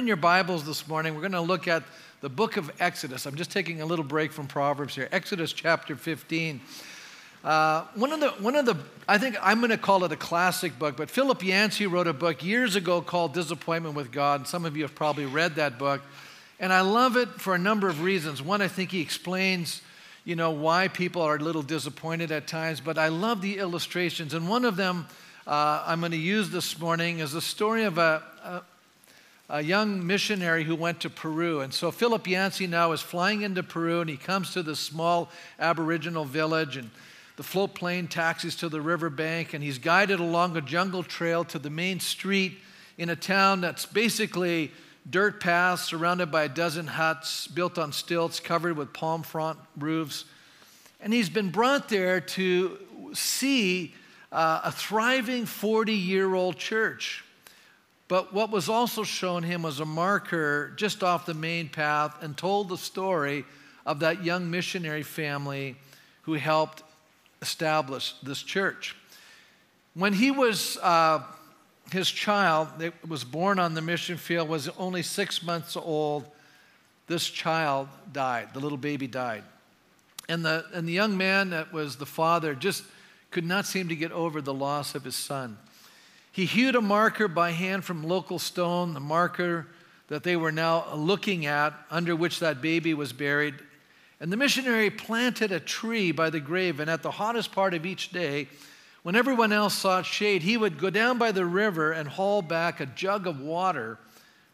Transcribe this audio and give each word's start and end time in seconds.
In 0.00 0.06
your 0.06 0.16
Bibles 0.16 0.64
this 0.64 0.88
morning, 0.88 1.14
we're 1.14 1.20
going 1.20 1.32
to 1.32 1.42
look 1.42 1.68
at 1.68 1.82
the 2.22 2.30
book 2.30 2.56
of 2.56 2.72
Exodus. 2.80 3.26
I'm 3.26 3.34
just 3.34 3.50
taking 3.50 3.82
a 3.82 3.84
little 3.84 4.02
break 4.02 4.32
from 4.32 4.46
Proverbs 4.46 4.94
here. 4.94 5.10
Exodus 5.12 5.52
chapter 5.52 5.94
15. 5.94 6.58
Uh, 7.44 7.84
one 7.96 8.10
of 8.10 8.20
the, 8.20 8.30
one 8.42 8.56
of 8.56 8.64
the, 8.64 8.78
I 9.06 9.18
think 9.18 9.36
I'm 9.42 9.58
going 9.58 9.68
to 9.68 9.76
call 9.76 10.02
it 10.04 10.10
a 10.10 10.16
classic 10.16 10.78
book, 10.78 10.96
but 10.96 11.10
Philip 11.10 11.44
Yancey 11.44 11.86
wrote 11.86 12.06
a 12.06 12.14
book 12.14 12.42
years 12.42 12.76
ago 12.76 13.02
called 13.02 13.34
Disappointment 13.34 13.94
with 13.94 14.10
God. 14.10 14.48
Some 14.48 14.64
of 14.64 14.74
you 14.74 14.84
have 14.84 14.94
probably 14.94 15.26
read 15.26 15.56
that 15.56 15.78
book. 15.78 16.00
And 16.58 16.72
I 16.72 16.80
love 16.80 17.18
it 17.18 17.28
for 17.28 17.54
a 17.54 17.58
number 17.58 17.86
of 17.86 18.00
reasons. 18.00 18.40
One, 18.40 18.62
I 18.62 18.68
think 18.68 18.92
he 18.92 19.02
explains, 19.02 19.82
you 20.24 20.34
know, 20.34 20.50
why 20.50 20.88
people 20.88 21.20
are 21.20 21.36
a 21.36 21.40
little 21.40 21.60
disappointed 21.60 22.32
at 22.32 22.46
times, 22.46 22.80
but 22.80 22.96
I 22.96 23.08
love 23.08 23.42
the 23.42 23.58
illustrations. 23.58 24.32
And 24.32 24.48
one 24.48 24.64
of 24.64 24.76
them 24.76 25.08
uh, 25.46 25.84
I'm 25.86 26.00
going 26.00 26.12
to 26.12 26.18
use 26.18 26.48
this 26.48 26.78
morning 26.78 27.18
is 27.18 27.32
the 27.32 27.42
story 27.42 27.84
of 27.84 27.98
a, 27.98 28.62
a, 29.50 29.62
young 29.62 30.06
missionary 30.06 30.64
who 30.64 30.74
went 30.74 31.00
to 31.00 31.10
Peru. 31.10 31.60
And 31.60 31.74
so 31.74 31.90
Philip 31.90 32.26
Yancey 32.26 32.66
now 32.66 32.92
is 32.92 33.00
flying 33.00 33.42
into 33.42 33.62
Peru, 33.62 34.00
and 34.00 34.08
he 34.08 34.16
comes 34.16 34.52
to 34.52 34.62
this 34.62 34.80
small 34.80 35.30
Aboriginal 35.58 36.24
village, 36.24 36.76
and 36.76 36.90
the 37.36 37.42
float 37.42 37.74
plane 37.74 38.06
taxis 38.06 38.56
to 38.56 38.68
the 38.68 38.80
riverbank, 38.80 39.54
and 39.54 39.64
he's 39.64 39.78
guided 39.78 40.20
along 40.20 40.56
a 40.56 40.60
jungle 40.60 41.02
trail 41.02 41.44
to 41.44 41.58
the 41.58 41.70
main 41.70 42.00
street 42.00 42.58
in 42.98 43.08
a 43.08 43.16
town 43.16 43.60
that's 43.60 43.86
basically 43.86 44.70
dirt 45.08 45.40
paths 45.40 45.84
surrounded 45.84 46.30
by 46.30 46.44
a 46.44 46.48
dozen 46.48 46.86
huts 46.86 47.46
built 47.46 47.78
on 47.78 47.92
stilts, 47.92 48.40
covered 48.40 48.76
with 48.76 48.92
palm 48.92 49.22
frond 49.22 49.58
roofs. 49.78 50.26
And 51.00 51.12
he's 51.12 51.30
been 51.30 51.50
brought 51.50 51.88
there 51.88 52.20
to 52.20 52.78
see 53.14 53.94
uh, 54.30 54.60
a 54.64 54.72
thriving 54.72 55.46
40 55.46 55.94
year 55.94 56.34
old 56.34 56.58
church. 56.58 57.24
But 58.10 58.34
what 58.34 58.50
was 58.50 58.68
also 58.68 59.04
shown 59.04 59.44
him 59.44 59.62
was 59.62 59.78
a 59.78 59.84
marker 59.84 60.72
just 60.74 61.04
off 61.04 61.26
the 61.26 61.32
main 61.32 61.68
path 61.68 62.20
and 62.20 62.36
told 62.36 62.68
the 62.68 62.76
story 62.76 63.44
of 63.86 64.00
that 64.00 64.24
young 64.24 64.50
missionary 64.50 65.04
family 65.04 65.76
who 66.22 66.32
helped 66.34 66.82
establish 67.40 68.14
this 68.20 68.42
church. 68.42 68.96
When 69.94 70.12
he 70.12 70.32
was 70.32 70.76
uh, 70.78 71.22
his 71.92 72.10
child 72.10 72.66
that 72.78 72.94
was 73.08 73.22
born 73.22 73.60
on 73.60 73.74
the 73.74 73.80
mission 73.80 74.16
field 74.16 74.48
was 74.48 74.68
only 74.70 75.04
six 75.04 75.40
months 75.40 75.76
old. 75.76 76.26
This 77.06 77.30
child 77.30 77.86
died. 78.12 78.48
The 78.54 78.58
little 78.58 78.76
baby 78.76 79.06
died. 79.06 79.44
And 80.28 80.44
the, 80.44 80.64
and 80.74 80.88
the 80.88 80.92
young 80.92 81.16
man 81.16 81.50
that 81.50 81.72
was 81.72 81.94
the 81.94 82.06
father 82.06 82.56
just 82.56 82.82
could 83.30 83.44
not 83.44 83.66
seem 83.66 83.88
to 83.88 83.94
get 83.94 84.10
over 84.10 84.40
the 84.42 84.52
loss 84.52 84.96
of 84.96 85.04
his 85.04 85.14
son. 85.14 85.58
He 86.32 86.46
hewed 86.46 86.76
a 86.76 86.80
marker 86.80 87.28
by 87.28 87.50
hand 87.50 87.84
from 87.84 88.04
local 88.04 88.38
stone, 88.38 88.94
the 88.94 89.00
marker 89.00 89.66
that 90.08 90.22
they 90.22 90.36
were 90.36 90.52
now 90.52 90.92
looking 90.94 91.46
at, 91.46 91.74
under 91.90 92.14
which 92.14 92.40
that 92.40 92.60
baby 92.60 92.94
was 92.94 93.12
buried. 93.12 93.54
And 94.20 94.32
the 94.32 94.36
missionary 94.36 94.90
planted 94.90 95.50
a 95.50 95.60
tree 95.60 96.12
by 96.12 96.30
the 96.30 96.40
grave, 96.40 96.78
and 96.78 96.90
at 96.90 97.02
the 97.02 97.10
hottest 97.10 97.52
part 97.52 97.74
of 97.74 97.86
each 97.86 98.10
day, 98.10 98.48
when 99.02 99.16
everyone 99.16 99.52
else 99.52 99.74
sought 99.74 100.04
shade, 100.04 100.42
he 100.42 100.56
would 100.56 100.78
go 100.78 100.90
down 100.90 101.16
by 101.16 101.32
the 101.32 101.46
river 101.46 101.92
and 101.92 102.08
haul 102.08 102.42
back 102.42 102.80
a 102.80 102.86
jug 102.86 103.26
of 103.26 103.40
water 103.40 103.98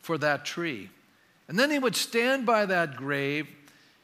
for 0.01 0.17
that 0.19 0.45
tree. 0.45 0.89
And 1.49 1.59
then 1.59 1.71
he 1.71 1.79
would 1.79 1.97
stand 1.97 2.47
by 2.47 2.67
that 2.67 2.97
grave, 2.97 3.49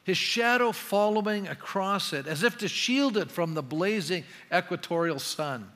his 0.04 0.16
shadow 0.16 0.72
following 0.72 1.46
across 1.46 2.12
it, 2.12 2.26
as 2.26 2.42
if 2.42 2.58
to 2.58 2.68
shield 2.68 3.16
it 3.16 3.30
from 3.30 3.54
the 3.54 3.62
blazing 3.62 4.24
equatorial 4.52 5.20
sun. 5.20 5.70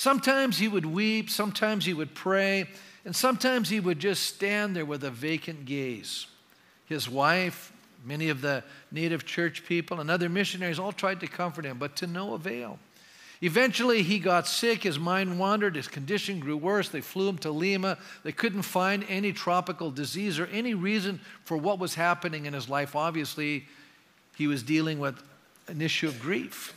Sometimes 0.00 0.56
he 0.56 0.66
would 0.66 0.86
weep, 0.86 1.28
sometimes 1.28 1.84
he 1.84 1.92
would 1.92 2.14
pray, 2.14 2.66
and 3.04 3.14
sometimes 3.14 3.68
he 3.68 3.80
would 3.80 3.98
just 3.98 4.22
stand 4.22 4.74
there 4.74 4.86
with 4.86 5.04
a 5.04 5.10
vacant 5.10 5.66
gaze. 5.66 6.26
His 6.86 7.06
wife, 7.06 7.70
many 8.02 8.30
of 8.30 8.40
the 8.40 8.64
native 8.90 9.26
church 9.26 9.66
people, 9.66 10.00
and 10.00 10.10
other 10.10 10.30
missionaries 10.30 10.78
all 10.78 10.92
tried 10.92 11.20
to 11.20 11.26
comfort 11.26 11.66
him, 11.66 11.76
but 11.76 11.96
to 11.96 12.06
no 12.06 12.32
avail. 12.32 12.78
Eventually, 13.42 14.02
he 14.02 14.18
got 14.18 14.46
sick, 14.46 14.84
his 14.84 14.98
mind 14.98 15.38
wandered, 15.38 15.76
his 15.76 15.86
condition 15.86 16.40
grew 16.40 16.56
worse. 16.56 16.88
They 16.88 17.02
flew 17.02 17.28
him 17.28 17.36
to 17.36 17.50
Lima. 17.50 17.98
They 18.22 18.32
couldn't 18.32 18.62
find 18.62 19.04
any 19.06 19.34
tropical 19.34 19.90
disease 19.90 20.38
or 20.38 20.46
any 20.46 20.72
reason 20.72 21.20
for 21.44 21.58
what 21.58 21.78
was 21.78 21.94
happening 21.94 22.46
in 22.46 22.54
his 22.54 22.70
life. 22.70 22.96
Obviously, 22.96 23.66
he 24.38 24.46
was 24.46 24.62
dealing 24.62 24.98
with 24.98 25.22
an 25.68 25.82
issue 25.82 26.08
of 26.08 26.18
grief. 26.20 26.72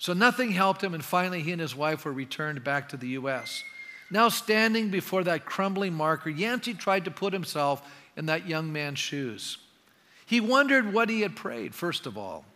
So 0.00 0.14
nothing 0.14 0.50
helped 0.50 0.82
him, 0.82 0.94
and 0.94 1.04
finally, 1.04 1.42
he 1.42 1.52
and 1.52 1.60
his 1.60 1.76
wife 1.76 2.06
were 2.06 2.12
returned 2.12 2.64
back 2.64 2.88
to 2.88 2.96
the 2.96 3.08
U.S. 3.08 3.62
Now, 4.10 4.30
standing 4.30 4.88
before 4.88 5.22
that 5.24 5.44
crumbling 5.44 5.92
marker, 5.92 6.30
Yancey 6.30 6.72
tried 6.72 7.04
to 7.04 7.10
put 7.10 7.34
himself 7.34 7.86
in 8.16 8.24
that 8.24 8.48
young 8.48 8.72
man's 8.72 8.98
shoes. 8.98 9.58
He 10.24 10.40
wondered 10.40 10.94
what 10.94 11.10
he 11.10 11.20
had 11.20 11.36
prayed, 11.36 11.74
first 11.74 12.06
of 12.06 12.16
all. 12.16 12.46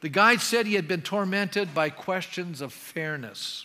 The 0.00 0.08
guide 0.08 0.40
said 0.40 0.66
he 0.66 0.74
had 0.74 0.88
been 0.88 1.02
tormented 1.02 1.72
by 1.72 1.88
questions 1.88 2.60
of 2.60 2.72
fairness. 2.72 3.64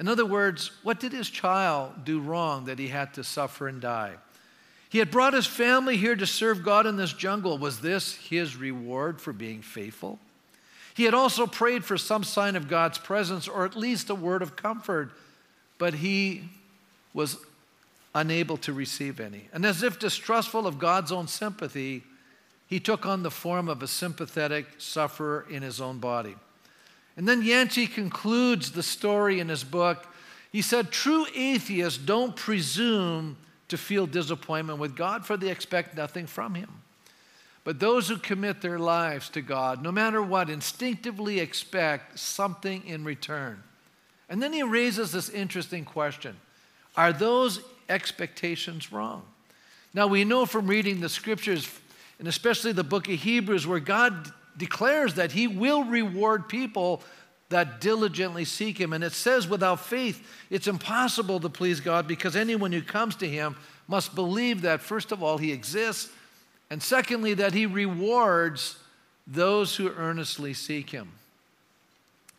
In 0.00 0.08
other 0.08 0.26
words, 0.26 0.72
what 0.82 0.98
did 0.98 1.12
his 1.12 1.30
child 1.30 2.04
do 2.04 2.18
wrong 2.18 2.64
that 2.64 2.80
he 2.80 2.88
had 2.88 3.14
to 3.14 3.22
suffer 3.22 3.68
and 3.68 3.80
die? 3.80 4.14
He 4.88 4.98
had 4.98 5.12
brought 5.12 5.34
his 5.34 5.46
family 5.46 5.96
here 5.96 6.16
to 6.16 6.26
serve 6.26 6.64
God 6.64 6.84
in 6.84 6.96
this 6.96 7.12
jungle. 7.12 7.58
Was 7.58 7.78
this 7.78 8.16
his 8.16 8.56
reward 8.56 9.20
for 9.20 9.32
being 9.32 9.62
faithful? 9.62 10.18
He 10.94 11.04
had 11.04 11.14
also 11.14 11.46
prayed 11.46 11.84
for 11.84 11.96
some 11.96 12.24
sign 12.24 12.56
of 12.56 12.68
God's 12.68 12.98
presence 12.98 13.48
or 13.48 13.64
at 13.64 13.76
least 13.76 14.10
a 14.10 14.14
word 14.14 14.42
of 14.42 14.56
comfort, 14.56 15.10
but 15.78 15.94
he 15.94 16.42
was 17.14 17.38
unable 18.14 18.56
to 18.58 18.72
receive 18.72 19.20
any. 19.20 19.48
And 19.52 19.64
as 19.64 19.82
if 19.82 19.98
distrustful 19.98 20.66
of 20.66 20.78
God's 20.78 21.12
own 21.12 21.28
sympathy, 21.28 22.02
he 22.66 22.78
took 22.80 23.06
on 23.06 23.22
the 23.22 23.30
form 23.30 23.68
of 23.68 23.82
a 23.82 23.88
sympathetic 23.88 24.66
sufferer 24.78 25.46
in 25.50 25.62
his 25.62 25.80
own 25.80 25.98
body. 25.98 26.36
And 27.16 27.28
then 27.28 27.42
Yancey 27.42 27.86
concludes 27.86 28.72
the 28.72 28.82
story 28.82 29.40
in 29.40 29.48
his 29.48 29.64
book. 29.64 30.06
He 30.50 30.62
said, 30.62 30.90
True 30.90 31.26
atheists 31.34 31.98
don't 31.98 32.36
presume 32.36 33.36
to 33.72 33.78
feel 33.78 34.06
disappointment 34.06 34.78
with 34.78 34.94
God, 34.94 35.24
for 35.24 35.38
they 35.38 35.50
expect 35.50 35.96
nothing 35.96 36.26
from 36.26 36.54
Him. 36.54 36.68
But 37.64 37.78
those 37.78 38.08
who 38.08 38.16
commit 38.16 38.60
their 38.60 38.78
lives 38.78 39.28
to 39.30 39.40
God, 39.40 39.82
no 39.82 39.92
matter 39.92 40.20
what, 40.20 40.50
instinctively 40.50 41.38
expect 41.38 42.18
something 42.18 42.84
in 42.86 43.04
return. 43.04 43.62
And 44.28 44.42
then 44.42 44.52
he 44.52 44.62
raises 44.62 45.12
this 45.12 45.28
interesting 45.28 45.84
question 45.84 46.36
Are 46.96 47.12
those 47.12 47.60
expectations 47.88 48.92
wrong? 48.92 49.22
Now, 49.94 50.06
we 50.06 50.24
know 50.24 50.46
from 50.46 50.66
reading 50.66 51.00
the 51.00 51.08
scriptures 51.08 51.68
and 52.18 52.28
especially 52.28 52.70
the 52.70 52.84
book 52.84 53.08
of 53.08 53.14
Hebrews, 53.18 53.66
where 53.66 53.80
God 53.80 54.30
declares 54.56 55.14
that 55.14 55.32
He 55.32 55.48
will 55.48 55.82
reward 55.82 56.48
people 56.48 57.02
that 57.48 57.80
diligently 57.80 58.44
seek 58.44 58.78
Him. 58.78 58.92
And 58.92 59.02
it 59.02 59.12
says, 59.12 59.48
without 59.48 59.80
faith, 59.80 60.24
it's 60.48 60.68
impossible 60.68 61.40
to 61.40 61.48
please 61.48 61.80
God 61.80 62.06
because 62.06 62.36
anyone 62.36 62.70
who 62.70 62.80
comes 62.80 63.16
to 63.16 63.28
Him 63.28 63.56
must 63.88 64.14
believe 64.14 64.62
that, 64.62 64.80
first 64.80 65.10
of 65.10 65.20
all, 65.20 65.36
He 65.36 65.50
exists, 65.50 66.10
and 66.72 66.82
secondly, 66.82 67.34
that 67.34 67.52
He 67.52 67.66
rewards 67.66 68.78
those 69.26 69.76
who 69.76 69.90
earnestly 69.90 70.54
seek 70.54 70.88
Him. 70.88 71.12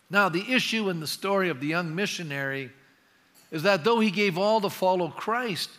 Now, 0.10 0.28
the 0.28 0.52
issue 0.52 0.90
in 0.90 1.00
the 1.00 1.06
story 1.06 1.50
of 1.50 1.60
the 1.60 1.68
young 1.68 1.94
missionary 1.94 2.72
is 3.52 3.62
that 3.62 3.84
though 3.84 4.00
he 4.00 4.10
gave 4.10 4.36
all 4.36 4.60
to 4.62 4.72
follow 4.72 5.10
Christ, 5.10 5.70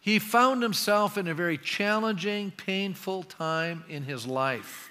he 0.00 0.18
found 0.18 0.62
himself 0.62 1.16
in 1.16 1.28
a 1.28 1.32
very 1.32 1.56
challenging, 1.56 2.50
painful 2.50 3.22
time 3.22 3.84
in 3.88 4.02
his 4.02 4.26
life. 4.26 4.90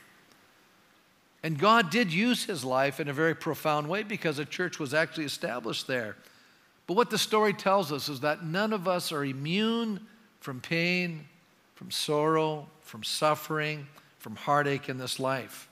And 1.43 1.59
God 1.59 1.91
did 1.91 2.11
use 2.11 2.45
his 2.45 2.65
life 2.65 2.99
in 2.99 3.07
a 3.07 3.13
very 3.13 3.35
profound 3.35 3.87
way 3.87 4.01
because 4.01 4.39
a 4.39 4.45
church 4.45 4.79
was 4.79 4.95
actually 4.95 5.25
established 5.25 5.85
there. 5.85 6.15
But 6.87 6.95
what 6.95 7.11
the 7.11 7.19
story 7.19 7.53
tells 7.53 7.91
us 7.91 8.09
is 8.09 8.21
that 8.21 8.43
none 8.43 8.73
of 8.73 8.87
us 8.87 9.11
are 9.11 9.23
immune 9.23 9.99
from 10.39 10.61
pain, 10.61 11.27
from 11.75 11.91
sorrow, 11.91 12.67
from 12.81 13.03
suffering, 13.03 13.87
from 14.17 14.35
heartache 14.35 14.89
in 14.89 14.97
this 14.97 15.19
life. 15.19 15.69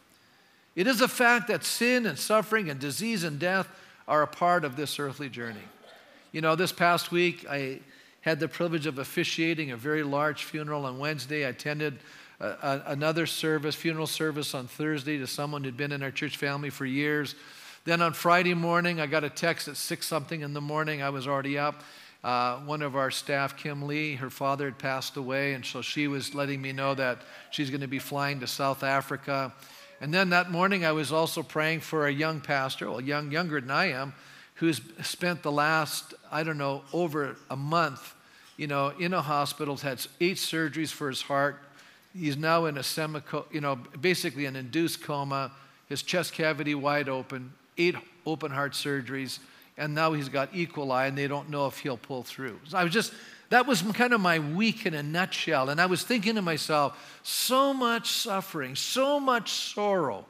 It 0.75 0.87
is 0.87 1.01
a 1.01 1.07
fact 1.07 1.47
that 1.47 1.63
sin 1.63 2.05
and 2.05 2.17
suffering 2.17 2.69
and 2.69 2.79
disease 2.79 3.23
and 3.23 3.39
death 3.39 3.67
are 4.07 4.21
a 4.21 4.27
part 4.27 4.65
of 4.65 4.75
this 4.75 4.99
earthly 4.99 5.29
journey. 5.29 5.63
You 6.31 6.41
know, 6.41 6.55
this 6.55 6.71
past 6.71 7.11
week, 7.11 7.45
I 7.49 7.79
had 8.21 8.39
the 8.39 8.47
privilege 8.47 8.85
of 8.85 8.99
officiating 8.99 9.71
a 9.71 9.77
very 9.77 10.03
large 10.03 10.43
funeral 10.43 10.85
on 10.85 10.97
Wednesday. 10.97 11.45
I 11.45 11.49
attended 11.49 11.99
a, 12.39 12.47
a, 12.47 12.83
another 12.87 13.25
service, 13.25 13.75
funeral 13.75 14.07
service 14.07 14.53
on 14.53 14.67
Thursday 14.67 15.17
to 15.17 15.27
someone 15.27 15.63
who'd 15.63 15.77
been 15.77 15.91
in 15.91 16.01
our 16.03 16.11
church 16.11 16.37
family 16.37 16.69
for 16.69 16.85
years. 16.85 17.35
Then 17.85 18.01
on 18.01 18.13
Friday 18.13 18.53
morning, 18.53 18.99
I 18.99 19.07
got 19.07 19.23
a 19.23 19.29
text 19.29 19.67
at 19.67 19.77
six 19.77 20.07
something 20.07 20.41
in 20.41 20.53
the 20.53 20.61
morning. 20.61 21.01
I 21.01 21.09
was 21.09 21.27
already 21.27 21.57
up. 21.57 21.83
Uh, 22.23 22.57
one 22.59 22.81
of 22.81 22.95
our 22.95 23.11
staff, 23.11 23.57
Kim 23.57 23.85
Lee, 23.85 24.15
her 24.15 24.29
father 24.29 24.65
had 24.65 24.77
passed 24.77 25.17
away, 25.17 25.53
and 25.53 25.65
so 25.65 25.81
she 25.81 26.07
was 26.07 26.33
letting 26.33 26.61
me 26.61 26.71
know 26.71 26.95
that 26.95 27.21
she's 27.51 27.69
going 27.69 27.81
to 27.81 27.87
be 27.87 27.99
flying 27.99 28.39
to 28.39 28.47
South 28.47 28.83
Africa. 28.83 29.53
And 29.99 30.13
then 30.13 30.29
that 30.29 30.49
morning, 30.49 30.85
I 30.85 30.93
was 30.93 31.11
also 31.11 31.43
praying 31.43 31.81
for 31.81 32.07
a 32.07 32.11
young 32.11 32.39
pastor, 32.39 32.89
well, 32.89 33.01
young, 33.01 33.31
younger 33.31 33.59
than 33.59 33.71
I 33.71 33.91
am, 33.91 34.13
who's 34.55 34.81
spent 35.01 35.43
the 35.43 35.51
last, 35.51 36.13
I 36.31 36.43
don't 36.43 36.57
know, 36.57 36.83
over 36.93 37.35
a 37.49 37.57
month 37.57 38.13
you 38.57 38.67
know, 38.67 38.89
in 38.99 39.13
a 39.13 39.21
hospital, 39.21 39.75
had 39.77 40.05
eight 40.21 40.37
surgeries 40.37 40.91
for 40.91 41.09
his 41.09 41.21
heart. 41.21 41.59
He's 42.15 42.37
now 42.37 42.65
in 42.65 42.77
a 42.77 42.83
semi, 42.83 43.21
you 43.51 43.61
know, 43.61 43.75
basically 43.99 44.45
an 44.45 44.55
induced 44.55 45.01
coma, 45.01 45.51
his 45.89 46.03
chest 46.03 46.33
cavity 46.33 46.75
wide 46.75 47.09
open, 47.09 47.53
eight 47.77 47.95
open 48.25 48.51
heart 48.51 48.73
surgeries, 48.73 49.39
and 49.77 49.95
now 49.95 50.13
he's 50.13 50.29
got 50.29 50.49
E. 50.53 50.67
coli, 50.67 51.07
and 51.07 51.17
they 51.17 51.27
don't 51.27 51.49
know 51.49 51.67
if 51.67 51.79
he'll 51.79 51.97
pull 51.97 52.23
through. 52.23 52.59
So 52.67 52.77
I 52.77 52.83
was 52.83 52.93
just, 52.93 53.13
that 53.49 53.65
was 53.65 53.81
kind 53.81 54.13
of 54.13 54.21
my 54.21 54.39
week 54.39 54.85
in 54.85 54.93
a 54.93 55.03
nutshell. 55.03 55.69
And 55.69 55.81
I 55.81 55.85
was 55.85 56.03
thinking 56.03 56.35
to 56.35 56.41
myself, 56.41 57.19
so 57.23 57.73
much 57.73 58.11
suffering, 58.11 58.75
so 58.75 59.19
much 59.19 59.51
sorrow. 59.51 60.25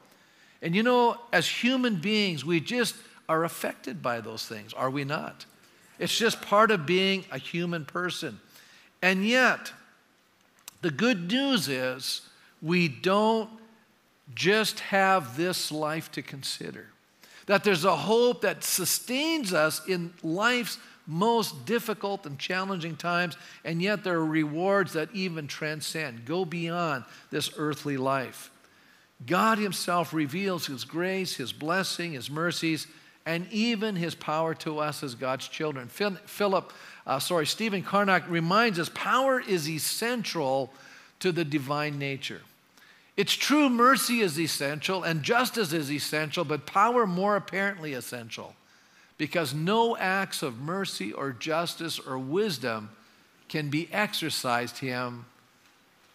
And 0.61 0.75
you 0.75 0.83
know, 0.83 1.17
as 1.31 1.47
human 1.47 1.97
beings, 1.97 2.45
we 2.45 2.59
just 2.59 2.95
are 3.27 3.43
affected 3.43 4.01
by 4.01 4.21
those 4.21 4.45
things, 4.45 4.73
are 4.73 4.89
we 4.89 5.03
not? 5.03 5.45
It's 5.99 6.17
just 6.17 6.41
part 6.41 6.71
of 6.71 6.85
being 6.85 7.25
a 7.31 7.37
human 7.37 7.85
person. 7.85 8.39
And 9.01 9.27
yet, 9.27 9.71
the 10.81 10.91
good 10.91 11.31
news 11.31 11.67
is 11.67 12.21
we 12.61 12.87
don't 12.87 13.49
just 14.33 14.79
have 14.79 15.37
this 15.37 15.71
life 15.71 16.11
to 16.13 16.21
consider. 16.21 16.87
That 17.45 17.63
there's 17.63 17.85
a 17.85 17.95
hope 17.95 18.41
that 18.41 18.63
sustains 18.63 19.53
us 19.53 19.85
in 19.87 20.13
life's 20.23 20.77
most 21.05 21.65
difficult 21.65 22.25
and 22.25 22.39
challenging 22.39 22.95
times, 22.95 23.35
and 23.65 23.81
yet 23.81 24.03
there 24.03 24.15
are 24.15 24.25
rewards 24.25 24.93
that 24.93 25.09
even 25.13 25.47
transcend, 25.47 26.25
go 26.25 26.45
beyond 26.45 27.03
this 27.29 27.51
earthly 27.57 27.97
life. 27.97 28.49
God 29.25 29.57
Himself 29.57 30.13
reveals 30.13 30.65
His 30.65 30.85
grace, 30.85 31.35
His 31.35 31.53
blessing, 31.53 32.13
His 32.13 32.29
mercies, 32.29 32.87
and 33.25 33.47
even 33.51 33.95
His 33.95 34.15
power 34.15 34.53
to 34.55 34.79
us 34.79 35.03
as 35.03 35.15
God's 35.15 35.47
children. 35.47 35.87
Philip, 35.87 36.73
uh, 37.05 37.19
sorry, 37.19 37.45
Stephen 37.45 37.83
Charnock 37.83 38.23
reminds 38.29 38.79
us 38.79 38.89
power 38.93 39.39
is 39.39 39.69
essential 39.69 40.71
to 41.19 41.31
the 41.31 41.45
divine 41.45 41.99
nature. 41.99 42.41
It's 43.15 43.33
true, 43.33 43.69
mercy 43.69 44.21
is 44.21 44.39
essential 44.39 45.03
and 45.03 45.21
justice 45.21 45.71
is 45.71 45.91
essential, 45.91 46.43
but 46.43 46.65
power 46.65 47.05
more 47.05 47.35
apparently 47.35 47.93
essential 47.93 48.55
because 49.17 49.53
no 49.53 49.95
acts 49.95 50.41
of 50.41 50.59
mercy 50.59 51.13
or 51.13 51.31
justice 51.31 51.99
or 51.99 52.17
wisdom 52.17 52.89
can 53.49 53.69
be 53.69 53.87
exercised 53.91 54.79
him 54.79 55.25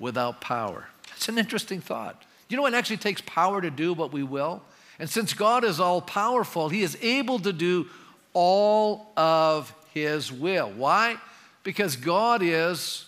without 0.00 0.40
power. 0.40 0.88
It's 1.16 1.28
an 1.28 1.38
interesting 1.38 1.80
thought. 1.80 2.24
You 2.48 2.56
know 2.56 2.62
what 2.62 2.74
actually 2.74 2.96
takes 2.96 3.20
power 3.20 3.60
to 3.60 3.70
do 3.70 3.92
what 3.92 4.12
we 4.12 4.22
will? 4.22 4.62
And 4.98 5.08
since 5.08 5.34
God 5.34 5.62
is 5.62 5.78
all 5.78 6.00
powerful, 6.00 6.68
he 6.68 6.82
is 6.82 6.98
able 7.00 7.38
to 7.40 7.52
do 7.52 7.86
all 8.32 9.12
of 9.16 9.72
his 9.94 10.32
will. 10.32 10.70
Why? 10.70 11.18
Because 11.62 11.94
God 11.94 12.42
is 12.42 13.04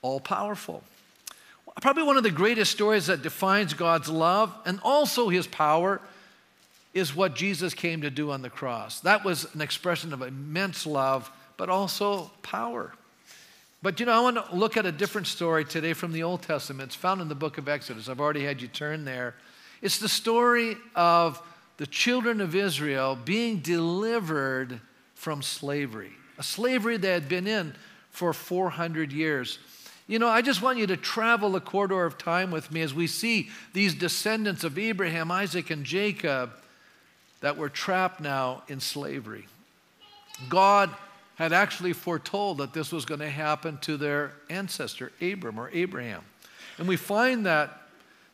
all 0.00 0.20
powerful. 0.20 0.82
Probably 1.80 2.02
one 2.02 2.16
of 2.16 2.22
the 2.22 2.30
greatest 2.30 2.72
stories 2.72 3.06
that 3.06 3.22
defines 3.22 3.74
God's 3.74 4.08
love 4.08 4.54
and 4.64 4.80
also 4.82 5.28
his 5.28 5.46
power 5.46 6.00
is 6.94 7.14
what 7.14 7.34
Jesus 7.34 7.74
came 7.74 8.00
to 8.00 8.10
do 8.10 8.30
on 8.30 8.40
the 8.40 8.48
cross. 8.48 9.00
That 9.00 9.24
was 9.24 9.52
an 9.54 9.60
expression 9.60 10.14
of 10.14 10.22
immense 10.22 10.86
love, 10.86 11.30
but 11.58 11.68
also 11.68 12.30
power. 12.42 12.92
But 13.82 14.00
you 14.00 14.06
know, 14.06 14.12
I 14.12 14.20
want 14.20 14.36
to 14.36 14.56
look 14.56 14.78
at 14.78 14.86
a 14.86 14.92
different 14.92 15.26
story 15.26 15.64
today 15.64 15.92
from 15.92 16.12
the 16.12 16.22
Old 16.22 16.42
Testament. 16.42 16.88
It's 16.88 16.96
found 16.96 17.20
in 17.20 17.28
the 17.28 17.34
book 17.34 17.58
of 17.58 17.68
Exodus. 17.68 18.08
I've 18.08 18.20
already 18.20 18.44
had 18.44 18.62
you 18.62 18.68
turn 18.68 19.04
there. 19.04 19.34
It's 19.82 19.98
the 19.98 20.08
story 20.08 20.76
of 20.94 21.42
the 21.76 21.86
children 21.86 22.40
of 22.40 22.54
Israel 22.54 23.18
being 23.22 23.58
delivered 23.58 24.80
from 25.14 25.42
slavery, 25.42 26.12
a 26.38 26.42
slavery 26.42 26.96
they 26.96 27.12
had 27.12 27.28
been 27.28 27.46
in 27.46 27.74
for 28.10 28.32
400 28.32 29.12
years. 29.12 29.58
You 30.08 30.20
know, 30.20 30.28
I 30.28 30.40
just 30.40 30.62
want 30.62 30.78
you 30.78 30.86
to 30.86 30.96
travel 30.96 31.56
a 31.56 31.60
corridor 31.60 32.04
of 32.04 32.16
time 32.16 32.50
with 32.50 32.70
me 32.70 32.80
as 32.82 32.94
we 32.94 33.06
see 33.08 33.50
these 33.72 33.94
descendants 33.94 34.62
of 34.62 34.78
Abraham, 34.78 35.32
Isaac, 35.32 35.70
and 35.70 35.84
Jacob 35.84 36.52
that 37.40 37.56
were 37.56 37.68
trapped 37.68 38.20
now 38.20 38.62
in 38.68 38.78
slavery. 38.78 39.46
God 40.48 40.90
had 41.36 41.52
actually 41.52 41.92
foretold 41.92 42.58
that 42.58 42.72
this 42.72 42.92
was 42.92 43.04
going 43.04 43.20
to 43.20 43.28
happen 43.28 43.78
to 43.78 43.96
their 43.96 44.32
ancestor, 44.48 45.12
Abram 45.20 45.58
or 45.58 45.70
Abraham. 45.72 46.22
And 46.78 46.86
we 46.86 46.96
find 46.96 47.44
that 47.46 47.82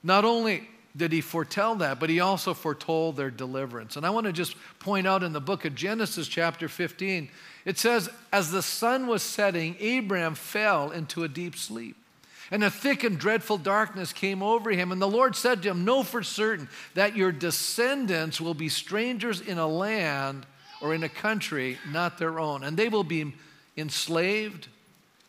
not 0.02 0.24
only 0.24 0.68
did 0.96 1.12
he 1.12 1.20
foretell 1.20 1.76
that, 1.76 1.98
but 1.98 2.10
he 2.10 2.20
also 2.20 2.52
foretold 2.52 3.16
their 3.16 3.30
deliverance. 3.30 3.96
And 3.96 4.04
I 4.04 4.10
want 4.10 4.26
to 4.26 4.32
just 4.32 4.56
point 4.78 5.06
out 5.06 5.22
in 5.22 5.32
the 5.32 5.40
book 5.40 5.64
of 5.64 5.74
Genesis, 5.74 6.28
chapter 6.28 6.68
15, 6.68 7.30
it 7.64 7.78
says, 7.78 8.10
As 8.32 8.50
the 8.50 8.62
sun 8.62 9.06
was 9.06 9.22
setting, 9.22 9.76
Abraham 9.80 10.34
fell 10.34 10.90
into 10.90 11.24
a 11.24 11.28
deep 11.28 11.56
sleep. 11.56 11.96
And 12.50 12.62
a 12.62 12.70
thick 12.70 13.02
and 13.02 13.18
dreadful 13.18 13.56
darkness 13.56 14.12
came 14.12 14.42
over 14.42 14.70
him. 14.70 14.92
And 14.92 15.00
the 15.00 15.08
Lord 15.08 15.34
said 15.34 15.62
to 15.62 15.70
him, 15.70 15.86
Know 15.86 16.02
for 16.02 16.22
certain 16.22 16.68
that 16.92 17.16
your 17.16 17.32
descendants 17.32 18.42
will 18.42 18.52
be 18.52 18.68
strangers 18.68 19.40
in 19.40 19.56
a 19.56 19.66
land 19.66 20.44
or 20.82 20.94
in 20.94 21.02
a 21.02 21.08
country 21.08 21.78
not 21.90 22.18
their 22.18 22.38
own. 22.38 22.62
And 22.62 22.76
they 22.76 22.90
will 22.90 23.04
be 23.04 23.32
enslaved 23.78 24.68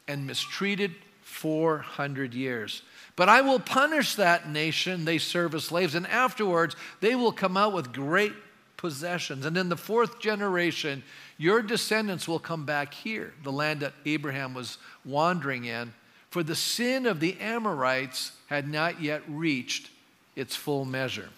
and 0.10 0.28
mistreated 0.28 0.96
400 1.22 2.34
years. 2.34 2.82
But 3.16 3.30
I 3.30 3.42
will 3.42 3.60
punish 3.60 4.16
that 4.16 4.50
nation 4.50 5.06
they 5.06 5.20
serve 5.20 5.54
as 5.54 5.66
slaves, 5.66 5.96
and 5.96 6.08
afterwards 6.08 6.76
they 7.00 7.16
will 7.16 7.32
come 7.32 7.58
out 7.58 7.74
with 7.74 7.94
great 7.94 8.34
possessions. 8.78 9.46
And 9.46 9.56
in 9.56 9.70
the 9.70 9.78
fourth 9.78 10.20
generation, 10.20 11.04
your 11.38 11.62
descendants 11.62 12.28
will 12.28 12.40
come 12.40 12.66
back 12.66 12.94
here, 12.94 13.34
the 13.44 13.52
land 13.52 13.82
that 13.82 13.94
Abraham 14.06 14.54
was 14.54 14.78
wandering 15.06 15.66
in, 15.66 15.94
for 16.32 16.44
the 16.44 16.56
sin 16.56 17.06
of 17.06 17.20
the 17.20 17.40
Amorites 17.40 18.32
had 18.48 18.68
not 18.68 19.02
yet 19.02 19.22
reached 19.28 19.90
its 20.36 20.56
full 20.56 20.84
measure. 20.84 21.30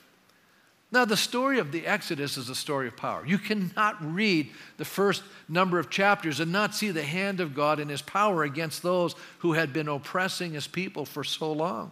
Now, 0.95 1.03
the 1.03 1.17
story 1.17 1.59
of 1.59 1.73
the 1.73 1.85
Exodus 1.85 2.37
is 2.37 2.47
a 2.47 2.55
story 2.55 2.87
of 2.87 2.95
power. 2.95 3.25
You 3.25 3.37
cannot 3.37 3.97
read 4.01 4.49
the 4.77 4.85
first 4.85 5.23
number 5.49 5.77
of 5.77 5.89
chapters 5.89 6.39
and 6.39 6.53
not 6.53 6.73
see 6.73 6.89
the 6.89 7.03
hand 7.03 7.41
of 7.41 7.53
God 7.53 7.81
and 7.81 7.91
his 7.91 8.01
power 8.01 8.45
against 8.45 8.81
those 8.81 9.13
who 9.39 9.51
had 9.51 9.73
been 9.73 9.89
oppressing 9.89 10.53
his 10.53 10.67
people 10.67 11.03
for 11.03 11.25
so 11.25 11.51
long. 11.51 11.91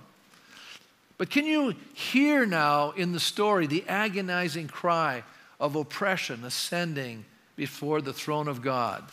But 1.17 1.29
can 1.29 1.45
you 1.45 1.75
hear 1.93 2.45
now 2.45 2.91
in 2.91 3.11
the 3.11 3.19
story 3.19 3.67
the 3.67 3.83
agonizing 3.89 4.69
cry 4.69 5.23
of 5.59 5.75
oppression 5.75 6.45
ascending 6.45 7.25
before 7.57 8.01
the 8.01 8.13
throne 8.13 8.47
of 8.47 8.61
God, 8.61 9.03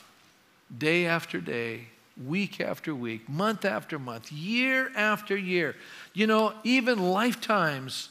day 0.78 1.04
after 1.04 1.40
day, 1.40 1.88
week 2.24 2.60
after 2.60 2.94
week, 2.94 3.28
month 3.28 3.64
after 3.64 3.98
month, 3.98 4.30
year 4.30 4.92
after 4.94 5.36
year? 5.36 5.74
You 6.14 6.28
know, 6.28 6.54
even 6.62 7.00
lifetimes 7.00 8.10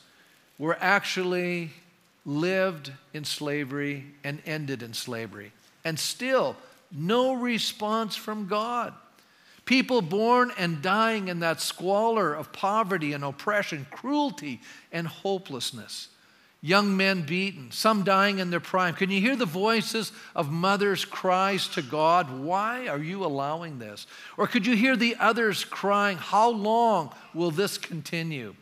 were 0.60 0.78
actually 0.80 1.72
lived 2.26 2.92
in 3.14 3.24
slavery 3.24 4.06
and 4.24 4.42
ended 4.46 4.84
in 4.84 4.94
slavery. 4.94 5.52
And 5.84 5.98
still, 5.98 6.56
no 6.92 7.34
response 7.34 8.16
from 8.16 8.48
God. 8.48 8.94
People 9.66 10.02
born 10.02 10.52
and 10.58 10.82
dying 10.82 11.28
in 11.28 11.40
that 11.40 11.62
squalor 11.62 12.34
of 12.34 12.52
poverty 12.52 13.14
and 13.14 13.24
oppression, 13.24 13.86
cruelty 13.90 14.62
and 14.92 15.08
hopelessness. 15.08 16.10
Young 16.62 16.98
men 16.98 17.22
beaten, 17.22 17.72
some 17.72 18.04
dying 18.04 18.40
in 18.40 18.50
their 18.50 18.60
prime. 18.60 18.94
Can 18.94 19.10
you 19.10 19.22
hear 19.22 19.38
the 19.38 19.46
voices 19.46 20.12
of 20.36 20.52
mothers' 20.52 21.06
cries 21.06 21.70
to 21.70 21.82
God? 21.82 22.42
Why 22.42 22.88
are 22.88 22.98
you 22.98 23.24
allowing 23.24 23.80
this? 23.80 24.08
Or 24.36 24.46
could 24.46 24.66
you 24.66 24.76
hear 24.76 24.98
the 24.98 25.16
others 25.20 25.64
crying, 25.64 26.18
How 26.18 26.50
long 26.50 27.14
will 27.34 27.52
this 27.52 27.78
continue? 27.78 28.56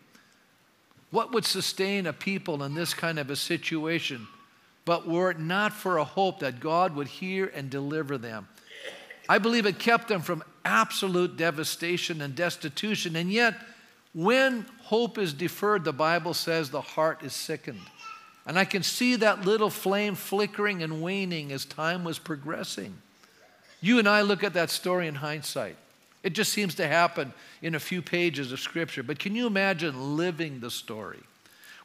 What 1.11 1.33
would 1.33 1.45
sustain 1.45 2.05
a 2.05 2.13
people 2.13 2.63
in 2.63 2.73
this 2.73 2.93
kind 2.93 3.17
of 3.19 3.29
a 3.29 3.35
situation? 3.35 4.27
But 4.85 5.07
were 5.07 5.31
it 5.31 5.39
not 5.39 5.73
for 5.73 5.97
a 5.97 6.03
hope 6.03 6.39
that 6.39 6.59
God 6.59 6.95
would 6.95 7.07
hear 7.07 7.51
and 7.53 7.69
deliver 7.69 8.17
them, 8.17 8.47
I 9.29 9.37
believe 9.37 9.65
it 9.65 9.79
kept 9.79 10.07
them 10.07 10.21
from 10.21 10.43
absolute 10.63 11.37
devastation 11.37 12.21
and 12.21 12.35
destitution. 12.35 13.15
And 13.15 13.31
yet, 13.31 13.55
when 14.13 14.65
hope 14.83 15.17
is 15.17 15.33
deferred, 15.33 15.83
the 15.83 15.93
Bible 15.93 16.33
says 16.33 16.69
the 16.69 16.81
heart 16.81 17.23
is 17.23 17.33
sickened. 17.33 17.81
And 18.45 18.57
I 18.57 18.63
can 18.63 18.83
see 18.83 19.17
that 19.17 19.45
little 19.45 19.69
flame 19.69 20.15
flickering 20.15 20.81
and 20.81 21.01
waning 21.01 21.51
as 21.51 21.65
time 21.65 22.05
was 22.05 22.17
progressing. 22.17 22.97
You 23.81 23.99
and 23.99 24.07
I 24.07 24.21
look 24.21 24.43
at 24.43 24.53
that 24.53 24.69
story 24.69 25.07
in 25.07 25.15
hindsight. 25.15 25.75
It 26.27 26.33
just 26.33 26.51
seems 26.51 26.75
to 26.75 26.85
happen 26.89 27.31
in 27.61 27.73
a 27.73 27.79
few 27.79 28.01
pages 28.01 28.51
of 28.51 28.59
Scripture. 28.59 29.01
But 29.01 29.17
can 29.17 29.33
you 29.33 29.47
imagine 29.47 30.17
living 30.17 30.59
the 30.59 30.69
story? 30.69 31.21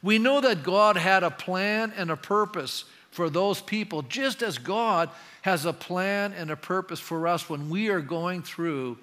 We 0.01 0.19
know 0.19 0.41
that 0.41 0.63
God 0.63 0.97
had 0.97 1.23
a 1.23 1.31
plan 1.31 1.93
and 1.95 2.11
a 2.11 2.17
purpose 2.17 2.83
for 3.09 3.29
those 3.29 3.61
people, 3.61 4.01
just 4.01 4.43
as 4.43 4.57
God 4.57 5.09
has 5.43 5.63
a 5.63 5.71
plan 5.71 6.33
and 6.33 6.51
a 6.51 6.57
purpose 6.57 6.99
for 6.99 7.25
us 7.25 7.49
when 7.49 7.69
we 7.69 7.87
are 7.87 8.01
going 8.01 8.41
through 8.41 8.97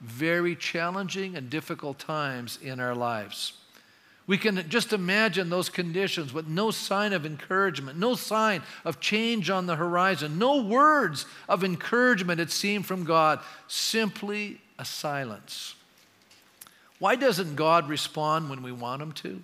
very 0.00 0.54
challenging 0.54 1.34
and 1.34 1.50
difficult 1.50 1.98
times 1.98 2.56
in 2.62 2.78
our 2.78 2.94
lives. 2.94 3.54
We 4.28 4.38
can 4.38 4.68
just 4.68 4.92
imagine 4.92 5.50
those 5.50 5.68
conditions 5.68 6.32
with 6.32 6.46
no 6.46 6.70
sign 6.70 7.12
of 7.12 7.26
encouragement, 7.26 7.98
no 7.98 8.14
sign 8.14 8.62
of 8.84 9.00
change 9.00 9.50
on 9.50 9.66
the 9.66 9.74
horizon, 9.74 10.38
no 10.38 10.62
words 10.62 11.26
of 11.48 11.64
encouragement, 11.64 12.40
it 12.40 12.52
seemed 12.52 12.86
from 12.86 13.02
God, 13.02 13.40
simply 13.66 14.60
a 14.78 14.84
silence. 14.84 15.74
Why 16.98 17.16
doesn't 17.16 17.56
God 17.56 17.88
respond 17.88 18.48
when 18.48 18.62
we 18.62 18.72
want 18.72 19.02
Him 19.02 19.12
to? 19.12 19.42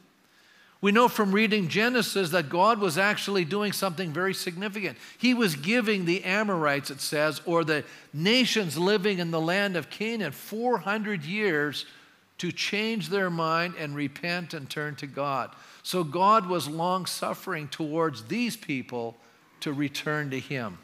We 0.80 0.90
know 0.90 1.08
from 1.08 1.30
reading 1.30 1.68
Genesis 1.68 2.30
that 2.30 2.48
God 2.48 2.80
was 2.80 2.98
actually 2.98 3.44
doing 3.44 3.70
something 3.70 4.12
very 4.12 4.34
significant. 4.34 4.98
He 5.16 5.32
was 5.32 5.54
giving 5.54 6.04
the 6.04 6.24
Amorites, 6.24 6.90
it 6.90 7.00
says, 7.00 7.40
or 7.46 7.62
the 7.62 7.84
nations 8.12 8.76
living 8.76 9.20
in 9.20 9.30
the 9.30 9.40
land 9.40 9.76
of 9.76 9.90
Canaan, 9.90 10.32
400 10.32 11.24
years 11.24 11.86
to 12.38 12.50
change 12.50 13.10
their 13.10 13.30
mind 13.30 13.74
and 13.78 13.94
repent 13.94 14.54
and 14.54 14.68
turn 14.68 14.96
to 14.96 15.06
God. 15.06 15.50
So 15.84 16.02
God 16.02 16.48
was 16.48 16.68
long 16.68 17.06
suffering 17.06 17.68
towards 17.68 18.24
these 18.24 18.56
people 18.56 19.16
to 19.60 19.72
return 19.72 20.30
to 20.30 20.40
Him. 20.40 20.78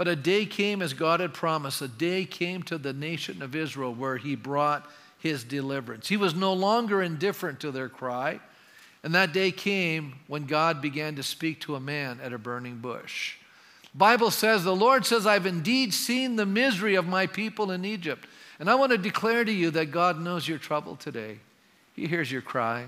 But 0.00 0.08
a 0.08 0.16
day 0.16 0.46
came 0.46 0.80
as 0.80 0.94
God 0.94 1.20
had 1.20 1.34
promised. 1.34 1.82
A 1.82 1.88
day 1.88 2.24
came 2.24 2.62
to 2.62 2.78
the 2.78 2.94
nation 2.94 3.42
of 3.42 3.54
Israel 3.54 3.92
where 3.92 4.16
He 4.16 4.34
brought 4.34 4.90
His 5.18 5.44
deliverance. 5.44 6.08
He 6.08 6.16
was 6.16 6.34
no 6.34 6.54
longer 6.54 7.02
indifferent 7.02 7.60
to 7.60 7.70
their 7.70 7.90
cry. 7.90 8.40
And 9.02 9.14
that 9.14 9.34
day 9.34 9.50
came 9.50 10.14
when 10.26 10.46
God 10.46 10.80
began 10.80 11.16
to 11.16 11.22
speak 11.22 11.60
to 11.60 11.74
a 11.74 11.80
man 11.80 12.18
at 12.22 12.32
a 12.32 12.38
burning 12.38 12.78
bush. 12.78 13.36
Bible 13.94 14.30
says, 14.30 14.64
The 14.64 14.74
Lord 14.74 15.04
says, 15.04 15.26
I've 15.26 15.44
indeed 15.44 15.92
seen 15.92 16.36
the 16.36 16.46
misery 16.46 16.94
of 16.94 17.06
my 17.06 17.26
people 17.26 17.70
in 17.70 17.84
Egypt. 17.84 18.26
And 18.58 18.70
I 18.70 18.76
want 18.76 18.92
to 18.92 18.96
declare 18.96 19.44
to 19.44 19.52
you 19.52 19.70
that 19.72 19.90
God 19.90 20.18
knows 20.18 20.48
your 20.48 20.56
trouble 20.56 20.96
today. 20.96 21.40
He 21.92 22.06
hears 22.06 22.32
your 22.32 22.40
cry. 22.40 22.86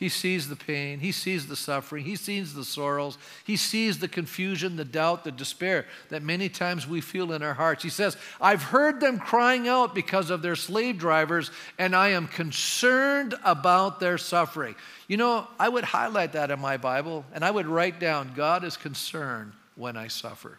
He 0.00 0.08
sees 0.08 0.48
the 0.48 0.56
pain. 0.56 0.98
He 0.98 1.12
sees 1.12 1.46
the 1.46 1.54
suffering. 1.54 2.06
He 2.06 2.16
sees 2.16 2.54
the 2.54 2.64
sorrows. 2.64 3.18
He 3.44 3.58
sees 3.58 3.98
the 3.98 4.08
confusion, 4.08 4.76
the 4.76 4.84
doubt, 4.84 5.24
the 5.24 5.30
despair 5.30 5.84
that 6.08 6.22
many 6.22 6.48
times 6.48 6.88
we 6.88 7.02
feel 7.02 7.32
in 7.32 7.42
our 7.42 7.52
hearts. 7.52 7.82
He 7.82 7.90
says, 7.90 8.16
I've 8.40 8.62
heard 8.62 8.98
them 8.98 9.18
crying 9.18 9.68
out 9.68 9.94
because 9.94 10.30
of 10.30 10.40
their 10.40 10.56
slave 10.56 10.96
drivers, 10.96 11.50
and 11.78 11.94
I 11.94 12.08
am 12.08 12.28
concerned 12.28 13.34
about 13.44 14.00
their 14.00 14.16
suffering. 14.16 14.74
You 15.06 15.18
know, 15.18 15.46
I 15.58 15.68
would 15.68 15.84
highlight 15.84 16.32
that 16.32 16.50
in 16.50 16.60
my 16.60 16.78
Bible, 16.78 17.26
and 17.34 17.44
I 17.44 17.50
would 17.50 17.66
write 17.66 18.00
down, 18.00 18.32
God 18.34 18.64
is 18.64 18.78
concerned 18.78 19.52
when 19.74 19.98
I 19.98 20.08
suffer. 20.08 20.58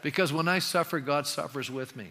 Because 0.00 0.32
when 0.32 0.48
I 0.48 0.60
suffer, 0.60 0.98
God 0.98 1.26
suffers 1.26 1.70
with 1.70 1.94
me. 1.94 2.10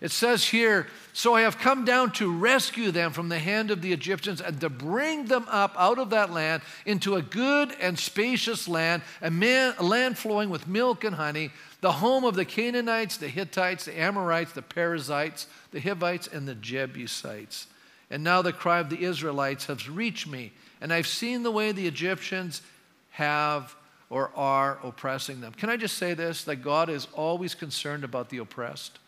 It 0.00 0.12
says 0.12 0.44
here, 0.44 0.86
So 1.12 1.34
I 1.34 1.40
have 1.40 1.58
come 1.58 1.84
down 1.84 2.12
to 2.12 2.32
rescue 2.32 2.92
them 2.92 3.12
from 3.12 3.28
the 3.28 3.38
hand 3.38 3.70
of 3.70 3.82
the 3.82 3.92
Egyptians 3.92 4.40
and 4.40 4.60
to 4.60 4.68
bring 4.68 5.24
them 5.24 5.46
up 5.48 5.74
out 5.76 5.98
of 5.98 6.10
that 6.10 6.30
land 6.30 6.62
into 6.86 7.16
a 7.16 7.22
good 7.22 7.74
and 7.80 7.98
spacious 7.98 8.68
land, 8.68 9.02
a, 9.20 9.30
man, 9.30 9.74
a 9.78 9.82
land 9.82 10.16
flowing 10.16 10.50
with 10.50 10.68
milk 10.68 11.02
and 11.02 11.16
honey, 11.16 11.50
the 11.80 11.92
home 11.92 12.24
of 12.24 12.36
the 12.36 12.44
Canaanites, 12.44 13.16
the 13.16 13.28
Hittites, 13.28 13.86
the 13.86 13.98
Amorites, 13.98 14.52
the 14.52 14.62
Perizzites, 14.62 15.48
the 15.72 15.80
Hivites, 15.80 16.28
and 16.28 16.46
the 16.46 16.54
Jebusites. 16.54 17.66
And 18.10 18.22
now 18.22 18.40
the 18.40 18.52
cry 18.52 18.78
of 18.78 18.90
the 18.90 19.02
Israelites 19.02 19.66
has 19.66 19.88
reached 19.88 20.28
me, 20.28 20.52
and 20.80 20.92
I've 20.92 21.08
seen 21.08 21.42
the 21.42 21.50
way 21.50 21.72
the 21.72 21.86
Egyptians 21.88 22.62
have 23.10 23.74
or 24.10 24.30
are 24.36 24.78
oppressing 24.82 25.40
them. 25.40 25.52
Can 25.52 25.68
I 25.68 25.76
just 25.76 25.98
say 25.98 26.14
this 26.14 26.44
that 26.44 26.56
God 26.56 26.88
is 26.88 27.08
always 27.12 27.54
concerned 27.54 28.04
about 28.04 28.30
the 28.30 28.38
oppressed? 28.38 28.98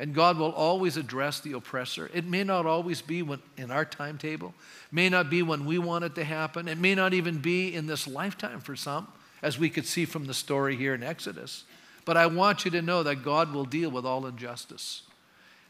And 0.00 0.14
God 0.14 0.38
will 0.38 0.52
always 0.52 0.96
address 0.96 1.40
the 1.40 1.52
oppressor. 1.52 2.10
It 2.14 2.24
may 2.24 2.42
not 2.42 2.64
always 2.64 3.02
be 3.02 3.20
when, 3.20 3.40
in 3.58 3.70
our 3.70 3.84
timetable, 3.84 4.54
may 4.90 5.10
not 5.10 5.28
be 5.28 5.42
when 5.42 5.66
we 5.66 5.78
want 5.78 6.04
it 6.04 6.14
to 6.14 6.24
happen, 6.24 6.68
it 6.68 6.78
may 6.78 6.94
not 6.94 7.12
even 7.12 7.36
be 7.38 7.74
in 7.74 7.86
this 7.86 8.08
lifetime 8.08 8.60
for 8.60 8.74
some, 8.74 9.08
as 9.42 9.58
we 9.58 9.68
could 9.68 9.84
see 9.84 10.06
from 10.06 10.26
the 10.26 10.32
story 10.32 10.74
here 10.74 10.94
in 10.94 11.02
Exodus. 11.02 11.64
But 12.06 12.16
I 12.16 12.28
want 12.28 12.64
you 12.64 12.70
to 12.70 12.80
know 12.80 13.02
that 13.02 13.22
God 13.22 13.52
will 13.52 13.66
deal 13.66 13.90
with 13.90 14.06
all 14.06 14.24
injustice. 14.26 15.02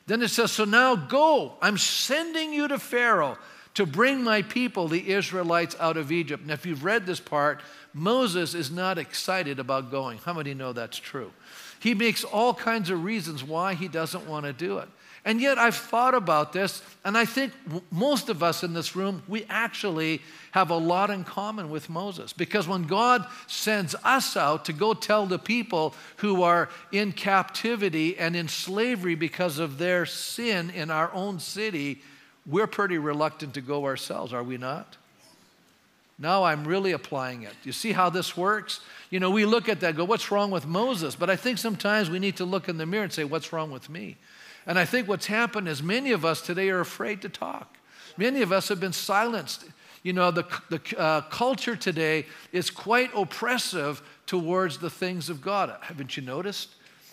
Then 0.06 0.22
it 0.22 0.28
says, 0.28 0.52
So 0.52 0.64
now 0.64 0.94
go, 0.94 1.54
I'm 1.60 1.76
sending 1.76 2.52
you 2.52 2.68
to 2.68 2.78
Pharaoh 2.78 3.36
to 3.74 3.84
bring 3.84 4.22
my 4.22 4.42
people, 4.42 4.86
the 4.86 5.10
Israelites, 5.10 5.74
out 5.80 5.96
of 5.96 6.12
Egypt. 6.12 6.42
And 6.42 6.52
if 6.52 6.64
you've 6.64 6.84
read 6.84 7.04
this 7.04 7.20
part, 7.20 7.62
Moses 7.92 8.54
is 8.54 8.70
not 8.70 8.96
excited 8.96 9.58
about 9.58 9.90
going. 9.90 10.18
How 10.18 10.34
many 10.34 10.54
know 10.54 10.72
that's 10.72 10.98
true? 10.98 11.32
He 11.80 11.94
makes 11.94 12.22
all 12.24 12.54
kinds 12.54 12.90
of 12.90 13.02
reasons 13.02 13.42
why 13.42 13.74
he 13.74 13.88
doesn't 13.88 14.26
want 14.26 14.46
to 14.46 14.52
do 14.52 14.78
it. 14.78 14.88
And 15.24 15.40
yet, 15.40 15.58
I've 15.58 15.76
thought 15.76 16.14
about 16.14 16.54
this, 16.54 16.82
and 17.04 17.16
I 17.16 17.26
think 17.26 17.52
most 17.90 18.30
of 18.30 18.42
us 18.42 18.62
in 18.62 18.72
this 18.72 18.96
room, 18.96 19.22
we 19.28 19.44
actually 19.50 20.22
have 20.52 20.70
a 20.70 20.76
lot 20.76 21.10
in 21.10 21.24
common 21.24 21.68
with 21.68 21.90
Moses. 21.90 22.32
Because 22.32 22.66
when 22.66 22.84
God 22.84 23.26
sends 23.46 23.94
us 24.02 24.34
out 24.34 24.64
to 24.64 24.72
go 24.72 24.94
tell 24.94 25.26
the 25.26 25.38
people 25.38 25.94
who 26.18 26.42
are 26.42 26.70
in 26.90 27.12
captivity 27.12 28.16
and 28.18 28.34
in 28.34 28.48
slavery 28.48 29.14
because 29.14 29.58
of 29.58 29.76
their 29.76 30.06
sin 30.06 30.70
in 30.70 30.90
our 30.90 31.12
own 31.12 31.38
city, 31.38 32.00
we're 32.46 32.66
pretty 32.66 32.96
reluctant 32.96 33.52
to 33.54 33.60
go 33.60 33.84
ourselves, 33.84 34.32
are 34.32 34.42
we 34.42 34.56
not? 34.56 34.96
Now 36.20 36.44
I'm 36.44 36.68
really 36.68 36.92
applying 36.92 37.42
it. 37.42 37.54
You 37.64 37.72
see 37.72 37.92
how 37.92 38.10
this 38.10 38.36
works? 38.36 38.80
You 39.08 39.18
know, 39.18 39.30
we 39.30 39.46
look 39.46 39.70
at 39.70 39.80
that, 39.80 39.96
go, 39.96 40.04
what's 40.04 40.30
wrong 40.30 40.50
with 40.50 40.66
Moses? 40.66 41.16
But 41.16 41.30
I 41.30 41.36
think 41.36 41.56
sometimes 41.56 42.10
we 42.10 42.18
need 42.18 42.36
to 42.36 42.44
look 42.44 42.68
in 42.68 42.76
the 42.76 42.84
mirror 42.84 43.04
and 43.04 43.12
say, 43.12 43.24
what's 43.24 43.54
wrong 43.54 43.70
with 43.70 43.88
me? 43.88 44.18
And 44.66 44.78
I 44.78 44.84
think 44.84 45.08
what's 45.08 45.26
happened 45.26 45.66
is 45.66 45.82
many 45.82 46.12
of 46.12 46.26
us 46.26 46.42
today 46.42 46.68
are 46.68 46.80
afraid 46.80 47.22
to 47.22 47.30
talk. 47.30 47.78
Many 48.18 48.42
of 48.42 48.52
us 48.52 48.68
have 48.68 48.78
been 48.78 48.92
silenced. 48.92 49.64
You 50.02 50.12
know, 50.12 50.30
the, 50.30 50.44
the 50.68 50.80
uh, 50.98 51.22
culture 51.22 51.74
today 51.74 52.26
is 52.52 52.68
quite 52.68 53.10
oppressive 53.16 54.02
towards 54.26 54.76
the 54.76 54.90
things 54.90 55.30
of 55.30 55.40
God. 55.40 55.74
Haven't 55.80 56.18
you 56.18 56.22
noticed? 56.22 56.68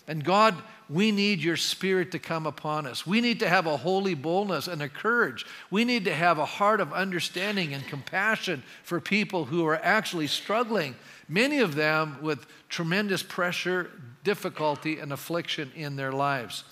And 0.07 0.23
God, 0.23 0.55
we 0.89 1.12
need 1.12 1.41
your 1.41 1.58
spirit 1.58 2.12
to 2.12 2.20
come 2.20 2.46
upon 2.46 2.86
us. 2.86 3.06
We 3.06 3.20
need 3.20 3.39
to 3.41 3.50
have 3.50 3.65
a 3.65 3.77
holy 3.77 4.13
boldness 4.13 4.67
and 4.67 4.82
a 4.82 4.88
courage. 4.88 5.46
We 5.70 5.84
need 5.84 6.06
to 6.06 6.13
have 6.13 6.38
a 6.38 6.46
heart 6.46 6.79
of 6.79 6.94
understanding 6.94 7.74
and 7.74 7.86
compassion 7.86 8.63
for 8.84 9.01
people 9.01 9.46
who 9.46 9.65
are 9.65 9.79
actually 9.84 10.27
struggling, 10.27 10.96
many 11.27 11.60
of 11.60 11.75
them 11.75 12.17
with 12.22 12.46
tremendous 12.70 13.22
pressure, 13.22 13.91
difficulty, 14.24 15.00
and 15.00 15.12
affliction 15.12 15.72
in 15.75 15.98
their 15.98 16.12
lives. 16.12 16.63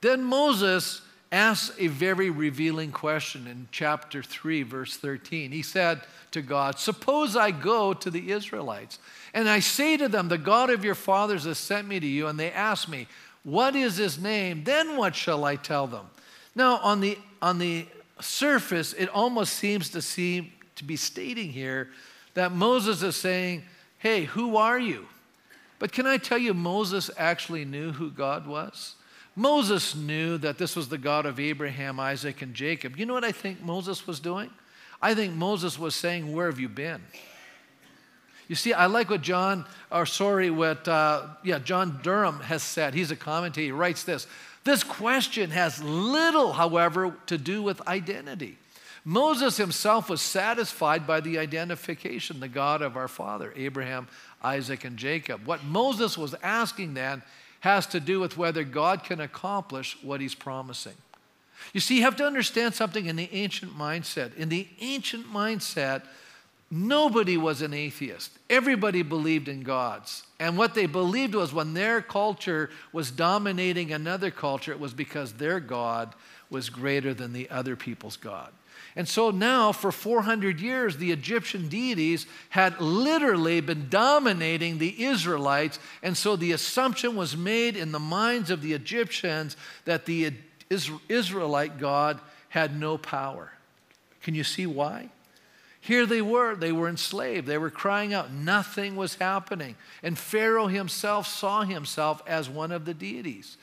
Then 0.00 0.24
Moses 0.24 1.02
asks 1.32 1.76
a 1.78 1.86
very 1.86 2.30
revealing 2.30 2.90
question 2.90 3.46
in 3.46 3.68
chapter 3.70 4.22
3, 4.22 4.64
verse 4.64 4.96
13. 4.96 5.52
He 5.52 5.62
said 5.62 6.00
to 6.32 6.42
God, 6.42 6.78
Suppose 6.78 7.36
I 7.36 7.52
go 7.52 7.94
to 7.94 8.10
the 8.10 8.32
Israelites 8.32 8.98
and 9.32 9.48
I 9.48 9.60
say 9.60 9.96
to 9.96 10.08
them, 10.08 10.28
The 10.28 10.38
God 10.38 10.70
of 10.70 10.84
your 10.84 10.94
fathers 10.94 11.44
has 11.44 11.58
sent 11.58 11.86
me 11.86 12.00
to 12.00 12.06
you, 12.06 12.26
and 12.26 12.38
they 12.38 12.50
ask 12.52 12.88
me, 12.88 13.06
What 13.42 13.76
is 13.76 13.96
his 13.96 14.18
name? 14.18 14.64
Then 14.64 14.96
what 14.96 15.14
shall 15.14 15.44
I 15.44 15.56
tell 15.56 15.86
them? 15.86 16.06
Now, 16.54 16.78
on 16.78 17.00
the, 17.00 17.18
on 17.40 17.58
the 17.58 17.86
surface, 18.20 18.92
it 18.92 19.08
almost 19.08 19.54
seems 19.54 19.90
to 19.90 20.02
seem 20.02 20.52
to 20.76 20.84
be 20.84 20.96
stating 20.96 21.50
here 21.50 21.90
that 22.34 22.52
Moses 22.52 23.02
is 23.02 23.16
saying, 23.16 23.64
Hey, 23.98 24.24
who 24.24 24.56
are 24.56 24.78
you? 24.78 25.06
But 25.78 25.92
can 25.92 26.06
I 26.06 26.18
tell 26.18 26.38
you, 26.38 26.52
Moses 26.52 27.10
actually 27.16 27.64
knew 27.64 27.92
who 27.92 28.10
God 28.10 28.46
was? 28.46 28.96
Moses 29.36 29.94
knew 29.94 30.36
that 30.38 30.58
this 30.58 30.76
was 30.76 30.88
the 30.88 30.98
God 30.98 31.24
of 31.24 31.40
Abraham, 31.40 32.00
Isaac, 32.00 32.42
and 32.42 32.52
Jacob. 32.52 32.98
You 32.98 33.06
know 33.06 33.14
what 33.14 33.24
I 33.24 33.32
think 33.32 33.62
Moses 33.62 34.06
was 34.06 34.20
doing? 34.20 34.50
I 35.00 35.14
think 35.14 35.34
Moses 35.34 35.78
was 35.78 35.94
saying, 35.94 36.32
Where 36.32 36.46
have 36.46 36.60
you 36.60 36.68
been? 36.68 37.00
You 38.50 38.56
see, 38.56 38.72
I 38.72 38.86
like 38.86 39.10
what 39.10 39.20
John, 39.22 39.64
or 39.92 40.04
sorry, 40.04 40.50
what 40.50 40.88
uh, 40.88 41.28
yeah, 41.44 41.60
John 41.60 42.00
Durham 42.02 42.40
has 42.40 42.64
said. 42.64 42.94
He's 42.94 43.12
a 43.12 43.16
commentator. 43.16 43.66
He 43.66 43.70
writes 43.70 44.02
this. 44.02 44.26
This 44.64 44.82
question 44.82 45.50
has 45.50 45.80
little, 45.80 46.54
however, 46.54 47.14
to 47.26 47.38
do 47.38 47.62
with 47.62 47.80
identity. 47.86 48.58
Moses 49.04 49.56
himself 49.56 50.10
was 50.10 50.20
satisfied 50.20 51.06
by 51.06 51.20
the 51.20 51.38
identification, 51.38 52.40
the 52.40 52.48
God 52.48 52.82
of 52.82 52.96
our 52.96 53.06
father, 53.06 53.52
Abraham, 53.54 54.08
Isaac, 54.42 54.82
and 54.84 54.96
Jacob. 54.96 55.46
What 55.46 55.62
Moses 55.62 56.18
was 56.18 56.34
asking 56.42 56.94
then 56.94 57.22
has 57.60 57.86
to 57.86 58.00
do 58.00 58.18
with 58.18 58.36
whether 58.36 58.64
God 58.64 59.04
can 59.04 59.20
accomplish 59.20 59.96
what 60.02 60.20
he's 60.20 60.34
promising. 60.34 60.96
You 61.72 61.78
see, 61.78 61.98
you 61.98 62.02
have 62.02 62.16
to 62.16 62.26
understand 62.26 62.74
something 62.74 63.06
in 63.06 63.14
the 63.14 63.28
ancient 63.30 63.78
mindset. 63.78 64.34
In 64.34 64.48
the 64.48 64.66
ancient 64.80 65.32
mindset, 65.32 66.02
Nobody 66.70 67.36
was 67.36 67.62
an 67.62 67.74
atheist. 67.74 68.30
Everybody 68.48 69.02
believed 69.02 69.48
in 69.48 69.62
gods. 69.62 70.22
And 70.38 70.56
what 70.56 70.74
they 70.74 70.86
believed 70.86 71.34
was 71.34 71.52
when 71.52 71.74
their 71.74 72.00
culture 72.00 72.70
was 72.92 73.10
dominating 73.10 73.92
another 73.92 74.30
culture, 74.30 74.70
it 74.70 74.78
was 74.78 74.94
because 74.94 75.32
their 75.32 75.58
God 75.58 76.14
was 76.48 76.70
greater 76.70 77.12
than 77.12 77.32
the 77.32 77.50
other 77.50 77.74
people's 77.74 78.16
God. 78.16 78.52
And 78.96 79.08
so 79.08 79.30
now, 79.30 79.72
for 79.72 79.92
400 79.92 80.60
years, 80.60 80.96
the 80.96 81.12
Egyptian 81.12 81.68
deities 81.68 82.26
had 82.50 82.80
literally 82.80 83.60
been 83.60 83.88
dominating 83.88 84.78
the 84.78 85.04
Israelites. 85.04 85.78
And 86.02 86.16
so 86.16 86.36
the 86.36 86.52
assumption 86.52 87.14
was 87.16 87.36
made 87.36 87.76
in 87.76 87.92
the 87.92 88.00
minds 88.00 88.50
of 88.50 88.62
the 88.62 88.72
Egyptians 88.72 89.56
that 89.84 90.06
the 90.06 90.32
Israelite 91.08 91.78
God 91.78 92.20
had 92.48 92.78
no 92.78 92.98
power. 92.98 93.52
Can 94.22 94.34
you 94.34 94.44
see 94.44 94.66
why? 94.66 95.10
Here 95.80 96.04
they 96.04 96.20
were, 96.20 96.54
they 96.54 96.72
were 96.72 96.88
enslaved, 96.88 97.46
they 97.46 97.56
were 97.56 97.70
crying 97.70 98.12
out, 98.12 98.32
nothing 98.32 98.96
was 98.96 99.14
happening. 99.14 99.76
And 100.02 100.18
Pharaoh 100.18 100.66
himself 100.66 101.26
saw 101.26 101.62
himself 101.62 102.22
as 102.26 102.50
one 102.50 102.70
of 102.70 102.84
the 102.84 102.92
deities. 102.92 103.56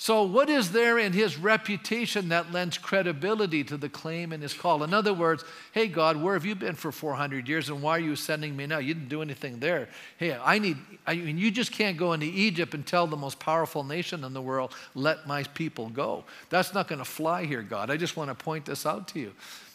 So, 0.00 0.22
what 0.22 0.48
is 0.48 0.70
there 0.70 0.96
in 0.96 1.12
his 1.12 1.36
reputation 1.36 2.28
that 2.28 2.52
lends 2.52 2.78
credibility 2.78 3.64
to 3.64 3.76
the 3.76 3.88
claim 3.88 4.32
in 4.32 4.40
his 4.40 4.54
call? 4.54 4.84
In 4.84 4.94
other 4.94 5.12
words, 5.12 5.44
hey, 5.72 5.88
God, 5.88 6.16
where 6.16 6.34
have 6.34 6.44
you 6.44 6.54
been 6.54 6.76
for 6.76 6.92
400 6.92 7.48
years 7.48 7.68
and 7.68 7.82
why 7.82 7.96
are 7.96 8.00
you 8.00 8.14
sending 8.14 8.56
me 8.56 8.66
now? 8.66 8.78
You 8.78 8.94
didn't 8.94 9.08
do 9.08 9.22
anything 9.22 9.58
there. 9.58 9.88
Hey, 10.16 10.38
I 10.40 10.60
need, 10.60 10.76
I 11.04 11.16
mean, 11.16 11.36
you 11.36 11.50
just 11.50 11.72
can't 11.72 11.96
go 11.96 12.12
into 12.12 12.26
Egypt 12.26 12.74
and 12.74 12.86
tell 12.86 13.08
the 13.08 13.16
most 13.16 13.40
powerful 13.40 13.82
nation 13.82 14.22
in 14.22 14.32
the 14.34 14.40
world, 14.40 14.72
let 14.94 15.26
my 15.26 15.42
people 15.42 15.88
go. 15.88 16.22
That's 16.48 16.72
not 16.72 16.86
going 16.86 17.00
to 17.00 17.04
fly 17.04 17.44
here, 17.44 17.62
God. 17.62 17.90
I 17.90 17.96
just 17.96 18.16
want 18.16 18.30
to 18.30 18.36
point 18.36 18.66
this 18.66 18.86
out 18.86 19.08
to 19.08 19.18
you. 19.18 19.32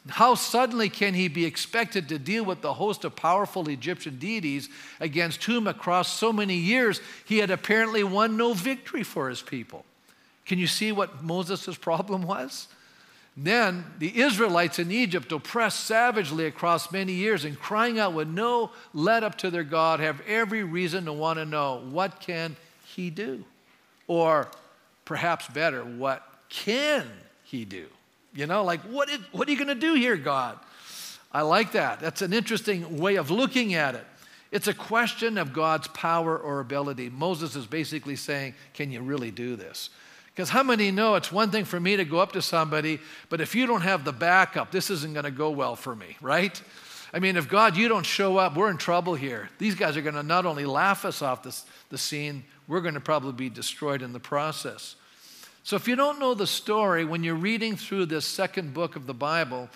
How 0.09 0.35
suddenly 0.35 0.89
can 0.89 1.13
he 1.13 1.29
be 1.29 1.45
expected 1.45 2.09
to 2.09 2.19
deal 2.19 2.43
with 2.43 2.61
the 2.61 2.73
host 2.73 3.05
of 3.05 3.15
powerful 3.15 3.69
Egyptian 3.69 4.19
deities 4.19 4.67
against 4.99 5.43
whom, 5.45 5.65
across 5.65 6.13
so 6.13 6.33
many 6.33 6.55
years, 6.55 6.99
he 7.23 7.37
had 7.37 7.49
apparently 7.49 8.03
won 8.03 8.35
no 8.35 8.53
victory 8.53 9.03
for 9.03 9.29
his 9.29 9.41
people? 9.41 9.85
Can 10.45 10.59
you 10.59 10.67
see 10.67 10.91
what 10.91 11.23
Moses' 11.23 11.77
problem 11.77 12.23
was? 12.23 12.67
Then 13.37 13.85
the 13.97 14.19
Israelites 14.19 14.77
in 14.77 14.91
Egypt, 14.91 15.31
oppressed 15.31 15.85
savagely 15.85 16.45
across 16.45 16.91
many 16.91 17.13
years 17.13 17.45
and 17.45 17.57
crying 17.57 17.97
out 17.97 18.13
with 18.13 18.27
no 18.27 18.71
let 18.93 19.23
up 19.23 19.37
to 19.39 19.49
their 19.49 19.63
God, 19.63 20.01
have 20.01 20.21
every 20.27 20.63
reason 20.63 21.05
to 21.05 21.13
want 21.13 21.39
to 21.39 21.45
know 21.45 21.81
what 21.89 22.19
can 22.19 22.57
he 22.85 23.09
do? 23.09 23.45
Or 24.07 24.49
perhaps 25.05 25.47
better, 25.47 25.83
what 25.83 26.27
can 26.49 27.07
he 27.43 27.63
do? 27.63 27.87
You 28.33 28.47
know, 28.47 28.63
like 28.63 28.81
what, 28.81 29.09
is, 29.09 29.19
what 29.31 29.47
are 29.47 29.51
you 29.51 29.57
going 29.57 29.67
to 29.67 29.75
do 29.75 29.93
here, 29.93 30.17
God? 30.17 30.57
I 31.31 31.41
like 31.41 31.71
that. 31.73 31.99
That's 31.99 32.21
an 32.21 32.33
interesting 32.33 32.99
way 32.99 33.15
of 33.15 33.31
looking 33.31 33.73
at 33.73 33.95
it. 33.95 34.05
It's 34.51 34.67
a 34.67 34.73
question 34.73 35.39
of 35.39 35.51
God's 35.51 35.87
power 35.87 36.37
or 36.37 36.59
ability. 36.59 37.09
Moses 37.09 37.55
is 37.55 37.65
basically 37.65 38.15
saying, 38.15 38.53
Can 38.73 38.91
you 38.91 39.01
really 39.01 39.31
do 39.31 39.55
this? 39.55 39.89
Because 40.27 40.49
how 40.49 40.63
many 40.63 40.91
know 40.91 41.15
it's 41.15 41.31
one 41.31 41.51
thing 41.51 41.65
for 41.65 41.79
me 41.79 41.95
to 41.95 42.05
go 42.05 42.19
up 42.19 42.31
to 42.33 42.41
somebody, 42.41 42.99
but 43.29 43.41
if 43.41 43.53
you 43.53 43.67
don't 43.67 43.81
have 43.81 44.03
the 44.03 44.11
backup, 44.11 44.71
this 44.71 44.89
isn't 44.89 45.13
going 45.13 45.25
to 45.25 45.31
go 45.31 45.51
well 45.51 45.75
for 45.75 45.95
me, 45.95 46.17
right? 46.21 46.59
I 47.13 47.19
mean, 47.19 47.37
if 47.37 47.47
God, 47.47 47.77
you 47.77 47.87
don't 47.87 48.05
show 48.05 48.37
up, 48.37 48.55
we're 48.55 48.71
in 48.71 48.77
trouble 48.77 49.13
here. 49.13 49.49
These 49.59 49.75
guys 49.75 49.95
are 49.95 50.01
going 50.01 50.15
to 50.15 50.23
not 50.23 50.47
only 50.47 50.65
laugh 50.65 51.05
us 51.05 51.21
off 51.21 51.43
this, 51.43 51.65
the 51.89 51.97
scene, 51.99 52.43
we're 52.67 52.81
going 52.81 52.95
to 52.95 52.99
probably 52.99 53.33
be 53.33 53.49
destroyed 53.49 54.01
in 54.01 54.13
the 54.13 54.19
process. 54.19 54.95
So, 55.63 55.77
if 55.77 55.87
you 55.87 55.95
don't 55.95 56.19
know 56.19 56.33
the 56.33 56.45
story, 56.45 57.05
when 57.05 57.23
you're 57.23 57.35
reading 57.35 57.77
through 57.77 58.07
this 58.07 58.25
second 58.25 58.73
book 58.73 58.97
of 58.97 59.07
the 59.07 59.13
Bible, 59.13 59.69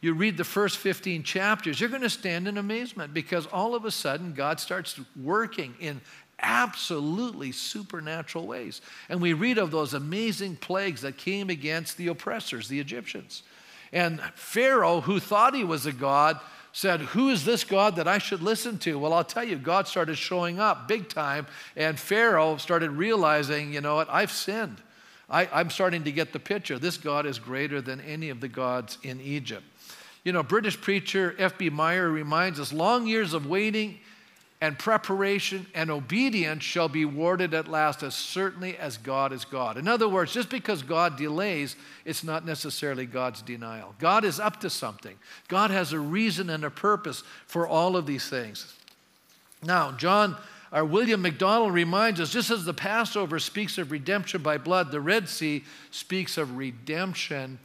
you 0.00 0.14
read 0.14 0.36
the 0.36 0.44
first 0.44 0.78
15 0.78 1.24
chapters, 1.24 1.80
you're 1.80 1.88
going 1.88 2.02
to 2.02 2.10
stand 2.10 2.46
in 2.46 2.58
amazement 2.58 3.12
because 3.12 3.46
all 3.46 3.74
of 3.74 3.84
a 3.84 3.90
sudden 3.90 4.34
God 4.34 4.60
starts 4.60 4.98
working 5.20 5.74
in 5.80 6.00
absolutely 6.40 7.52
supernatural 7.52 8.46
ways. 8.46 8.80
And 9.08 9.20
we 9.20 9.32
read 9.32 9.58
of 9.58 9.70
those 9.70 9.94
amazing 9.94 10.56
plagues 10.56 11.02
that 11.02 11.16
came 11.16 11.50
against 11.50 11.96
the 11.96 12.08
oppressors, 12.08 12.68
the 12.68 12.80
Egyptians. 12.80 13.42
And 13.92 14.20
Pharaoh, 14.34 15.00
who 15.00 15.20
thought 15.20 15.54
he 15.54 15.64
was 15.64 15.86
a 15.86 15.92
god, 15.92 16.40
said, 16.72 17.00
Who 17.00 17.30
is 17.30 17.44
this 17.44 17.64
God 17.64 17.96
that 17.96 18.08
I 18.08 18.18
should 18.18 18.42
listen 18.42 18.78
to? 18.78 18.98
Well, 18.98 19.12
I'll 19.12 19.24
tell 19.24 19.44
you, 19.44 19.56
God 19.56 19.86
started 19.86 20.16
showing 20.16 20.58
up 20.58 20.88
big 20.88 21.08
time, 21.08 21.46
and 21.76 21.98
Pharaoh 21.98 22.56
started 22.56 22.90
realizing, 22.92 23.72
you 23.72 23.80
know 23.80 23.96
what, 23.96 24.08
I've 24.08 24.32
sinned. 24.32 24.80
I, 25.32 25.60
am 25.60 25.70
starting 25.70 26.04
to 26.04 26.12
get 26.12 26.32
the 26.32 26.38
picture. 26.38 26.78
This 26.78 26.98
God 26.98 27.24
is 27.24 27.38
greater 27.38 27.80
than 27.80 28.00
any 28.02 28.28
of 28.28 28.40
the 28.40 28.48
gods 28.48 28.98
in 29.02 29.20
Egypt. 29.20 29.64
You 30.24 30.32
know, 30.32 30.42
British 30.42 30.80
preacher 30.80 31.34
F.B. 31.38 31.70
Meyer 31.70 32.08
reminds 32.08 32.60
us 32.60 32.72
long 32.72 33.06
years 33.06 33.32
of 33.32 33.46
waiting 33.46 33.98
and 34.60 34.78
preparation 34.78 35.66
and 35.74 35.90
obedience 35.90 36.62
shall 36.62 36.88
be 36.88 37.04
rewarded 37.04 37.52
at 37.52 37.66
last 37.66 38.04
as 38.04 38.14
certainly 38.14 38.76
as 38.76 38.96
God 38.96 39.32
is 39.32 39.44
God. 39.44 39.76
In 39.76 39.88
other 39.88 40.08
words, 40.08 40.32
just 40.32 40.50
because 40.50 40.84
God 40.84 41.16
delays, 41.16 41.74
it's 42.04 42.22
not 42.22 42.46
necessarily 42.46 43.04
God's 43.04 43.42
denial. 43.42 43.96
God 43.98 44.24
is 44.24 44.38
up 44.38 44.60
to 44.60 44.70
something, 44.70 45.16
God 45.48 45.72
has 45.72 45.92
a 45.92 45.98
reason 45.98 46.50
and 46.50 46.62
a 46.62 46.70
purpose 46.70 47.24
for 47.46 47.66
all 47.66 47.96
of 47.96 48.06
these 48.06 48.28
things. 48.28 48.72
Now, 49.64 49.92
John 49.92 50.36
or 50.72 50.84
William 50.84 51.20
MacDonald 51.20 51.74
reminds 51.74 52.18
us 52.18 52.30
just 52.30 52.50
as 52.50 52.64
the 52.64 52.72
Passover 52.72 53.38
speaks 53.38 53.76
of 53.76 53.90
redemption 53.90 54.42
by 54.42 54.56
blood, 54.56 54.90
the 54.90 55.00
Red 55.00 55.28
Sea 55.28 55.64
speaks 55.90 56.38
of 56.38 56.56
redemption 56.56 57.58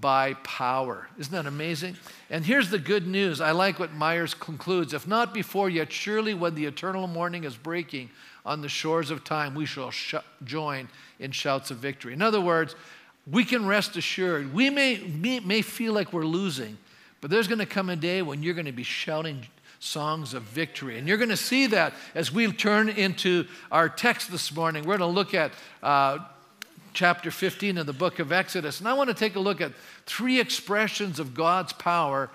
by 0.00 0.34
power. 0.44 1.08
Isn't 1.18 1.32
that 1.32 1.46
amazing? 1.46 1.96
And 2.28 2.44
here's 2.44 2.70
the 2.70 2.78
good 2.78 3.06
news. 3.06 3.40
I 3.40 3.52
like 3.52 3.78
what 3.78 3.92
Meyer's 3.92 4.34
concludes. 4.34 4.94
If 4.94 5.06
not 5.06 5.32
before, 5.32 5.68
yet 5.68 5.92
surely 5.92 6.34
when 6.34 6.54
the 6.54 6.66
eternal 6.66 7.06
morning 7.06 7.44
is 7.44 7.56
breaking 7.56 8.10
on 8.44 8.62
the 8.62 8.68
shores 8.68 9.10
of 9.10 9.24
time, 9.24 9.54
we 9.54 9.66
shall 9.66 9.90
sh- 9.90 10.14
join 10.44 10.88
in 11.18 11.30
shouts 11.30 11.70
of 11.70 11.78
victory. 11.78 12.12
In 12.12 12.22
other 12.22 12.40
words, 12.40 12.74
we 13.30 13.44
can 13.44 13.66
rest 13.66 13.96
assured. 13.96 14.52
We 14.52 14.70
may, 14.70 14.98
may 14.98 15.62
feel 15.62 15.92
like 15.92 16.12
we're 16.12 16.24
losing, 16.24 16.78
but 17.20 17.30
there's 17.30 17.48
going 17.48 17.58
to 17.58 17.66
come 17.66 17.90
a 17.90 17.96
day 17.96 18.22
when 18.22 18.42
you're 18.42 18.54
going 18.54 18.66
to 18.66 18.72
be 18.72 18.82
shouting 18.82 19.46
songs 19.80 20.34
of 20.34 20.42
victory. 20.44 20.98
And 20.98 21.08
you're 21.08 21.16
going 21.16 21.30
to 21.30 21.36
see 21.36 21.66
that 21.68 21.92
as 22.14 22.32
we 22.32 22.52
turn 22.52 22.88
into 22.88 23.46
our 23.72 23.88
text 23.88 24.30
this 24.30 24.54
morning. 24.54 24.84
We're 24.84 24.98
going 24.98 25.10
to 25.10 25.14
look 25.14 25.34
at. 25.34 25.52
Uh, 25.82 26.18
chapter 26.92 27.30
15 27.30 27.78
of 27.78 27.86
the 27.86 27.92
book 27.92 28.18
of 28.18 28.32
Exodus. 28.32 28.80
And 28.80 28.88
I 28.88 28.94
want 28.94 29.08
to 29.08 29.14
take 29.14 29.36
a 29.36 29.40
look 29.40 29.60
at 29.60 29.72
three 30.06 30.40
expressions 30.40 31.20
of 31.20 31.34
God's 31.34 31.72
power 31.72 32.30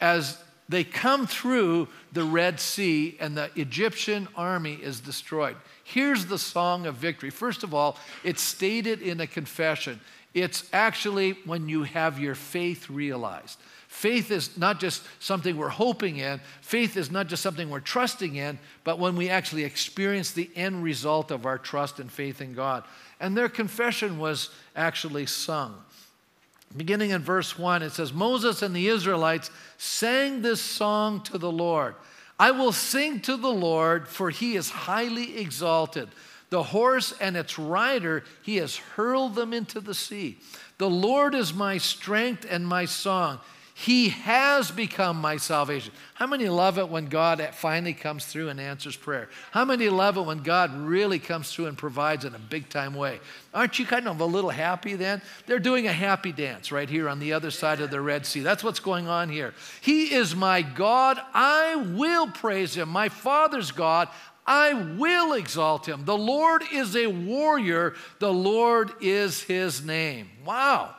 as 0.00 0.36
they 0.68 0.84
come 0.84 1.26
through 1.26 1.88
the 2.12 2.22
Red 2.22 2.60
Sea 2.60 3.16
and 3.20 3.36
the 3.36 3.50
Egyptian 3.56 4.28
army 4.36 4.74
is 4.74 5.00
destroyed. 5.00 5.56
Here's 5.82 6.26
the 6.26 6.38
song 6.38 6.86
of 6.86 6.94
victory. 6.94 7.30
First 7.30 7.64
of 7.64 7.74
all, 7.74 7.98
it's 8.22 8.42
stated 8.42 9.02
in 9.02 9.20
a 9.20 9.26
confession. 9.26 10.00
It's 10.32 10.68
actually 10.72 11.32
when 11.44 11.68
you 11.68 11.82
have 11.82 12.20
your 12.20 12.36
faith 12.36 12.88
realized. 12.88 13.58
Faith 13.90 14.30
is 14.30 14.56
not 14.56 14.78
just 14.78 15.02
something 15.18 15.56
we're 15.56 15.68
hoping 15.68 16.18
in, 16.18 16.40
faith 16.62 16.96
is 16.96 17.10
not 17.10 17.26
just 17.26 17.42
something 17.42 17.68
we're 17.68 17.80
trusting 17.80 18.36
in, 18.36 18.56
but 18.84 19.00
when 19.00 19.16
we 19.16 19.28
actually 19.28 19.64
experience 19.64 20.30
the 20.30 20.48
end 20.54 20.84
result 20.84 21.32
of 21.32 21.44
our 21.44 21.58
trust 21.58 21.98
and 21.98 22.10
faith 22.10 22.40
in 22.40 22.54
God. 22.54 22.84
And 23.18 23.36
their 23.36 23.48
confession 23.48 24.20
was 24.20 24.50
actually 24.76 25.26
sung. 25.26 25.74
Beginning 26.74 27.10
in 27.10 27.20
verse 27.20 27.58
1, 27.58 27.82
it 27.82 27.90
says, 27.90 28.12
Moses 28.12 28.62
and 28.62 28.74
the 28.74 28.86
Israelites 28.86 29.50
sang 29.76 30.40
this 30.40 30.60
song 30.62 31.20
to 31.24 31.36
the 31.36 31.50
Lord. 31.50 31.96
I 32.38 32.52
will 32.52 32.72
sing 32.72 33.18
to 33.22 33.36
the 33.36 33.50
Lord, 33.50 34.06
for 34.06 34.30
he 34.30 34.54
is 34.54 34.70
highly 34.70 35.36
exalted. 35.36 36.08
The 36.50 36.62
horse 36.62 37.12
and 37.20 37.36
its 37.36 37.58
rider, 37.58 38.22
he 38.42 38.58
has 38.58 38.76
hurled 38.76 39.34
them 39.34 39.52
into 39.52 39.80
the 39.80 39.94
sea. 39.94 40.38
The 40.78 40.88
Lord 40.88 41.34
is 41.34 41.52
my 41.52 41.76
strength 41.78 42.46
and 42.48 42.64
my 42.66 42.84
song. 42.84 43.40
He 43.80 44.10
has 44.10 44.70
become 44.70 45.18
my 45.18 45.38
salvation. 45.38 45.94
How 46.12 46.26
many 46.26 46.50
love 46.50 46.76
it 46.76 46.90
when 46.90 47.06
God 47.06 47.40
finally 47.54 47.94
comes 47.94 48.26
through 48.26 48.50
and 48.50 48.60
answers 48.60 48.94
prayer? 48.94 49.30
How 49.52 49.64
many 49.64 49.88
love 49.88 50.18
it 50.18 50.26
when 50.26 50.42
God 50.42 50.76
really 50.76 51.18
comes 51.18 51.50
through 51.50 51.64
and 51.64 51.78
provides 51.78 52.26
in 52.26 52.34
a 52.34 52.38
big 52.38 52.68
time 52.68 52.92
way? 52.92 53.20
Aren't 53.54 53.78
you 53.78 53.86
kind 53.86 54.06
of 54.06 54.20
a 54.20 54.24
little 54.26 54.50
happy 54.50 54.96
then? 54.96 55.22
They're 55.46 55.58
doing 55.58 55.86
a 55.86 55.94
happy 55.94 56.30
dance 56.30 56.70
right 56.70 56.90
here 56.90 57.08
on 57.08 57.20
the 57.20 57.32
other 57.32 57.50
side 57.50 57.80
of 57.80 57.90
the 57.90 58.02
Red 58.02 58.26
Sea. 58.26 58.40
That's 58.40 58.62
what's 58.62 58.80
going 58.80 59.08
on 59.08 59.30
here. 59.30 59.54
He 59.80 60.12
is 60.12 60.36
my 60.36 60.60
God. 60.60 61.18
I 61.32 61.76
will 61.76 62.26
praise 62.26 62.74
him. 62.74 62.90
My 62.90 63.08
Father's 63.08 63.72
God. 63.72 64.08
I 64.46 64.74
will 64.74 65.32
exalt 65.32 65.88
him. 65.88 66.04
The 66.04 66.18
Lord 66.18 66.64
is 66.70 66.94
a 66.96 67.06
warrior. 67.06 67.94
The 68.18 68.32
Lord 68.32 68.92
is 69.00 69.42
his 69.42 69.82
name. 69.82 70.28
Wow. 70.44 70.96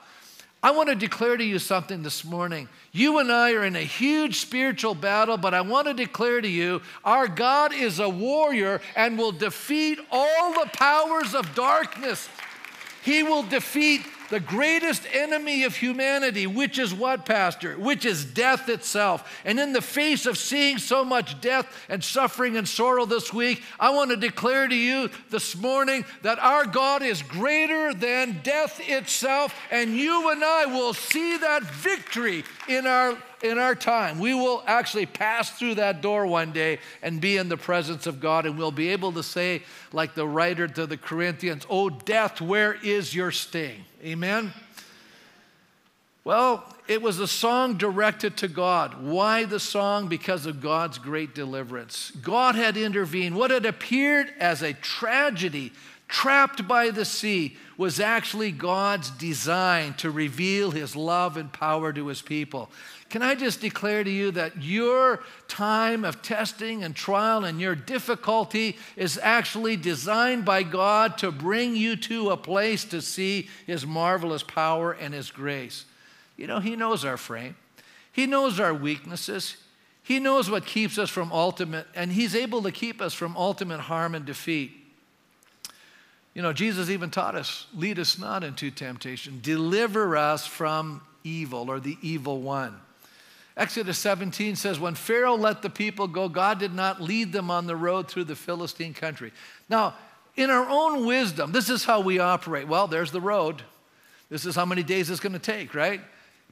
I 0.63 0.71
want 0.71 0.89
to 0.89 0.95
declare 0.95 1.37
to 1.37 1.43
you 1.43 1.57
something 1.57 2.03
this 2.03 2.23
morning. 2.23 2.69
You 2.91 3.17
and 3.17 3.31
I 3.31 3.53
are 3.53 3.63
in 3.63 3.75
a 3.75 3.81
huge 3.81 4.39
spiritual 4.41 4.93
battle, 4.93 5.37
but 5.37 5.55
I 5.55 5.61
want 5.61 5.87
to 5.87 5.93
declare 5.93 6.39
to 6.39 6.47
you 6.47 6.81
our 7.03 7.27
God 7.27 7.73
is 7.73 7.97
a 7.97 8.07
warrior 8.07 8.79
and 8.95 9.17
will 9.17 9.31
defeat 9.31 9.97
all 10.11 10.53
the 10.53 10.69
powers 10.73 11.33
of 11.33 11.55
darkness. 11.55 12.29
He 13.03 13.23
will 13.23 13.41
defeat 13.41 14.01
the 14.31 14.39
greatest 14.39 15.05
enemy 15.13 15.65
of 15.65 15.75
humanity, 15.75 16.47
which 16.47 16.79
is 16.79 16.93
what, 16.93 17.25
Pastor? 17.25 17.73
Which 17.75 18.05
is 18.05 18.23
death 18.23 18.69
itself. 18.69 19.41
And 19.43 19.59
in 19.59 19.73
the 19.73 19.81
face 19.81 20.25
of 20.25 20.37
seeing 20.37 20.77
so 20.77 21.03
much 21.03 21.39
death 21.41 21.67
and 21.89 22.01
suffering 22.01 22.55
and 22.55 22.67
sorrow 22.67 23.05
this 23.05 23.33
week, 23.33 23.61
I 23.77 23.89
want 23.89 24.09
to 24.09 24.17
declare 24.17 24.69
to 24.69 24.75
you 24.75 25.09
this 25.29 25.55
morning 25.55 26.05
that 26.21 26.39
our 26.39 26.65
God 26.65 27.03
is 27.03 27.21
greater 27.21 27.93
than 27.93 28.39
death 28.41 28.79
itself, 28.81 29.53
and 29.69 29.97
you 29.97 30.31
and 30.31 30.43
I 30.43 30.65
will 30.65 30.93
see 30.93 31.37
that 31.37 31.63
victory 31.63 32.45
in 32.69 32.87
our 32.87 33.17
in 33.43 33.57
our 33.57 33.75
time. 33.75 34.19
We 34.19 34.33
will 34.33 34.63
actually 34.65 35.05
pass 35.05 35.51
through 35.51 35.75
that 35.75 36.01
door 36.01 36.25
one 36.25 36.51
day 36.51 36.79
and 37.01 37.19
be 37.19 37.37
in 37.37 37.49
the 37.49 37.57
presence 37.57 38.07
of 38.07 38.19
God, 38.19 38.45
and 38.45 38.57
we'll 38.57 38.71
be 38.71 38.89
able 38.89 39.11
to 39.13 39.23
say, 39.23 39.63
like 39.91 40.13
the 40.13 40.27
writer 40.27 40.67
to 40.67 40.85
the 40.85 40.97
Corinthians, 40.97 41.65
Oh, 41.69 41.89
death, 41.89 42.41
where 42.41 42.73
is 42.73 43.15
your 43.15 43.31
sting? 43.31 43.85
Amen? 44.03 44.53
Well, 46.23 46.63
it 46.87 47.01
was 47.01 47.19
a 47.19 47.27
song 47.27 47.77
directed 47.77 48.37
to 48.37 48.47
God. 48.47 49.01
Why 49.01 49.45
the 49.45 49.59
song? 49.59 50.07
Because 50.07 50.45
of 50.45 50.61
God's 50.61 50.99
great 50.99 51.33
deliverance. 51.33 52.11
God 52.21 52.53
had 52.53 52.77
intervened. 52.77 53.35
What 53.35 53.49
had 53.49 53.65
appeared 53.65 54.31
as 54.39 54.61
a 54.61 54.73
tragedy, 54.73 55.73
trapped 56.11 56.67
by 56.67 56.91
the 56.91 57.05
sea, 57.05 57.55
was 57.77 57.99
actually 57.99 58.51
God's 58.51 59.09
design 59.11 59.93
to 59.95 60.11
reveal 60.11 60.69
his 60.69 60.93
love 60.93 61.37
and 61.37 61.51
power 61.51 61.93
to 61.93 62.07
his 62.07 62.21
people. 62.21 62.69
Can 63.09 63.21
I 63.21 63.33
just 63.33 63.61
declare 63.61 64.03
to 64.03 64.09
you 64.09 64.29
that 64.31 64.61
your 64.61 65.23
time 65.47 66.03
of 66.03 66.21
testing 66.21 66.83
and 66.83 66.93
trial 66.93 67.45
and 67.45 67.61
your 67.61 67.75
difficulty 67.75 68.77
is 68.97 69.17
actually 69.23 69.77
designed 69.77 70.43
by 70.43 70.63
God 70.63 71.17
to 71.19 71.31
bring 71.31 71.77
you 71.77 71.95
to 71.95 72.31
a 72.31 72.37
place 72.37 72.83
to 72.85 73.01
see 73.01 73.49
His 73.65 73.85
marvelous 73.85 74.43
power 74.43 74.91
and 74.91 75.13
His 75.13 75.31
grace? 75.31 75.85
You 76.35 76.45
know, 76.47 76.59
He 76.59 76.75
knows 76.75 77.03
our 77.05 77.17
frame, 77.17 77.55
He 78.11 78.27
knows 78.27 78.59
our 78.59 78.73
weaknesses. 78.73 79.57
He 80.03 80.19
knows 80.19 80.49
what 80.49 80.65
keeps 80.65 80.97
us 80.97 81.11
from 81.11 81.31
ultimate, 81.31 81.85
and 81.95 82.11
He's 82.11 82.35
able 82.35 82.63
to 82.63 82.71
keep 82.71 83.01
us 83.01 83.13
from 83.13 83.37
ultimate 83.37 83.81
harm 83.81 84.15
and 84.15 84.25
defeat. 84.25 84.80
You 86.33 86.41
know, 86.41 86.53
Jesus 86.53 86.89
even 86.89 87.09
taught 87.09 87.35
us 87.35 87.67
lead 87.75 87.99
us 87.99 88.17
not 88.17 88.43
into 88.43 88.71
temptation, 88.71 89.39
deliver 89.41 90.15
us 90.15 90.45
from 90.45 91.01
evil 91.23 91.69
or 91.69 91.79
the 91.79 91.97
evil 92.01 92.41
one. 92.41 92.75
Exodus 93.57 93.99
17 93.99 94.55
says, 94.55 94.79
When 94.79 94.95
Pharaoh 94.95 95.35
let 95.35 95.61
the 95.61 95.69
people 95.69 96.07
go, 96.07 96.29
God 96.29 96.57
did 96.57 96.73
not 96.73 97.01
lead 97.01 97.33
them 97.33 97.51
on 97.51 97.67
the 97.67 97.75
road 97.75 98.07
through 98.07 98.23
the 98.23 98.35
Philistine 98.35 98.93
country. 98.93 99.33
Now, 99.69 99.95
in 100.37 100.49
our 100.49 100.67
own 100.69 101.05
wisdom, 101.05 101.51
this 101.51 101.69
is 101.69 101.83
how 101.83 101.99
we 101.99 102.19
operate. 102.19 102.67
Well, 102.67 102.87
there's 102.87 103.11
the 103.11 103.19
road. 103.19 103.61
This 104.29 104.45
is 104.45 104.55
how 104.55 104.65
many 104.65 104.83
days 104.83 105.09
it's 105.09 105.19
going 105.19 105.33
to 105.33 105.39
take, 105.39 105.75
right? 105.75 105.99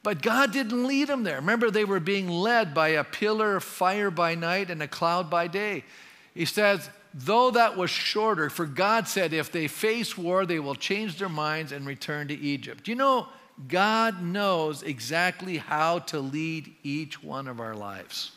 But 0.03 0.21
God 0.21 0.51
didn't 0.51 0.85
lead 0.85 1.07
them 1.07 1.23
there. 1.23 1.37
Remember, 1.37 1.71
they 1.71 1.85
were 1.85 2.01
being 2.01 2.27
led 2.27 2.73
by 2.73 2.89
a 2.89 3.03
pillar 3.05 3.55
of 3.55 3.63
fire 3.63 4.11
by 4.11 4.35
night 4.35 4.69
and 4.69 4.83
a 4.83 4.87
cloud 4.87 5.29
by 5.29 5.47
day. 5.47 5.85
He 6.33 6.45
says, 6.45 6.89
though 7.13 7.52
that 7.52 7.78
was 7.78 7.89
shorter, 7.89 8.50
for 8.50 8.65
God 8.65 9.08
said, 9.08 9.34
if 9.34 9.52
they 9.52 9.67
face 9.67 10.17
war, 10.17 10.45
they 10.45 10.60
will 10.60 10.76
change 10.76 11.17
their 11.17 11.30
minds 11.30 11.72
and 11.72 11.86
return 11.86 12.28
to 12.28 12.38
Egypt. 12.38 12.88
You 12.88 12.95
know, 12.95 13.28
God 13.67 14.22
knows 14.22 14.84
exactly 14.84 15.58
how 15.58 16.00
to 16.00 16.19
lead 16.19 16.74
each 16.84 17.22
one 17.24 17.48
of 17.48 17.60
our 17.60 17.76
lives. 17.76 18.32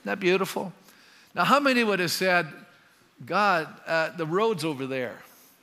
Isn't 0.00 0.04
that 0.04 0.20
beautiful? 0.20 0.72
Now, 1.34 1.44
how 1.44 1.60
many 1.60 1.84
would 1.84 2.00
have 2.00 2.10
said, 2.10 2.48
God, 3.24 3.68
uh, 3.86 4.10
the 4.16 4.26
road's 4.26 4.64
over 4.64 4.86
there? 4.86 5.18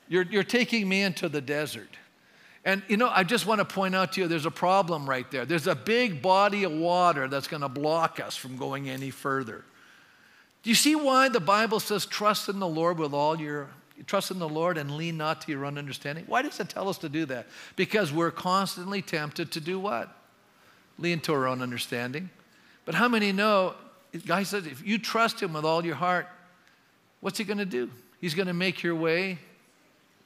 You're, 0.08 0.24
you're 0.24 0.44
taking 0.44 0.88
me 0.88 1.02
into 1.02 1.30
the 1.30 1.42
desert. 1.42 1.90
And 2.66 2.84
you 2.88 2.98
know, 2.98 3.10
I 3.10 3.24
just 3.24 3.46
want 3.46 3.60
to 3.60 3.66
point 3.66 3.96
out 3.96 4.14
to 4.14 4.22
you 4.22 4.28
there's 4.28 4.46
a 4.46 4.52
problem 4.52 5.10
right 5.10 5.30
there. 5.32 5.46
There's 5.46 5.68
a 5.68 5.76
big 5.76 6.22
body 6.22 6.64
of 6.64 6.72
water 6.72 7.28
that's 7.28 7.48
going 7.48 7.62
to 7.62 7.70
block 7.70 8.20
us 8.20 8.36
from 8.36 8.58
going 8.58 8.90
any 8.90 9.12
further. 9.12 9.64
Do 10.64 10.70
you 10.70 10.76
see 10.76 10.96
why 10.96 11.30
the 11.30 11.40
Bible 11.40 11.80
says, 11.80 12.06
trust 12.06 12.50
in 12.50 12.60
the 12.60 12.68
Lord 12.68 12.98
with 12.98 13.14
all 13.14 13.40
your 13.40 13.70
trust 14.06 14.32
in 14.32 14.40
the 14.40 14.50
Lord 14.50 14.78
and 14.78 14.92
lean 14.92 15.18
not 15.18 15.42
to 15.42 15.52
your 15.52 15.66
own 15.66 15.78
understanding. 15.78 16.24
Why 16.28 16.42
does 16.42 16.60
it 16.60 16.70
tell 16.70 16.90
us 16.90 16.98
to 17.00 17.10
do 17.10 17.26
that? 17.26 17.48
Because 17.76 18.12
we're 18.12 18.32
constantly 18.32 19.02
tempted 19.02 19.52
to 19.52 19.60
do 19.60 19.80
what? 19.80 20.16
Lean 20.98 21.20
to 21.22 21.34
our 21.34 21.48
own 21.48 21.62
understanding. 21.62 22.30
But 22.86 22.96
how 22.96 23.08
many 23.08 23.32
know, 23.32 23.76
guy 24.26 24.44
says, 24.44 24.66
if 24.66 24.86
you 24.86 24.98
trust 24.98 25.42
him 25.42 25.54
with 25.54 25.66
all 25.66 25.86
your 25.86 25.96
heart, 25.96 26.28
what's 27.22 27.38
he 27.38 27.44
going 27.44 27.58
to 27.58 27.66
do? 27.66 27.90
He's 28.20 28.34
going 28.36 28.48
to 28.48 28.54
make 28.54 28.84
your 28.84 28.96
way 28.96 29.38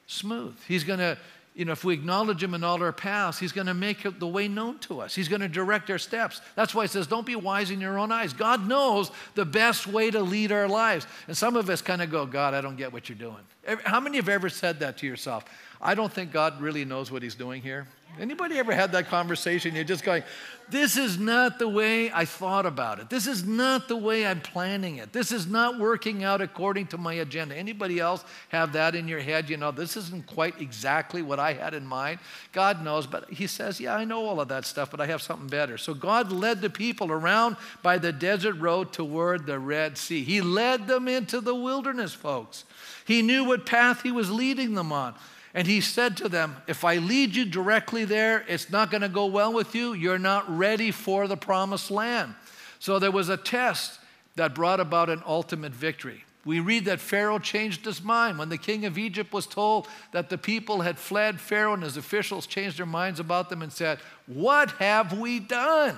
smooth. 0.08 0.56
He's 0.68 0.84
going 0.84 1.00
to 1.00 1.18
you 1.56 1.66
know, 1.66 1.72
if 1.72 1.84
we 1.84 1.94
acknowledge 1.94 2.42
Him 2.42 2.54
in 2.54 2.64
all 2.64 2.82
our 2.82 2.92
paths, 2.92 3.38
He's 3.38 3.52
going 3.52 3.68
to 3.68 3.74
make 3.74 4.20
the 4.20 4.28
way 4.28 4.48
known 4.48 4.80
to 4.80 5.02
us. 5.02 5.14
He's 5.14 5.28
going 5.28 5.42
to 5.42 5.48
direct 5.48 5.90
our 5.90 6.00
steps. 6.00 6.42
That's 6.56 6.74
why 6.74 6.84
He 6.84 6.88
says, 6.88 7.08
don't 7.08 7.26
be 7.26 7.36
wise 7.36 7.70
in 7.70 7.80
your 7.80 8.00
own 8.00 8.12
eyes. 8.12 8.34
God 8.34 8.68
knows 8.68 9.12
the 9.36 9.46
best 9.46 9.86
way 9.86 10.10
to 10.12 10.22
lead 10.22 10.52
our 10.52 10.68
lives. 10.68 11.06
And 11.28 11.38
some 11.38 11.56
of 11.56 11.70
us 11.70 11.82
kind 11.82 12.02
of 12.02 12.10
go, 12.10 12.26
God, 12.26 12.54
I 12.54 12.62
don't 12.62 12.76
get 12.76 12.92
what 12.92 13.08
you're 13.08 13.18
doing. 13.18 13.38
How 13.84 14.00
many 14.00 14.18
have 14.18 14.30
ever 14.30 14.50
said 14.50 14.80
that 14.80 14.98
to 14.98 15.08
yourself? 15.08 15.46
I 15.82 15.96
don't 15.96 16.12
think 16.12 16.32
God 16.32 16.60
really 16.62 16.86
knows 16.86 17.12
what 17.12 17.22
He's 17.22 17.36
doing 17.36 17.62
here. 17.62 17.88
Anybody 18.20 18.58
ever 18.60 18.74
had 18.74 18.92
that 18.92 19.08
conversation? 19.08 19.74
You're 19.74 19.84
just 19.84 20.04
going, 20.04 20.24
this 20.70 20.98
is 20.98 21.18
not 21.18 21.60
the 21.60 21.68
way 21.68 22.12
I 22.12 22.26
thought 22.26 22.66
about 22.66 23.00
it. 23.00 23.10
This 23.10 23.28
is 23.28 23.46
not 23.46 23.88
the 23.88 23.96
way 23.98 24.26
I'm 24.26 24.40
planning 24.40 24.98
it. 24.98 25.12
This 25.12 25.32
is 25.32 25.48
not 25.48 25.80
working 25.80 26.24
out 26.24 26.42
according 26.42 26.88
to 26.88 26.98
my 26.98 27.14
agenda. 27.16 27.56
Anybody 27.56 28.00
else 28.00 28.24
have 28.50 28.74
that 28.74 28.96
in 28.96 29.08
your 29.08 29.20
head? 29.20 29.50
You 29.50 29.58
know, 29.58 29.72
this 29.72 29.98
isn't 29.98 30.28
quite 30.28 30.62
exactly 30.62 31.22
what 31.22 31.40
I 31.40 31.54
had 31.54 31.74
in 31.74 31.86
mind. 31.86 32.20
God 32.54 32.84
knows, 32.84 33.08
but 33.08 33.30
He 33.32 33.48
says, 33.48 33.80
Yeah, 33.80 33.96
I 33.96 34.06
know 34.06 34.26
all 34.26 34.40
of 34.40 34.48
that 34.50 34.66
stuff, 34.66 34.92
but 34.92 35.02
I 35.02 35.08
have 35.08 35.22
something 35.22 35.48
better. 35.48 35.78
So 35.78 35.94
God 35.94 36.32
led 36.32 36.62
the 36.62 36.70
people 36.70 37.12
around 37.12 37.58
by 37.82 37.98
the 37.98 38.12
desert 38.12 38.56
road 38.56 38.94
toward 38.94 39.46
the 39.46 39.60
Red 39.60 39.98
Sea. 39.98 40.24
He 40.24 40.42
led 40.42 40.88
them 40.88 41.08
into 41.08 41.42
the 41.42 41.56
wilderness, 41.56 42.14
folks. 42.14 42.64
He 43.06 43.22
knew 43.22 43.44
what 43.44 43.66
path 43.66 44.02
He 44.02 44.12
was 44.12 44.32
leading 44.32 44.76
them 44.76 44.92
on. 44.92 45.16
And 45.54 45.68
he 45.68 45.82
said 45.82 46.18
to 46.18 46.30
them, 46.30 46.58
If 46.68 46.84
I 46.84 46.98
lead 46.98 47.36
you 47.36 47.46
directly 47.46 48.06
there, 48.06 48.44
it's 48.48 48.72
not 48.72 48.90
going 48.90 49.02
to 49.02 49.10
go 49.10 49.28
well 49.28 49.54
with 49.54 49.76
you. 49.76 49.94
You're 49.94 50.18
not 50.18 50.50
ready 50.58 50.92
for 50.92 51.28
the 51.28 51.38
promised 51.38 51.92
land. 51.92 52.34
So 52.80 53.00
there 53.00 53.12
was 53.12 53.30
a 53.30 53.38
test 53.38 54.00
that 54.36 54.56
brought 54.56 54.80
about 54.80 55.10
an 55.10 55.22
ultimate 55.26 55.74
victory. 55.74 56.24
We 56.46 56.60
read 56.60 56.86
that 56.86 57.00
Pharaoh 57.00 57.40
changed 57.40 57.86
his 57.86 58.04
mind. 58.04 58.38
When 58.38 58.50
the 58.50 58.58
king 58.58 58.86
of 58.86 58.98
Egypt 58.98 59.32
was 59.32 59.48
told 59.48 59.88
that 60.12 60.30
the 60.30 60.38
people 60.38 60.82
had 60.82 61.00
fled, 61.00 61.40
Pharaoh 61.40 61.74
and 61.74 61.84
his 61.84 61.96
officials 61.96 62.48
changed 62.48 62.80
their 62.80 62.86
minds 62.86 63.20
about 63.20 63.50
them 63.50 63.62
and 63.62 63.72
said, 63.72 64.00
What 64.26 64.72
have 64.72 65.18
we 65.18 65.40
done? 65.40 65.98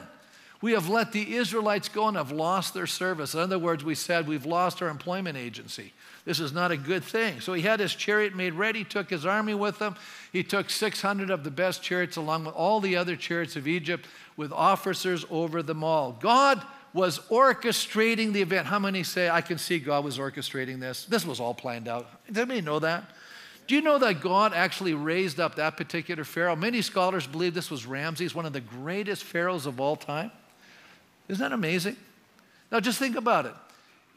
We 0.62 0.74
have 0.74 0.90
let 0.90 1.12
the 1.12 1.36
Israelites 1.36 1.90
go 1.90 2.08
and 2.08 2.18
have 2.18 2.32
lost 2.32 2.74
their 2.74 2.88
service. 2.88 3.34
In 3.34 3.40
other 3.40 3.60
words, 3.60 3.84
we 3.84 3.96
said, 3.96 4.28
We've 4.28 4.46
lost 4.46 4.82
our 4.82 4.90
employment 4.90 5.38
agency. 5.38 5.94
This 6.26 6.40
is 6.40 6.52
not 6.52 6.72
a 6.72 6.78
good 6.78 7.04
thing. 7.04 7.40
So 7.40 7.54
he 7.54 7.62
had 7.62 7.80
his 7.80 7.94
chariot 7.94 8.36
made 8.36 8.54
ready, 8.54 8.84
took 8.84 9.12
his 9.12 9.26
army 9.26 9.54
with 9.54 9.80
him. 9.80 9.96
He 10.34 10.44
took 10.44 10.72
600 10.72 11.30
of 11.30 11.44
the 11.44 11.52
best 11.52 11.84
chariots 11.84 12.18
along 12.18 12.46
with 12.46 12.56
all 12.56 12.80
the 12.80 12.98
other 12.98 13.16
chariots 13.16 13.56
of 13.56 13.68
Egypt 13.68 14.08
with 14.36 14.52
officers 14.52 15.24
over 15.30 15.62
them 15.62 15.84
all. 15.84 16.14
God 16.14 16.64
was 16.94 17.20
orchestrating 17.30 18.34
the 18.34 18.42
event. 18.42 18.66
How 18.66 18.80
many 18.80 19.04
say, 19.04 19.30
I 19.30 19.42
can 19.42 19.58
see 19.60 19.80
God 19.80 20.04
was 20.04 20.18
orchestrating 20.18 20.80
this? 20.80 21.06
This 21.06 21.26
was 21.26 21.40
all 21.40 21.54
planned 21.54 21.88
out. 21.88 22.08
Does 22.28 22.38
anybody 22.38 22.62
know 22.62 22.80
that? 22.80 23.04
Do 23.68 23.76
you 23.76 23.82
know 23.82 23.98
that 24.00 24.22
God 24.22 24.54
actually 24.54 24.94
raised 24.94 25.40
up 25.40 25.56
that 25.56 25.76
particular 25.78 26.24
Pharaoh? 26.24 26.56
Many 26.56 26.82
scholars 26.82 27.28
believe 27.28 27.54
this 27.54 27.70
was 27.70 27.86
Ramses, 27.86 28.34
one 28.34 28.46
of 28.46 28.54
the 28.54 28.62
greatest 28.62 29.24
pharaohs 29.24 29.66
of 29.66 29.80
all 29.80 29.96
time. 29.96 30.32
Isn't 31.28 31.42
that 31.42 31.52
amazing? 31.52 31.98
Now, 32.72 32.80
just 32.80 32.98
think 32.98 33.16
about 33.16 33.46
it. 33.46 33.54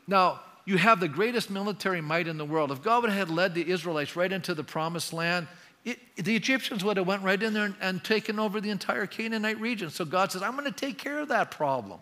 Now, 0.06 0.40
you 0.68 0.76
have 0.76 1.00
the 1.00 1.08
greatest 1.08 1.48
military 1.48 2.02
might 2.02 2.28
in 2.28 2.36
the 2.36 2.44
world. 2.44 2.70
If 2.70 2.82
God 2.82 3.08
had 3.08 3.30
led 3.30 3.54
the 3.54 3.70
Israelites 3.70 4.16
right 4.16 4.30
into 4.30 4.52
the 4.52 4.62
promised 4.62 5.14
land, 5.14 5.48
it, 5.82 5.98
the 6.16 6.36
Egyptians 6.36 6.84
would 6.84 6.98
have 6.98 7.06
went 7.06 7.22
right 7.22 7.42
in 7.42 7.54
there 7.54 7.64
and, 7.64 7.74
and 7.80 8.04
taken 8.04 8.38
over 8.38 8.60
the 8.60 8.68
entire 8.68 9.06
Canaanite 9.06 9.58
region. 9.60 9.88
So 9.88 10.04
God 10.04 10.30
says, 10.30 10.42
I'm 10.42 10.52
going 10.58 10.70
to 10.70 10.70
take 10.70 10.98
care 10.98 11.20
of 11.20 11.28
that 11.28 11.50
problem. 11.50 12.00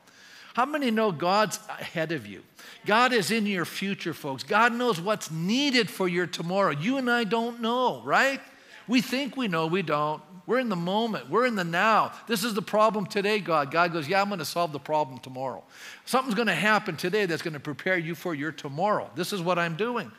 How 0.55 0.64
many 0.64 0.90
know 0.90 1.12
God's 1.12 1.61
ahead 1.68 2.11
of 2.11 2.26
you? 2.26 2.42
God 2.87 3.12
is 3.12 3.31
in 3.31 3.46
your 3.46 3.66
future, 3.66 4.12
folks. 4.12 4.42
God 4.42 4.72
knows 4.72 5.00
what's 5.00 5.31
needed 5.31 5.88
for 5.88 6.09
your 6.09 6.26
tomorrow. 6.26 6.72
You 6.72 6.96
and 6.96 7.09
I 7.09 7.22
don't 7.22 7.61
know, 7.61 8.02
right? 8.05 8.40
We 8.88 9.01
think 9.01 9.37
we 9.37 9.49
know, 9.49 9.66
we 9.66 9.83
don't. 9.83 10.22
We're 10.46 10.61
in 10.61 10.68
the 10.68 10.77
moment. 10.77 11.29
We're 11.29 11.46
in 11.46 11.57
the 11.57 11.64
now. 11.64 12.12
This 12.29 12.44
is 12.44 12.55
the 12.55 12.62
problem 12.62 13.07
today, 13.07 13.40
God. 13.40 13.72
God 13.72 13.92
goes, 13.92 14.09
Yeah, 14.09 14.22
I'm 14.22 14.29
going 14.29 14.38
to 14.38 14.44
solve 14.44 14.72
the 14.72 14.79
problem 14.79 15.18
tomorrow. 15.18 15.64
Something's 16.05 16.37
going 16.37 16.46
to 16.46 16.55
happen 16.55 16.96
today 16.96 17.27
that's 17.27 17.42
going 17.42 17.55
to 17.55 17.61
prepare 17.61 17.99
you 17.99 18.14
for 18.14 18.33
your 18.33 18.53
tomorrow. 18.53 19.11
This 19.16 19.33
is 19.33 19.42
what 19.42 19.59
I'm 19.59 19.77
doing. 19.77 20.12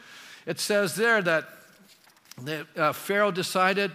It 0.46 0.60
says 0.60 0.96
there 0.96 1.22
that, 1.22 1.46
uh, 2.76 2.92
Pharaoh 2.92 3.32
decided, 3.32 3.92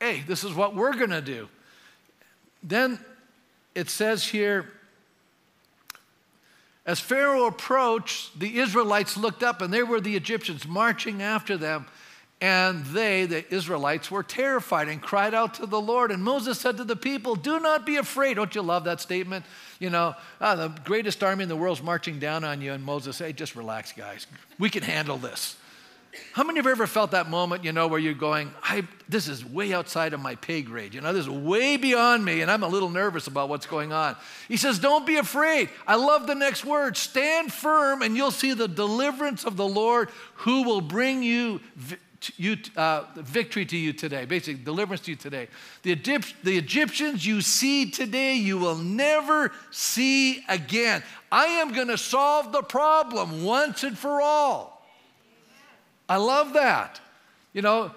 Hey, 0.00 0.22
this 0.26 0.44
is 0.44 0.54
what 0.54 0.76
we're 0.76 0.94
going 0.94 1.10
to 1.10 1.20
do. 1.20 1.48
Then 2.62 3.00
it 3.74 3.90
says 3.90 4.24
here, 4.26 4.70
as 6.84 6.98
Pharaoh 7.00 7.46
approached, 7.46 8.38
the 8.38 8.58
Israelites 8.58 9.16
looked 9.16 9.42
up 9.42 9.62
and 9.62 9.72
there 9.72 9.86
were 9.86 10.00
the 10.00 10.16
Egyptians 10.16 10.66
marching 10.66 11.22
after 11.22 11.56
them. 11.56 11.86
And 12.42 12.84
they, 12.86 13.24
the 13.26 13.54
Israelites, 13.54 14.10
were 14.10 14.24
terrified 14.24 14.88
and 14.88 15.00
cried 15.00 15.32
out 15.32 15.54
to 15.54 15.66
the 15.66 15.80
Lord. 15.80 16.10
And 16.10 16.24
Moses 16.24 16.58
said 16.58 16.76
to 16.78 16.84
the 16.84 16.96
people, 16.96 17.36
Do 17.36 17.60
not 17.60 17.86
be 17.86 17.98
afraid. 17.98 18.34
Don't 18.34 18.52
you 18.52 18.62
love 18.62 18.82
that 18.82 19.00
statement? 19.00 19.44
You 19.78 19.90
know, 19.90 20.16
oh, 20.40 20.56
the 20.56 20.68
greatest 20.82 21.22
army 21.22 21.44
in 21.44 21.48
the 21.48 21.54
world 21.54 21.78
is 21.78 21.84
marching 21.84 22.18
down 22.18 22.42
on 22.42 22.60
you. 22.60 22.72
And 22.72 22.82
Moses, 22.82 23.20
hey, 23.20 23.32
just 23.32 23.54
relax, 23.54 23.92
guys. 23.92 24.26
We 24.58 24.70
can 24.70 24.82
handle 24.82 25.18
this. 25.18 25.56
How 26.32 26.42
many 26.42 26.58
of 26.58 26.66
you 26.66 26.72
ever 26.72 26.88
felt 26.88 27.12
that 27.12 27.30
moment, 27.30 27.62
you 27.62 27.70
know, 27.70 27.86
where 27.86 28.00
you're 28.00 28.12
going, 28.12 28.52
this 29.08 29.28
is 29.28 29.44
way 29.44 29.72
outside 29.72 30.12
of 30.12 30.18
my 30.18 30.34
pay 30.34 30.62
grade. 30.62 30.94
You 30.94 31.00
know, 31.00 31.12
this 31.12 31.22
is 31.22 31.30
way 31.30 31.76
beyond 31.76 32.24
me, 32.24 32.40
and 32.40 32.50
I'm 32.50 32.64
a 32.64 32.68
little 32.68 32.90
nervous 32.90 33.28
about 33.28 33.50
what's 33.50 33.66
going 33.66 33.92
on. 33.92 34.16
He 34.48 34.56
says, 34.56 34.80
Don't 34.80 35.06
be 35.06 35.16
afraid. 35.16 35.70
I 35.86 35.94
love 35.94 36.26
the 36.26 36.34
next 36.34 36.64
word 36.64 36.96
stand 36.96 37.52
firm, 37.52 38.02
and 38.02 38.16
you'll 38.16 38.32
see 38.32 38.52
the 38.52 38.66
deliverance 38.66 39.44
of 39.44 39.56
the 39.56 39.66
Lord 39.66 40.10
who 40.34 40.64
will 40.64 40.80
bring 40.80 41.22
you 41.22 41.60
you, 42.36 42.56
uh, 42.76 43.04
victory 43.16 43.64
to 43.66 43.76
you 43.76 43.92
today, 43.92 44.24
basically 44.24 44.62
deliverance 44.62 45.02
to 45.02 45.12
you 45.12 45.16
today. 45.16 45.48
The, 45.82 45.92
Egypt, 45.92 46.34
the 46.42 46.56
Egyptians 46.58 47.26
you 47.26 47.40
see 47.40 47.90
today, 47.90 48.34
you 48.34 48.58
will 48.58 48.76
never 48.76 49.52
see 49.70 50.44
again. 50.48 51.02
I 51.30 51.46
am 51.46 51.72
going 51.72 51.88
to 51.88 51.98
solve 51.98 52.52
the 52.52 52.62
problem 52.62 53.44
once 53.44 53.82
and 53.84 53.96
for 53.96 54.20
all. 54.20 54.86
I 56.08 56.16
love 56.16 56.52
that. 56.54 57.00
You 57.52 57.62
know, 57.62 57.92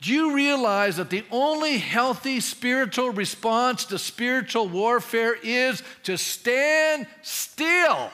do 0.00 0.12
you 0.12 0.34
realize 0.34 0.96
that 0.96 1.10
the 1.10 1.24
only 1.30 1.78
healthy 1.78 2.40
spiritual 2.40 3.10
response 3.10 3.86
to 3.86 3.98
spiritual 3.98 4.68
warfare 4.68 5.36
is 5.42 5.82
to 6.02 6.18
stand 6.18 7.06
still? 7.22 8.10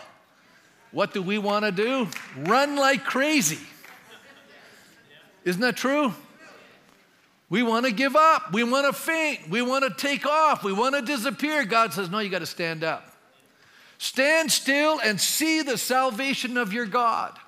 What 0.93 1.13
do 1.13 1.23
we 1.23 1.39
want 1.39 1.65
to 1.65 1.73
do? 1.73 2.09
Run 2.37 2.77
like 2.77 3.05
crazy. 3.05 3.59
Isn't 5.45 5.61
that 5.61 5.77
true? 5.77 6.15
We 7.49 7.63
want 7.63 7.85
to 7.85 7.93
give 7.93 8.17
up. 8.17 8.53
We 8.53 8.65
want 8.65 8.87
to 8.87 8.99
faint. 8.99 9.51
We 9.51 9.61
want 9.61 9.85
to 9.85 9.91
take 9.91 10.25
off. 10.25 10.65
We 10.65 10.73
want 10.73 10.95
to 10.95 11.03
disappear. 11.03 11.65
God 11.65 11.93
says, 11.93 12.09
No, 12.09 12.19
you 12.19 12.31
got 12.31 12.39
to 12.39 12.47
stand 12.47 12.83
up. 12.83 13.07
Stand 13.99 14.51
still 14.51 14.99
and 15.01 15.21
see 15.21 15.63
the 15.63 15.77
salvation 15.77 16.57
of 16.57 16.73
your 16.73 16.87
God. 16.87 17.39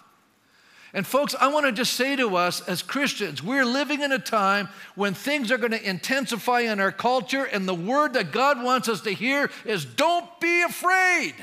And, 0.92 1.04
folks, 1.04 1.34
I 1.34 1.48
want 1.48 1.66
to 1.66 1.72
just 1.72 1.94
say 1.94 2.14
to 2.14 2.36
us 2.36 2.60
as 2.68 2.80
Christians, 2.80 3.42
we're 3.42 3.64
living 3.64 4.02
in 4.02 4.12
a 4.12 4.18
time 4.18 4.68
when 4.94 5.12
things 5.12 5.50
are 5.50 5.58
going 5.58 5.72
to 5.72 5.88
intensify 5.88 6.60
in 6.60 6.78
our 6.78 6.92
culture, 6.92 7.44
and 7.44 7.66
the 7.66 7.74
word 7.74 8.12
that 8.12 8.30
God 8.30 8.62
wants 8.62 8.88
us 8.88 9.00
to 9.00 9.10
hear 9.10 9.50
is 9.64 9.84
don't 9.84 10.28
be 10.38 10.62
afraid. 10.62 11.34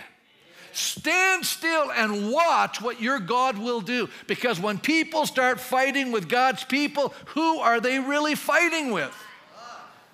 Stand 0.71 1.45
still 1.45 1.91
and 1.91 2.31
watch 2.31 2.81
what 2.81 3.01
your 3.01 3.19
God 3.19 3.57
will 3.57 3.81
do. 3.81 4.09
Because 4.27 4.59
when 4.59 4.77
people 4.77 5.25
start 5.25 5.59
fighting 5.59 6.11
with 6.11 6.29
God's 6.29 6.63
people, 6.63 7.13
who 7.27 7.59
are 7.59 7.79
they 7.79 7.99
really 7.99 8.35
fighting 8.35 8.91
with? 8.91 9.13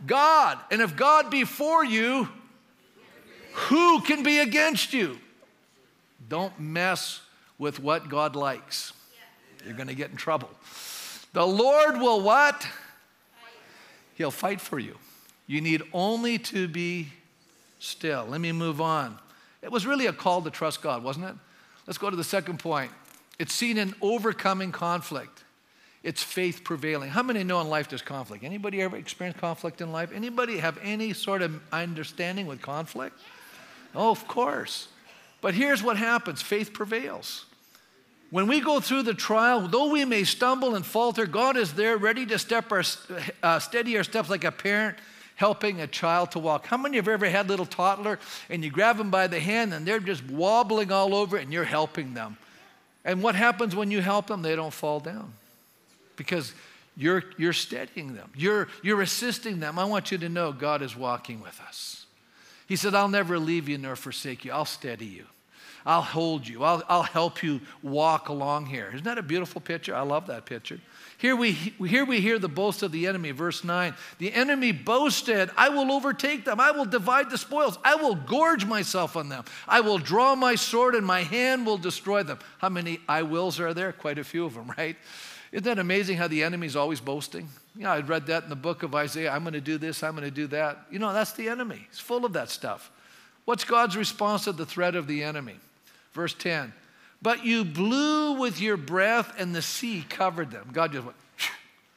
God. 0.05 0.59
And 0.71 0.81
if 0.81 0.95
God 0.95 1.29
be 1.29 1.43
for 1.43 1.83
you, 1.83 2.27
who 3.53 4.01
can 4.01 4.23
be 4.23 4.39
against 4.39 4.93
you? 4.93 5.17
Don't 6.29 6.59
mess 6.59 7.21
with 7.57 7.79
what 7.79 8.09
God 8.09 8.35
likes. 8.35 8.93
You're 9.65 9.75
going 9.75 9.87
to 9.87 9.95
get 9.95 10.11
in 10.11 10.17
trouble. 10.17 10.49
The 11.33 11.45
Lord 11.45 11.97
will 11.97 12.21
what? 12.21 12.67
He'll 14.15 14.31
fight 14.31 14.61
for 14.61 14.79
you. 14.79 14.95
You 15.45 15.61
need 15.61 15.83
only 15.93 16.37
to 16.39 16.67
be 16.67 17.07
still. 17.79 18.25
Let 18.25 18.41
me 18.41 18.51
move 18.51 18.81
on. 18.81 19.17
It 19.61 19.71
was 19.71 19.85
really 19.85 20.05
a 20.05 20.13
call 20.13 20.41
to 20.41 20.51
trust 20.51 20.81
God, 20.81 21.03
wasn't 21.03 21.25
it? 21.25 21.35
Let's 21.85 21.97
go 21.97 22.09
to 22.09 22.15
the 22.15 22.23
second 22.23 22.59
point. 22.59 22.91
It's 23.39 23.53
seen 23.53 23.77
in 23.77 23.93
overcoming 24.01 24.71
conflict. 24.71 25.43
It's 26.03 26.23
faith 26.23 26.63
prevailing. 26.63 27.09
How 27.09 27.23
many 27.23 27.43
know 27.43 27.59
in 27.61 27.69
life 27.69 27.89
there's 27.89 28.01
conflict? 28.01 28.43
Anybody 28.43 28.81
ever 28.81 28.97
experienced 28.97 29.39
conflict 29.39 29.81
in 29.81 29.91
life? 29.91 30.11
Anybody 30.13 30.57
have 30.57 30.77
any 30.81 31.13
sort 31.13 31.41
of 31.41 31.59
understanding 31.71 32.45
with 32.45 32.61
conflict? 32.61 33.17
Oh, 33.95 34.11
of 34.11 34.27
course. 34.27 34.87
But 35.41 35.53
here's 35.53 35.83
what 35.83 35.97
happens 35.97 36.41
faith 36.41 36.73
prevails. 36.73 37.45
When 38.29 38.47
we 38.47 38.59
go 38.59 38.79
through 38.79 39.03
the 39.03 39.13
trial, 39.13 39.67
though 39.67 39.89
we 39.89 40.03
may 40.03 40.23
stumble 40.25 40.75
and 40.75 40.85
falter, 40.85 41.25
God 41.25 41.55
is 41.55 41.73
there 41.73 41.97
ready 41.97 42.25
to 42.25 42.37
step 42.37 42.71
our, 42.71 42.83
uh, 43.41 43.59
steady 43.59 43.97
our 43.97 44.03
steps 44.03 44.29
like 44.29 44.43
a 44.43 44.51
parent 44.51 44.97
helping 45.37 45.79
a 45.79 45.87
child 45.87 46.31
to 46.31 46.39
walk. 46.39 46.65
How 46.65 46.77
many 46.77 46.97
of 46.97 47.05
you 47.05 47.11
have 47.11 47.21
ever 47.21 47.31
had 47.31 47.47
little 47.47 47.65
toddler 47.65 48.19
and 48.49 48.63
you 48.63 48.71
grab 48.71 48.97
them 48.97 49.11
by 49.11 49.27
the 49.27 49.39
hand 49.39 49.71
and 49.71 49.85
they're 49.85 49.99
just 49.99 50.25
wobbling 50.25 50.91
all 50.91 51.15
over 51.15 51.37
and 51.37 51.53
you're 51.53 51.63
helping 51.63 52.15
them? 52.15 52.37
And 53.05 53.21
what 53.23 53.35
happens 53.35 53.75
when 53.75 53.91
you 53.91 54.01
help 54.01 54.27
them? 54.27 54.41
They 54.41 54.55
don't 54.55 54.73
fall 54.73 54.99
down 54.99 55.31
because 56.15 56.53
you're, 56.97 57.23
you're 57.37 57.53
steadying 57.53 58.15
them, 58.15 58.31
you're, 58.35 58.67
you're 58.81 59.01
assisting 59.01 59.59
them. 59.59 59.77
I 59.77 59.85
want 59.85 60.11
you 60.11 60.17
to 60.17 60.27
know 60.27 60.51
God 60.51 60.81
is 60.81 60.97
walking 60.97 61.39
with 61.39 61.61
us. 61.61 62.07
He 62.67 62.75
said, 62.75 62.95
I'll 62.95 63.07
never 63.07 63.37
leave 63.37 63.69
you 63.69 63.77
nor 63.77 63.95
forsake 63.95 64.43
you, 64.43 64.51
I'll 64.51 64.65
steady 64.65 65.05
you. 65.05 65.25
I'll 65.85 66.01
hold 66.01 66.45
you. 66.45 66.63
I'll, 66.65 66.83
I'll 66.89 67.03
help 67.03 67.41
you 67.41 67.61
walk 67.81 68.27
along 68.27 68.65
here. 68.65 68.89
Isn't 68.89 69.05
that 69.05 69.17
a 69.17 69.23
beautiful 69.23 69.61
picture? 69.61 69.95
I 69.95 70.01
love 70.01 70.27
that 70.27 70.45
picture. 70.45 70.79
Here 71.19 71.35
we, 71.35 71.51
here 71.51 72.05
we 72.05 72.21
hear 72.21 72.37
the 72.37 72.47
boast 72.47 72.83
of 72.83 72.91
the 72.91 73.07
enemy, 73.07 73.31
verse 73.31 73.63
9. 73.63 73.95
The 74.19 74.31
enemy 74.31 74.71
boasted, 74.71 75.49
I 75.57 75.69
will 75.69 75.91
overtake 75.91 76.45
them. 76.45 76.59
I 76.59 76.69
will 76.69 76.85
divide 76.85 77.31
the 77.31 77.39
spoils. 77.39 77.79
I 77.83 77.95
will 77.95 78.13
gorge 78.13 78.65
myself 78.65 79.15
on 79.15 79.27
them. 79.27 79.43
I 79.67 79.81
will 79.81 79.97
draw 79.97 80.35
my 80.35 80.53
sword 80.53 80.93
and 80.93 81.05
my 81.05 81.23
hand 81.23 81.65
will 81.65 81.79
destroy 81.79 82.21
them. 82.21 82.37
How 82.59 82.69
many 82.69 82.99
I 83.09 83.23
wills 83.23 83.59
are 83.59 83.73
there? 83.73 83.93
Quite 83.93 84.19
a 84.19 84.23
few 84.23 84.45
of 84.45 84.53
them, 84.53 84.71
right? 84.77 84.95
Isn't 85.51 85.63
that 85.63 85.79
amazing 85.79 86.17
how 86.17 86.27
the 86.27 86.43
enemy's 86.43 86.75
always 86.75 87.01
boasting? 87.01 87.49
Yeah, 87.75 87.93
I 87.93 88.01
read 88.01 88.27
that 88.27 88.43
in 88.43 88.49
the 88.49 88.55
book 88.55 88.83
of 88.83 88.93
Isaiah. 88.93 89.31
I'm 89.31 89.41
going 89.41 89.53
to 89.53 89.61
do 89.61 89.79
this, 89.79 90.03
I'm 90.03 90.11
going 90.11 90.23
to 90.23 90.31
do 90.31 90.45
that. 90.47 90.85
You 90.91 90.99
know, 90.99 91.13
that's 91.13 91.33
the 91.33 91.49
enemy. 91.49 91.87
He's 91.89 91.99
full 91.99 92.25
of 92.25 92.33
that 92.33 92.49
stuff. 92.49 92.91
What's 93.45 93.63
God's 93.63 93.97
response 93.97 94.43
to 94.43 94.51
the 94.51 94.65
threat 94.67 94.95
of 94.95 95.07
the 95.07 95.23
enemy? 95.23 95.55
Verse 96.13 96.35
10 96.35 96.73
but 97.21 97.45
you 97.45 97.65
blew 97.65 98.33
with 98.33 98.61
your 98.61 98.77
breath, 98.77 99.33
and 99.37 99.53
the 99.55 99.61
sea 99.61 100.05
covered 100.07 100.51
them. 100.51 100.69
God 100.71 100.93
just 100.93 101.05
went, 101.05 101.17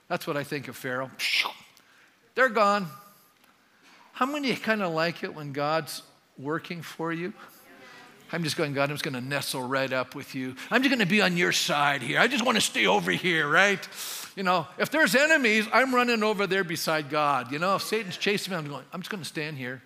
that's 0.09 0.27
what 0.27 0.37
I 0.37 0.45
think 0.45 0.69
of 0.69 0.77
Pharaoh. 0.77 1.11
They're 2.35 2.49
gone. 2.49 2.87
How 4.13 4.27
many 4.27 4.55
kind 4.57 4.83
of 4.83 4.93
like 4.93 5.23
it 5.23 5.35
when 5.35 5.53
God's 5.53 6.03
working 6.39 6.83
for 6.83 7.13
you? 7.13 7.33
I'm 8.33 8.45
just 8.45 8.57
going, 8.57 8.73
God, 8.75 8.91
I'm 8.91 8.95
just 8.97 9.03
going 9.03 9.15
to 9.15 9.21
nestle 9.21 9.63
right 9.63 9.93
up 9.93 10.15
with 10.15 10.35
you. 10.35 10.55
I'm 10.71 10.83
just 10.83 10.91
going 10.91 11.01
to 11.01 11.11
be 11.11 11.21
on 11.21 11.37
your 11.37 11.53
side 11.53 12.03
here. 12.03 12.21
I 12.21 12.29
just 12.29 12.45
want 12.45 12.57
to 12.57 12.61
stay 12.61 12.87
over 12.87 13.11
here, 13.11 13.49
right? 13.49 13.87
You 14.37 14.45
know, 14.45 14.67
if 14.79 14.91
there's 14.91 15.17
enemies, 15.17 15.67
I'm 15.73 15.95
running 15.95 16.23
over 16.23 16.47
there 16.47 16.63
beside 16.63 17.11
God. 17.11 17.51
You 17.51 17.59
know, 17.59 17.75
if 17.75 17.83
Satan's 17.83 18.17
chasing 18.17 18.53
me, 18.53 18.59
I'm 18.59 18.69
going, 18.69 18.85
I'm 18.93 19.01
just 19.01 19.11
going 19.11 19.23
to 19.23 19.29
stand 19.29 19.59
here. 19.59 19.83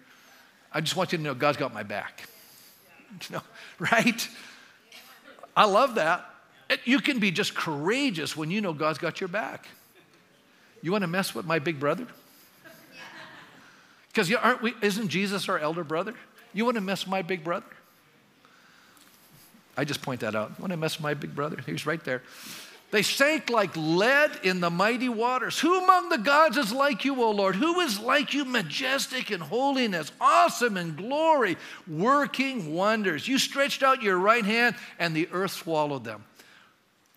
I 0.72 0.80
just 0.80 0.96
want 0.96 1.12
you 1.12 1.18
to 1.18 1.24
know 1.24 1.34
God's 1.34 1.56
got 1.56 1.72
my 1.72 1.82
back. 1.82 2.28
You 3.30 3.36
know, 3.36 3.42
right? 3.78 4.28
I 5.56 5.66
love 5.66 5.96
that. 5.96 6.28
You 6.84 7.00
can 7.00 7.18
be 7.18 7.30
just 7.30 7.54
courageous 7.54 8.36
when 8.36 8.50
you 8.50 8.60
know 8.60 8.72
God's 8.72 8.98
got 8.98 9.20
your 9.20 9.28
back. 9.28 9.66
You 10.82 10.92
want 10.92 11.02
to 11.02 11.08
mess 11.08 11.34
with 11.34 11.46
my 11.46 11.58
big 11.58 11.78
brother? 11.78 12.06
Because 14.08 14.32
aren't 14.32 14.62
we? 14.62 14.74
Isn't 14.82 15.08
Jesus 15.08 15.48
our 15.48 15.58
elder 15.58 15.84
brother? 15.84 16.14
You 16.52 16.64
want 16.64 16.76
to 16.76 16.80
mess 16.80 17.04
with 17.04 17.10
my 17.10 17.22
big 17.22 17.42
brother? 17.42 17.66
I 19.76 19.84
just 19.84 20.02
point 20.02 20.20
that 20.20 20.34
out. 20.34 20.50
You 20.50 20.62
want 20.62 20.72
to 20.72 20.76
mess 20.76 20.96
with 20.98 21.02
my 21.02 21.14
big 21.14 21.34
brother? 21.34 21.58
He's 21.66 21.84
right 21.84 22.02
there. 22.04 22.22
They 22.94 23.02
sank 23.02 23.50
like 23.50 23.76
lead 23.76 24.30
in 24.44 24.61
the 24.61 24.70
mighty 24.70 25.09
waters. 25.09 25.59
Who 25.59 25.83
among 25.83 26.11
the 26.11 26.18
gods 26.18 26.57
is 26.57 26.72
like 26.72 27.04
you, 27.04 27.24
O 27.24 27.33
Lord? 27.33 27.57
Who 27.57 27.80
is 27.80 27.98
like 27.98 28.33
you, 28.33 28.44
majestic 28.44 29.33
in 29.33 29.40
holiness, 29.40 30.12
awesome 30.20 30.76
in 30.76 30.94
glory, 30.94 31.57
working 31.88 32.72
wonders? 32.72 33.26
You 33.26 33.40
stretched 33.40 33.83
out 33.83 34.04
your 34.04 34.16
right 34.16 34.44
hand, 34.44 34.76
and 35.00 35.12
the 35.12 35.28
earth 35.33 35.50
swallowed 35.50 36.04
them. 36.04 36.24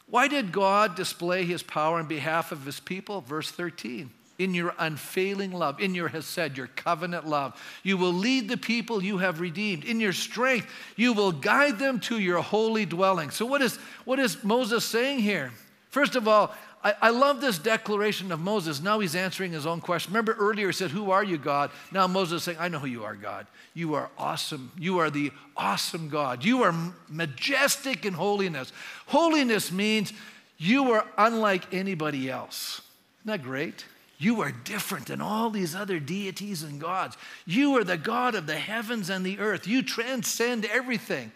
Why 0.10 0.28
did 0.28 0.52
God 0.52 0.96
display 0.96 1.46
his 1.46 1.62
power 1.62 2.00
on 2.00 2.08
behalf 2.08 2.52
of 2.52 2.66
his 2.66 2.80
people? 2.80 3.22
Verse 3.22 3.52
13 3.52 4.10
in 4.40 4.56
your 4.56 4.74
unfailing 4.80 5.52
love, 5.52 5.80
in 5.80 5.94
your 5.94 6.08
hesed, 6.08 6.58
your 6.58 6.68
covenant 6.68 7.28
love. 7.28 7.60
You 7.84 7.98
will 7.98 8.14
lead 8.14 8.50
the 8.50 8.58
people 8.58 9.04
you 9.04 9.20
have 9.20 9.40
redeemed. 9.40 9.84
In 9.84 10.00
your 10.00 10.14
strength, 10.14 10.68
you 10.96 11.14
will 11.14 11.32
guide 11.32 11.78
them 11.78 12.00
to 12.02 12.20
your 12.20 12.42
holy 12.42 12.88
dwelling. 12.88 13.30
So, 13.30 13.46
what 13.46 13.62
is, 13.62 13.78
what 14.06 14.18
is 14.18 14.44
Moses 14.44 14.84
saying 14.84 15.20
here? 15.20 15.52
First 15.90 16.16
of 16.16 16.28
all, 16.28 16.54
I, 16.84 16.94
I, 17.02 17.10
love 17.10 17.42
this 17.42 17.58
declaration 17.58 18.32
of 18.32 18.40
Moses. 18.40 18.82
Now 18.82 19.00
he's 19.00 19.16
answering 19.16 19.52
his 19.52 19.66
own 19.66 19.82
question. 19.82 20.14
Remember 20.14 20.34
earlier 20.34 20.68
he 20.68 20.74
said, 20.74 20.92
Who 20.92 21.12
are 21.12 21.24
you, 21.24 21.38
God? 21.38 21.72
Now 21.92 22.08
Moses 22.08 22.38
is 22.38 22.44
saying, 22.44 22.58
I 22.60 22.68
know 22.68 22.80
who 22.80 22.88
you 22.88 23.04
are, 23.04 23.16
God. 23.16 23.48
You 23.74 23.96
are 23.96 24.10
awesome. 24.18 24.72
You 24.78 25.00
are 25.00 25.10
the 25.10 25.32
awesome 25.56 26.10
God. 26.10 26.46
You 26.46 26.64
are 26.64 26.76
majestic 27.10 28.06
in 28.06 28.14
holiness. 28.14 28.72
Holiness 29.08 29.72
means 29.72 30.14
you 30.58 30.92
are 30.92 31.06
unlike 31.18 31.74
anybody 31.74 32.30
else. 32.30 32.82
Isn't 33.22 33.32
that 33.32 33.44
great? 33.44 33.86
You 34.20 34.42
are 34.42 34.52
different 34.52 35.08
than 35.08 35.22
all 35.22 35.50
these 35.50 35.76
other 35.76 36.00
deities 36.00 36.64
and 36.64 36.82
gods. 36.82 37.18
You 37.46 37.78
are 37.78 37.84
the 37.84 37.98
God 37.98 38.34
of 38.34 38.48
the 38.48 38.56
heavens 38.56 39.10
and 39.10 39.26
the 39.26 39.40
earth. 39.40 39.68
You 39.68 39.84
transcend 39.84 40.66
everything. 40.66 41.32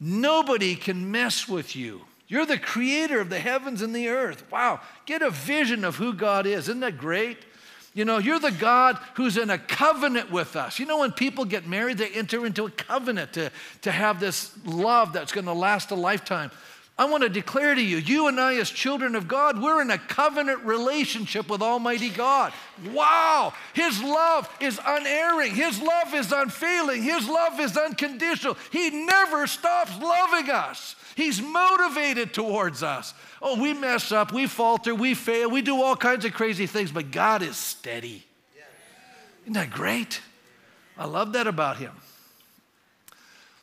Nobody 0.00 0.76
can 0.76 1.10
mess 1.10 1.48
with 1.48 1.76
you. 1.76 2.02
You're 2.28 2.46
the 2.46 2.58
creator 2.58 3.20
of 3.20 3.30
the 3.30 3.38
heavens 3.38 3.82
and 3.82 3.94
the 3.94 4.08
earth. 4.08 4.44
Wow, 4.50 4.80
get 5.04 5.22
a 5.22 5.30
vision 5.30 5.84
of 5.84 5.96
who 5.96 6.12
God 6.12 6.46
is. 6.46 6.68
Isn't 6.68 6.80
that 6.80 6.98
great? 6.98 7.38
You 7.94 8.04
know, 8.04 8.18
you're 8.18 8.38
the 8.38 8.50
God 8.50 8.98
who's 9.14 9.38
in 9.38 9.48
a 9.48 9.56
covenant 9.56 10.30
with 10.30 10.54
us. 10.54 10.78
You 10.78 10.84
know, 10.84 10.98
when 10.98 11.12
people 11.12 11.46
get 11.46 11.66
married, 11.66 11.96
they 11.96 12.10
enter 12.10 12.44
into 12.44 12.66
a 12.66 12.70
covenant 12.70 13.32
to, 13.34 13.50
to 13.82 13.90
have 13.90 14.20
this 14.20 14.52
love 14.66 15.14
that's 15.14 15.32
going 15.32 15.46
to 15.46 15.54
last 15.54 15.90
a 15.92 15.94
lifetime. 15.94 16.50
I 16.98 17.04
want 17.04 17.22
to 17.22 17.28
declare 17.28 17.74
to 17.74 17.82
you, 17.82 17.98
you 17.98 18.26
and 18.26 18.40
I, 18.40 18.56
as 18.56 18.70
children 18.70 19.14
of 19.16 19.28
God, 19.28 19.60
we're 19.60 19.82
in 19.82 19.90
a 19.90 19.98
covenant 19.98 20.64
relationship 20.64 21.48
with 21.48 21.60
Almighty 21.60 22.08
God. 22.08 22.54
Wow! 22.90 23.52
His 23.74 24.02
love 24.02 24.48
is 24.60 24.80
unerring, 24.84 25.54
His 25.54 25.80
love 25.80 26.14
is 26.14 26.32
unfailing, 26.32 27.02
His 27.02 27.28
love 27.28 27.60
is 27.60 27.76
unconditional. 27.76 28.56
He 28.72 28.90
never 28.90 29.46
stops 29.46 29.92
loving 30.00 30.50
us. 30.50 30.96
He's 31.16 31.40
motivated 31.40 32.34
towards 32.34 32.82
us. 32.82 33.14
Oh, 33.40 33.60
we 33.60 33.72
mess 33.72 34.12
up, 34.12 34.32
we 34.32 34.46
falter, 34.46 34.94
we 34.94 35.14
fail, 35.14 35.50
we 35.50 35.62
do 35.62 35.82
all 35.82 35.96
kinds 35.96 36.26
of 36.26 36.34
crazy 36.34 36.66
things, 36.66 36.92
but 36.92 37.10
God 37.10 37.42
is 37.42 37.56
steady. 37.56 38.22
Isn't 39.44 39.54
that 39.54 39.70
great? 39.70 40.20
I 40.98 41.06
love 41.06 41.32
that 41.32 41.46
about 41.46 41.78
Him. 41.78 41.92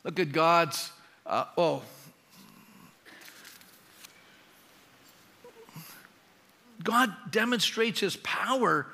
Look 0.02 0.18
at 0.18 0.32
God's, 0.32 0.90
uh, 1.24 1.44
oh, 1.56 1.82
God 6.82 7.14
demonstrates 7.30 8.00
his 8.00 8.16
power 8.16 8.86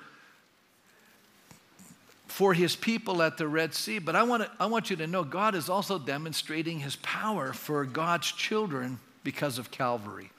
for 2.40 2.54
his 2.54 2.74
people 2.74 3.20
at 3.20 3.36
the 3.36 3.46
Red 3.46 3.74
Sea. 3.74 3.98
But 3.98 4.16
I 4.16 4.22
want, 4.22 4.42
to, 4.42 4.50
I 4.58 4.64
want 4.64 4.88
you 4.88 4.96
to 4.96 5.06
know 5.06 5.24
God 5.24 5.54
is 5.54 5.68
also 5.68 5.98
demonstrating 5.98 6.80
his 6.80 6.96
power 6.96 7.52
for 7.52 7.84
God's 7.84 8.32
children 8.32 8.98
because 9.22 9.58
of 9.58 9.70
Calvary. 9.70 10.30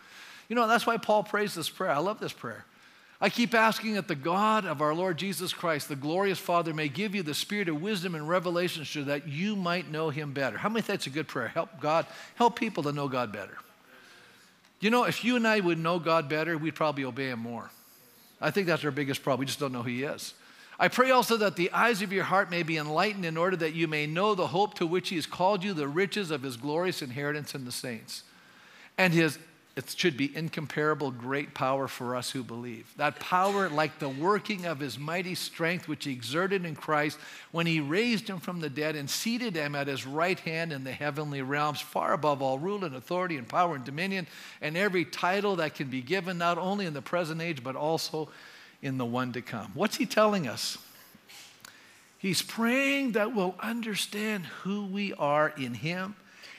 You 0.50 0.56
know, 0.56 0.68
that's 0.68 0.88
why 0.88 0.98
Paul 0.98 1.22
prays 1.22 1.54
this 1.54 1.70
prayer. 1.70 1.92
I 1.92 2.00
love 2.00 2.20
this 2.20 2.34
prayer. 2.34 2.66
I 3.22 3.30
keep 3.30 3.54
asking 3.54 3.94
that 3.94 4.08
the 4.08 4.16
God 4.16 4.66
of 4.66 4.82
our 4.82 4.96
Lord 4.96 5.20
Jesus 5.20 5.54
Christ, 5.54 5.90
the 5.90 5.96
glorious 5.96 6.40
Father, 6.40 6.74
may 6.74 6.88
give 6.88 7.14
you 7.14 7.22
the 7.22 7.36
spirit 7.36 7.70
of 7.70 7.80
wisdom 7.80 8.16
and 8.16 8.28
revelation 8.28 8.84
so 8.84 9.04
that 9.04 9.28
you 9.28 9.56
might 9.56 9.92
know 9.92 10.10
him 10.10 10.34
better. 10.34 10.58
How 10.58 10.70
many 10.70 10.82
think 10.82 11.02
that's 11.02 11.06
a 11.06 11.12
good 11.12 11.28
prayer? 11.28 11.50
Help 11.50 11.80
God, 11.80 12.08
help 12.34 12.56
people 12.56 12.82
to 12.82 12.92
know 12.92 13.10
God 13.10 13.32
better. 13.32 13.60
You 14.80 14.90
know, 14.90 15.04
if 15.04 15.24
you 15.24 15.36
and 15.36 15.48
I 15.48 15.60
would 15.60 15.78
know 15.78 16.00
God 16.00 16.28
better, 16.28 16.58
we'd 16.58 16.74
probably 16.74 17.06
obey 17.06 17.30
Him 17.30 17.38
more. 17.38 17.70
I 18.42 18.50
think 18.50 18.66
that's 18.66 18.84
our 18.84 18.90
biggest 18.90 19.22
problem. 19.22 19.42
We 19.42 19.46
just 19.46 19.60
don't 19.60 19.72
know 19.72 19.84
who 19.84 19.92
He 19.92 20.02
is. 20.02 20.34
I 20.82 20.88
pray 20.88 21.12
also 21.12 21.38
that 21.38 21.56
the 21.56 21.72
eyes 21.72 22.02
of 22.02 22.12
your 22.12 22.24
heart 22.24 22.50
may 22.50 22.64
be 22.64 22.78
enlightened 22.78 23.24
in 23.24 23.38
order 23.38 23.56
that 23.58 23.76
you 23.76 23.88
may 23.88 24.08
know 24.08 24.34
the 24.34 24.48
hope 24.48 24.74
to 24.76 24.88
which 24.88 25.10
He 25.10 25.16
has 25.16 25.28
called 25.28 25.64
you, 25.64 25.74
the 25.74 25.88
riches 25.88 26.32
of 26.32 26.42
His 26.42 26.58
glorious 26.58 27.04
inheritance 27.04 27.54
in 27.54 27.66
the 27.66 27.72
saints, 27.72 28.24
and 28.98 29.14
His 29.14 29.38
it 29.76 29.96
should 29.98 30.18
be 30.18 30.36
incomparable 30.36 31.12
great 31.12 31.54
power 31.54 31.88
for 31.88 32.16
us 32.16 32.30
who 32.30 32.44
believe. 32.44 32.92
That 32.98 33.20
power, 33.20 33.70
like 33.70 34.00
the 34.00 34.10
working 34.10 34.66
of 34.66 34.80
his 34.82 35.00
mighty 35.00 35.34
strength, 35.34 35.88
which 35.88 36.04
he 36.04 36.12
exerted 36.12 36.66
in 36.66 36.76
Christ 36.76 37.18
when 37.52 37.66
he 37.66 37.80
raised 37.80 38.28
him 38.28 38.40
from 38.40 38.60
the 38.60 38.70
dead 38.70 38.98
and 38.98 39.10
seated 39.10 39.56
him 39.56 39.74
at 39.74 39.88
his 39.88 40.06
right 40.06 40.40
hand 40.42 40.74
in 40.74 40.84
the 40.84 40.92
heavenly 40.92 41.42
realms, 41.42 41.80
far 41.80 42.12
above 42.12 42.42
all 42.42 42.60
rule 42.60 42.84
and 42.84 42.96
authority 42.96 43.38
and 43.38 43.48
power 43.48 43.76
and 43.76 43.86
dominion, 43.86 44.28
and 44.60 44.76
every 44.76 45.06
title 45.06 45.56
that 45.56 45.76
can 45.76 45.88
be 45.88 46.02
given, 46.02 46.38
not 46.38 46.58
only 46.58 46.86
in 46.86 46.94
the 46.94 47.02
present 47.02 47.40
age, 47.40 47.64
but 47.64 47.78
also 47.78 48.28
in 48.82 48.98
the 48.98 49.06
one 49.06 49.34
to 49.34 49.42
come. 49.42 49.72
What's 49.74 49.98
he 49.98 50.06
telling 50.06 50.48
us? 50.48 50.78
He's 52.18 52.42
praying 52.42 53.14
that 53.14 53.36
we'll 53.36 53.56
understand 53.60 54.46
who 54.46 54.86
we 54.86 55.14
are 55.14 55.50
in 55.50 55.74
him 55.74 56.16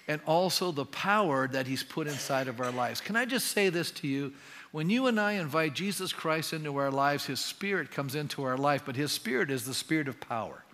and 0.08 0.20
also 0.26 0.72
the 0.72 0.84
power 0.84 1.48
that 1.48 1.66
He's 1.66 1.82
put 1.82 2.06
inside 2.06 2.48
of 2.48 2.60
our 2.60 2.70
lives. 2.70 3.00
Can 3.00 3.16
I 3.16 3.24
just 3.24 3.48
say 3.48 3.68
this 3.68 3.90
to 3.92 4.08
you? 4.08 4.32
When 4.72 4.90
you 4.90 5.06
and 5.06 5.20
I 5.20 5.32
invite 5.32 5.74
Jesus 5.74 6.12
Christ 6.12 6.52
into 6.52 6.76
our 6.76 6.90
lives, 6.90 7.26
His 7.26 7.40
Spirit 7.40 7.90
comes 7.90 8.14
into 8.14 8.42
our 8.42 8.56
life, 8.56 8.82
but 8.84 8.96
His 8.96 9.12
Spirit 9.12 9.50
is 9.50 9.64
the 9.64 9.74
Spirit 9.74 10.08
of 10.08 10.20
power. 10.20 10.64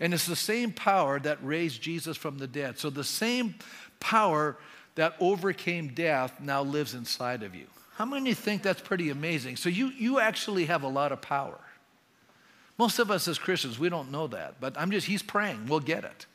And 0.00 0.12
it's 0.12 0.26
the 0.26 0.36
same 0.36 0.72
power 0.72 1.20
that 1.20 1.38
raised 1.42 1.80
Jesus 1.80 2.16
from 2.16 2.38
the 2.38 2.46
dead. 2.46 2.78
So 2.78 2.90
the 2.90 3.04
same 3.04 3.54
power 4.00 4.56
that 4.96 5.14
overcame 5.20 5.88
death 5.88 6.40
now 6.40 6.62
lives 6.62 6.94
inside 6.94 7.42
of 7.42 7.54
you. 7.54 7.66
How 7.94 8.04
many 8.04 8.34
think 8.34 8.62
that's 8.62 8.80
pretty 8.80 9.10
amazing? 9.10 9.56
So 9.56 9.68
you, 9.68 9.88
you 9.88 10.18
actually 10.18 10.66
have 10.66 10.82
a 10.82 10.88
lot 10.88 11.12
of 11.12 11.22
power. 11.22 11.58
Most 12.76 12.98
of 12.98 13.10
us 13.10 13.28
as 13.28 13.38
Christians, 13.38 13.78
we 13.78 13.88
don't 13.88 14.10
know 14.10 14.26
that, 14.26 14.60
but 14.60 14.76
I'm 14.76 14.90
just, 14.90 15.06
he's 15.06 15.22
praying, 15.22 15.66
we'll 15.66 15.80
get 15.80 16.02
it. 16.04 16.26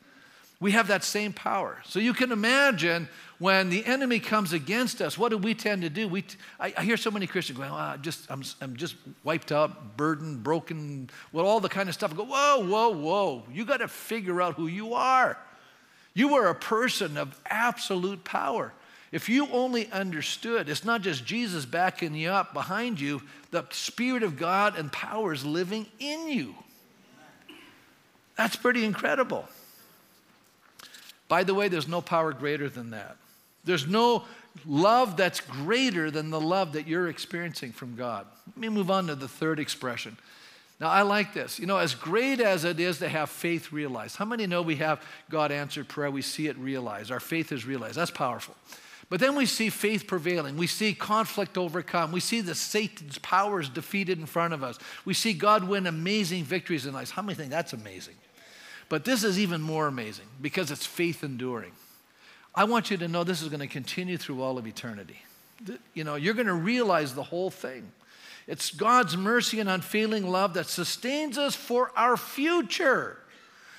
We 0.58 0.72
have 0.72 0.88
that 0.88 1.04
same 1.04 1.32
power. 1.32 1.78
So 1.86 2.00
you 2.00 2.12
can 2.12 2.32
imagine 2.32 3.08
when 3.38 3.70
the 3.70 3.84
enemy 3.86 4.20
comes 4.20 4.52
against 4.52 5.00
us, 5.00 5.16
what 5.16 5.30
do 5.30 5.38
we 5.38 5.54
tend 5.54 5.82
to 5.82 5.90
do? 5.90 6.06
We 6.06 6.24
I, 6.58 6.74
I 6.76 6.84
hear 6.84 6.98
so 6.98 7.10
many 7.10 7.26
Christians 7.26 7.58
going, 7.58 7.70
oh, 7.70 7.96
just, 8.00 8.30
I'm, 8.30 8.42
I'm 8.60 8.76
just 8.76 8.94
wiped 9.24 9.52
out, 9.52 9.96
burdened, 9.96 10.42
broken, 10.42 11.08
well, 11.32 11.46
all 11.46 11.60
the 11.60 11.70
kind 11.70 11.88
of 11.88 11.94
stuff. 11.94 12.12
I 12.12 12.16
go, 12.16 12.24
whoa, 12.24 12.66
whoa, 12.66 12.90
whoa. 12.90 13.42
You 13.50 13.64
got 13.64 13.78
to 13.78 13.88
figure 13.88 14.42
out 14.42 14.54
who 14.54 14.66
you 14.66 14.92
are. 14.94 15.38
You 16.12 16.34
are 16.36 16.48
a 16.48 16.54
person 16.54 17.16
of 17.16 17.40
absolute 17.46 18.24
power. 18.24 18.72
If 19.12 19.28
you 19.28 19.48
only 19.48 19.90
understood, 19.90 20.68
it's 20.68 20.84
not 20.84 21.02
just 21.02 21.24
Jesus 21.24 21.66
backing 21.66 22.14
you 22.14 22.30
up 22.30 22.54
behind 22.54 23.00
you, 23.00 23.22
the 23.50 23.64
Spirit 23.70 24.22
of 24.22 24.38
God 24.38 24.78
and 24.78 24.92
power 24.92 25.32
is 25.32 25.44
living 25.44 25.86
in 25.98 26.28
you. 26.28 26.54
That's 28.36 28.56
pretty 28.56 28.84
incredible. 28.84 29.48
By 31.28 31.44
the 31.44 31.54
way, 31.54 31.68
there's 31.68 31.88
no 31.88 32.00
power 32.00 32.32
greater 32.32 32.68
than 32.68 32.90
that. 32.90 33.16
There's 33.64 33.86
no 33.86 34.24
love 34.64 35.16
that's 35.16 35.40
greater 35.40 36.10
than 36.10 36.30
the 36.30 36.40
love 36.40 36.72
that 36.72 36.86
you're 36.86 37.08
experiencing 37.08 37.72
from 37.72 37.96
God. 37.96 38.26
Let 38.46 38.56
me 38.56 38.68
move 38.68 38.90
on 38.90 39.08
to 39.08 39.14
the 39.14 39.28
third 39.28 39.58
expression. 39.60 40.16
Now, 40.80 40.88
I 40.88 41.02
like 41.02 41.34
this. 41.34 41.58
You 41.58 41.66
know, 41.66 41.76
as 41.76 41.94
great 41.94 42.40
as 42.40 42.64
it 42.64 42.80
is 42.80 42.98
to 43.00 43.08
have 43.08 43.28
faith 43.28 43.70
realized, 43.70 44.16
how 44.16 44.24
many 44.24 44.46
know 44.46 44.62
we 44.62 44.76
have 44.76 45.02
God 45.28 45.52
answered 45.52 45.88
prayer? 45.88 46.10
We 46.10 46.22
see 46.22 46.46
it 46.46 46.56
realized. 46.56 47.12
Our 47.12 47.20
faith 47.20 47.52
is 47.52 47.66
realized. 47.66 47.96
That's 47.96 48.10
powerful. 48.10 48.56
But 49.10 49.20
then 49.20 49.34
we 49.34 49.44
see 49.44 49.70
faith 49.70 50.06
prevailing. 50.06 50.56
We 50.56 50.68
see 50.68 50.94
conflict 50.94 51.58
overcome. 51.58 52.12
We 52.12 52.20
see 52.20 52.40
the 52.40 52.54
Satan's 52.54 53.18
powers 53.18 53.68
defeated 53.68 54.18
in 54.18 54.26
front 54.26 54.54
of 54.54 54.62
us. 54.62 54.78
We 55.04 55.14
see 55.14 55.32
God 55.32 55.64
win 55.64 55.86
amazing 55.88 56.44
victories 56.44 56.86
in 56.86 56.94
life. 56.94 57.10
How 57.10 57.20
many 57.20 57.34
think 57.34 57.50
that's 57.50 57.72
amazing? 57.72 58.14
But 58.88 59.04
this 59.04 59.24
is 59.24 59.38
even 59.38 59.60
more 59.60 59.88
amazing 59.88 60.26
because 60.40 60.70
it's 60.70 60.86
faith 60.86 61.22
enduring. 61.24 61.72
I 62.54 62.64
want 62.64 62.90
you 62.90 62.96
to 62.98 63.08
know 63.08 63.24
this 63.24 63.42
is 63.42 63.48
going 63.48 63.60
to 63.60 63.66
continue 63.66 64.16
through 64.16 64.42
all 64.42 64.58
of 64.58 64.66
eternity. 64.66 65.20
You 65.92 66.04
know, 66.04 66.14
you're 66.14 66.34
going 66.34 66.46
to 66.46 66.54
realize 66.54 67.14
the 67.14 67.22
whole 67.22 67.50
thing. 67.50 67.90
It's 68.46 68.70
God's 68.70 69.16
mercy 69.16 69.60
and 69.60 69.68
unfailing 69.68 70.28
love 70.28 70.54
that 70.54 70.66
sustains 70.66 71.36
us 71.36 71.54
for 71.54 71.92
our 71.96 72.16
future. 72.16 73.18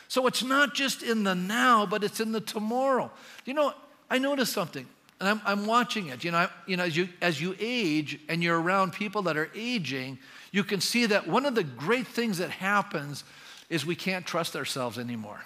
So 0.07 0.27
it's 0.27 0.43
not 0.43 0.73
just 0.73 1.03
in 1.03 1.23
the 1.23 1.35
now, 1.35 1.85
but 1.85 2.03
it's 2.03 2.19
in 2.19 2.31
the 2.31 2.41
tomorrow. 2.41 3.11
You 3.45 3.53
know, 3.53 3.73
I 4.09 4.17
noticed 4.17 4.53
something, 4.53 4.87
and 5.21 5.29
I'm, 5.29 5.41
I'm 5.45 5.67
watching 5.67 6.07
it. 6.07 6.23
You 6.23 6.31
know, 6.31 6.39
I, 6.39 6.49
you 6.65 6.75
know 6.75 6.83
as, 6.83 6.97
you, 6.97 7.07
as 7.21 7.39
you 7.39 7.55
age 7.59 8.19
and 8.27 8.43
you're 8.43 8.59
around 8.59 8.91
people 8.91 9.21
that 9.23 9.37
are 9.37 9.51
aging, 9.55 10.17
you 10.51 10.63
can 10.63 10.81
see 10.81 11.05
that 11.05 11.27
one 11.27 11.45
of 11.45 11.53
the 11.53 11.63
great 11.63 12.07
things 12.07 12.39
that 12.39 12.49
happens 12.49 13.23
is 13.69 13.85
we 13.85 13.95
can't 13.95 14.25
trust 14.25 14.55
ourselves 14.55 14.97
anymore. 14.97 15.39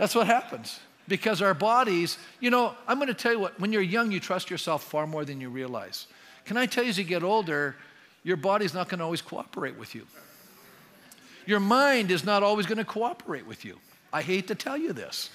That's 0.00 0.16
what 0.16 0.26
happens 0.26 0.80
because 1.06 1.40
our 1.40 1.54
bodies, 1.54 2.18
you 2.40 2.50
know, 2.50 2.74
I'm 2.88 2.98
going 2.98 3.06
to 3.06 3.14
tell 3.14 3.32
you 3.32 3.38
what, 3.38 3.58
when 3.60 3.72
you're 3.72 3.82
young, 3.82 4.10
you 4.10 4.18
trust 4.18 4.50
yourself 4.50 4.82
far 4.82 5.06
more 5.06 5.24
than 5.24 5.40
you 5.40 5.48
realize. 5.48 6.08
Can 6.44 6.56
I 6.56 6.66
tell 6.66 6.82
you, 6.82 6.90
as 6.90 6.98
you 6.98 7.04
get 7.04 7.22
older, 7.22 7.76
your 8.24 8.36
body's 8.36 8.74
not 8.74 8.88
going 8.88 8.98
to 8.98 9.04
always 9.04 9.22
cooperate 9.22 9.78
with 9.78 9.94
you. 9.94 10.04
Your 11.46 11.60
mind 11.60 12.10
is 12.10 12.24
not 12.24 12.42
always 12.42 12.66
going 12.66 12.78
to 12.78 12.84
cooperate 12.84 13.46
with 13.46 13.64
you. 13.64 13.78
I 14.12 14.22
hate 14.22 14.48
to 14.48 14.56
tell 14.56 14.76
you 14.76 14.92
this. 14.92 15.30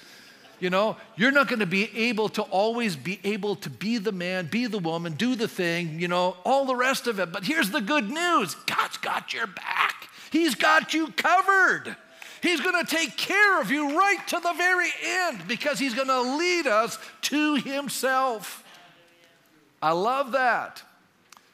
You 0.62 0.70
know, 0.70 0.96
you're 1.16 1.32
not 1.32 1.48
going 1.48 1.58
to 1.58 1.66
be 1.66 1.90
able 2.08 2.28
to 2.30 2.42
always 2.42 2.94
be 2.94 3.18
able 3.24 3.56
to 3.56 3.68
be 3.68 3.98
the 3.98 4.12
man, 4.12 4.46
be 4.46 4.66
the 4.66 4.78
woman, 4.78 5.14
do 5.14 5.34
the 5.34 5.48
thing, 5.48 5.98
you 5.98 6.06
know, 6.06 6.36
all 6.44 6.66
the 6.66 6.76
rest 6.76 7.08
of 7.08 7.18
it. 7.18 7.32
But 7.32 7.42
here's 7.42 7.72
the 7.72 7.80
good 7.80 8.08
news 8.08 8.54
God's 8.66 8.96
got 8.98 9.34
your 9.34 9.48
back. 9.48 10.08
He's 10.30 10.54
got 10.54 10.94
you 10.94 11.08
covered. 11.08 11.96
He's 12.42 12.60
going 12.60 12.78
to 12.78 12.88
take 12.88 13.16
care 13.16 13.60
of 13.60 13.72
you 13.72 13.98
right 13.98 14.24
to 14.28 14.38
the 14.38 14.52
very 14.52 14.88
end 15.04 15.48
because 15.48 15.80
He's 15.80 15.94
going 15.94 16.06
to 16.06 16.36
lead 16.36 16.68
us 16.68 16.96
to 17.22 17.56
Himself. 17.56 18.62
I 19.82 19.90
love 19.90 20.30
that. 20.30 20.80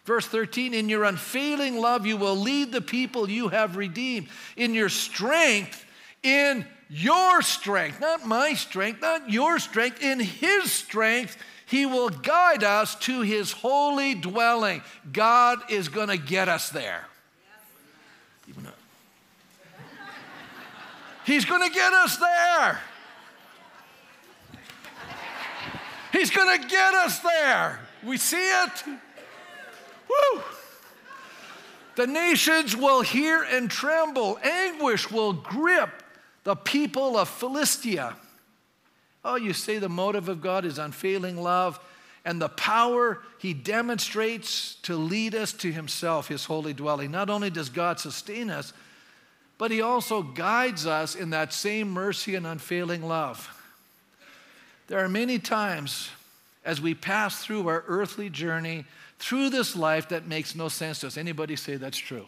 Verse 0.05 0.27
13, 0.27 0.75
in 0.75 0.91
your 0.91 1.05
unfailing 1.05 1.79
love, 1.79 2.05
you 2.05 2.19
will 2.19 2.37
lead 2.37 2.73
the 2.73 2.83
people 2.83 3.31
you 3.31 3.49
have 3.49 3.77
redeemed. 3.77 4.29
In 4.55 4.75
your 4.75 4.91
strength, 4.91 5.87
in 6.23 6.67
your 6.89 7.43
strength, 7.43 8.01
not 8.01 8.27
my 8.27 8.55
strength, 8.55 9.03
not 9.03 9.31
your 9.31 9.59
strength, 9.59 10.03
in 10.03 10.21
His 10.21 10.73
strength, 10.73 11.37
He 11.67 11.85
will 11.87 12.09
guide 12.09 12.65
us 12.65 12.95
to 13.01 13.21
His 13.21 13.53
holy 13.53 14.15
dwelling. 14.15 14.83
God 15.13 15.59
is 15.71 15.89
going 15.89 16.09
to 16.09 16.17
get 16.17 16.49
us 16.49 16.71
there. 16.71 17.05
He's 21.25 21.45
going 21.45 21.69
to 21.69 21.75
get 21.75 21.93
us 21.93 22.17
there. 22.17 22.81
He's 26.11 26.31
going 26.31 26.59
to 26.59 26.69
get 26.69 26.95
us 26.95 27.19
there. 27.19 27.81
We 28.03 28.17
see 28.17 28.49
it. 28.49 28.85
Woo! 30.09 30.43
The 31.97 32.07
nations 32.07 32.75
will 32.75 33.03
hear 33.03 33.43
and 33.43 33.71
tremble. 33.71 34.39
Anguish 34.43 35.11
will 35.11 35.35
grip 35.35 35.91
the 36.49 36.57
people 36.57 37.19
of 37.19 37.29
Philistia. 37.29 38.17
Oh, 39.23 39.37
you 39.37 39.53
say 39.53 39.77
the 39.77 39.91
motive 39.91 40.31
of 40.31 40.41
God 40.41 40.65
is 40.65 40.79
unfailing 40.79 41.37
love 41.37 41.79
and 42.25 42.41
the 42.41 42.49
power 42.49 43.21
he 43.39 43.53
demonstrates 43.53 44.77
to 44.77 44.97
lead 44.97 45.35
us 45.35 45.53
to 45.53 45.71
himself, 45.71 46.29
his 46.29 46.47
holy 46.47 46.73
dwelling. 46.73 47.11
Not 47.11 47.29
only 47.29 47.51
does 47.51 47.69
God 47.69 48.01
sustain 48.01 48.49
us, 48.49 48.73
but 49.59 49.71
he 49.71 49.83
also 49.83 50.23
guides 50.23 50.87
us 50.87 51.15
in 51.15 51.29
that 51.31 51.53
same 51.53 51.91
mercy 51.91 52.35
and 52.35 52.47
unfailing 52.47 53.07
love. 53.07 53.55
There 54.87 55.01
are 55.01 55.09
many 55.11 55.39
times 55.39 56.09
as 56.65 56.81
we 56.81 56.95
pass 56.95 57.45
through 57.45 57.69
our 57.69 57.85
earthly 57.89 58.31
journey 58.31 58.87
through 59.19 59.51
this 59.51 59.77
life 59.77 60.09
that 60.09 60.27
makes 60.27 60.55
no 60.55 60.71
sense 60.71 61.01
to 61.01 61.09
us. 61.09 61.19
Anybody 61.19 61.57
say 61.57 61.77
that's 61.77 61.99
true? 61.99 62.25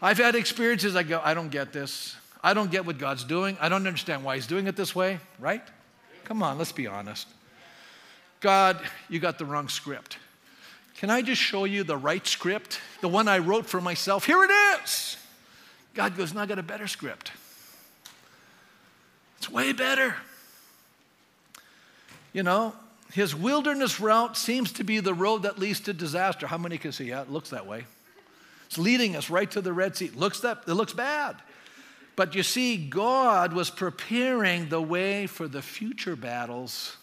I've 0.00 0.18
had 0.18 0.36
experiences 0.36 0.94
I 0.94 1.02
go, 1.02 1.20
I 1.24 1.34
don't 1.34 1.50
get 1.50 1.72
this. 1.72 2.14
I 2.42 2.54
don't 2.54 2.70
get 2.70 2.86
what 2.86 2.98
God's 2.98 3.24
doing. 3.24 3.56
I 3.60 3.68
don't 3.68 3.86
understand 3.86 4.24
why 4.24 4.36
He's 4.36 4.46
doing 4.46 4.66
it 4.66 4.76
this 4.76 4.94
way, 4.94 5.18
right? 5.38 5.62
Come 6.24 6.42
on, 6.42 6.58
let's 6.58 6.72
be 6.72 6.86
honest. 6.86 7.26
God, 8.40 8.78
you 9.08 9.18
got 9.18 9.38
the 9.38 9.44
wrong 9.44 9.68
script. 9.68 10.18
Can 10.98 11.10
I 11.10 11.22
just 11.22 11.40
show 11.40 11.64
you 11.64 11.84
the 11.84 11.96
right 11.96 12.26
script? 12.26 12.80
The 13.00 13.08
one 13.08 13.28
I 13.28 13.38
wrote 13.38 13.66
for 13.66 13.80
myself? 13.80 14.24
Here 14.24 14.42
it 14.42 14.50
is. 14.50 15.16
God 15.94 16.16
goes, 16.16 16.34
No, 16.34 16.42
I 16.42 16.46
got 16.46 16.58
a 16.58 16.62
better 16.62 16.86
script. 16.86 17.32
It's 19.38 19.50
way 19.50 19.72
better. 19.72 20.14
You 22.32 22.42
know, 22.42 22.74
his 23.12 23.34
wilderness 23.34 24.00
route 24.00 24.36
seems 24.36 24.72
to 24.72 24.84
be 24.84 25.00
the 25.00 25.14
road 25.14 25.42
that 25.42 25.58
leads 25.58 25.80
to 25.80 25.92
disaster. 25.92 26.46
How 26.46 26.58
many 26.58 26.78
can 26.78 26.92
see? 26.92 27.06
Yeah, 27.06 27.22
it 27.22 27.30
looks 27.30 27.50
that 27.50 27.66
way. 27.66 27.84
It's 28.66 28.76
leading 28.76 29.16
us 29.16 29.30
right 29.30 29.50
to 29.52 29.60
the 29.60 29.72
Red 29.72 29.96
Sea. 29.96 30.10
Looks 30.14 30.40
that 30.40 30.64
it 30.66 30.74
looks 30.74 30.92
bad. 30.92 31.36
But 32.18 32.34
you 32.34 32.42
see, 32.42 32.76
God 32.76 33.52
was 33.52 33.70
preparing 33.70 34.70
the 34.70 34.82
way 34.82 35.28
for 35.28 35.46
the 35.46 35.62
future 35.62 36.16
battles 36.16 36.96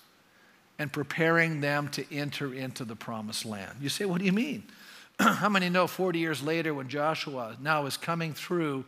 and 0.78 0.92
preparing 0.92 1.62
them 1.62 1.88
to 1.92 2.04
enter 2.14 2.54
into 2.54 2.84
the 2.84 2.98
promised 2.98 3.46
land. 3.46 3.78
You 3.80 3.88
say, 3.88 4.04
what 4.04 4.20
do 4.20 4.26
you 4.26 4.34
mean? 4.34 4.66
How 5.20 5.48
many 5.48 5.70
know 5.70 5.88
40 5.88 6.20
years 6.20 6.44
later 6.44 6.74
when 6.74 6.90
Joshua 6.90 7.56
now 7.62 7.86
is 7.86 7.96
coming 7.96 8.34
through 8.34 8.84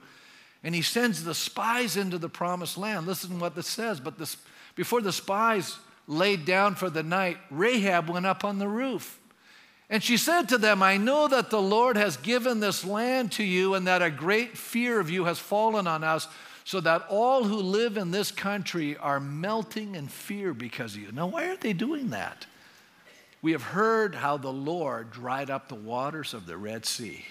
and 0.65 0.75
he 0.75 0.81
sends 0.81 1.23
the 1.23 1.33
spies 1.33 1.95
into 1.95 2.17
the 2.17 2.27
promised 2.27 2.77
land? 2.77 3.07
Listen 3.07 3.29
to 3.29 3.35
what 3.37 3.55
this 3.55 3.67
says. 3.67 4.01
But 4.01 4.17
this, 4.17 4.35
before 4.75 4.99
the 4.99 5.13
spies 5.13 5.77
laid 6.07 6.43
down 6.43 6.75
for 6.75 6.89
the 6.89 7.03
night, 7.03 7.37
Rahab 7.49 8.09
went 8.09 8.25
up 8.25 8.43
on 8.43 8.59
the 8.59 8.67
roof. 8.67 9.17
And 9.89 10.03
she 10.03 10.17
said 10.17 10.49
to 10.49 10.57
them, 10.57 10.83
I 10.83 10.97
know 10.97 11.27
that 11.27 11.49
the 11.49 11.61
Lord 11.61 11.95
has 11.95 12.17
given 12.17 12.59
this 12.59 12.83
land 12.83 13.31
to 13.33 13.43
you, 13.43 13.73
and 13.73 13.87
that 13.87 14.01
a 14.01 14.09
great 14.09 14.57
fear 14.57 14.99
of 14.99 15.09
you 15.09 15.25
has 15.25 15.39
fallen 15.39 15.87
on 15.87 16.03
us, 16.03 16.27
so 16.65 16.81
that 16.81 17.05
all 17.09 17.45
who 17.45 17.55
live 17.55 17.95
in 17.95 18.11
this 18.11 18.29
country 18.29 18.97
are 18.97 19.21
melting 19.21 19.95
in 19.95 20.07
fear 20.07 20.53
because 20.53 20.95
of 20.95 21.01
you. 21.01 21.11
Now, 21.13 21.27
why 21.27 21.47
aren't 21.47 21.61
they 21.61 21.71
doing 21.71 22.09
that? 22.09 22.45
We 23.41 23.53
have 23.53 23.63
heard 23.63 24.15
how 24.15 24.35
the 24.35 24.51
Lord 24.51 25.11
dried 25.11 25.49
up 25.49 25.69
the 25.69 25.75
waters 25.75 26.33
of 26.33 26.45
the 26.45 26.57
Red 26.57 26.85
Sea. 26.85 27.23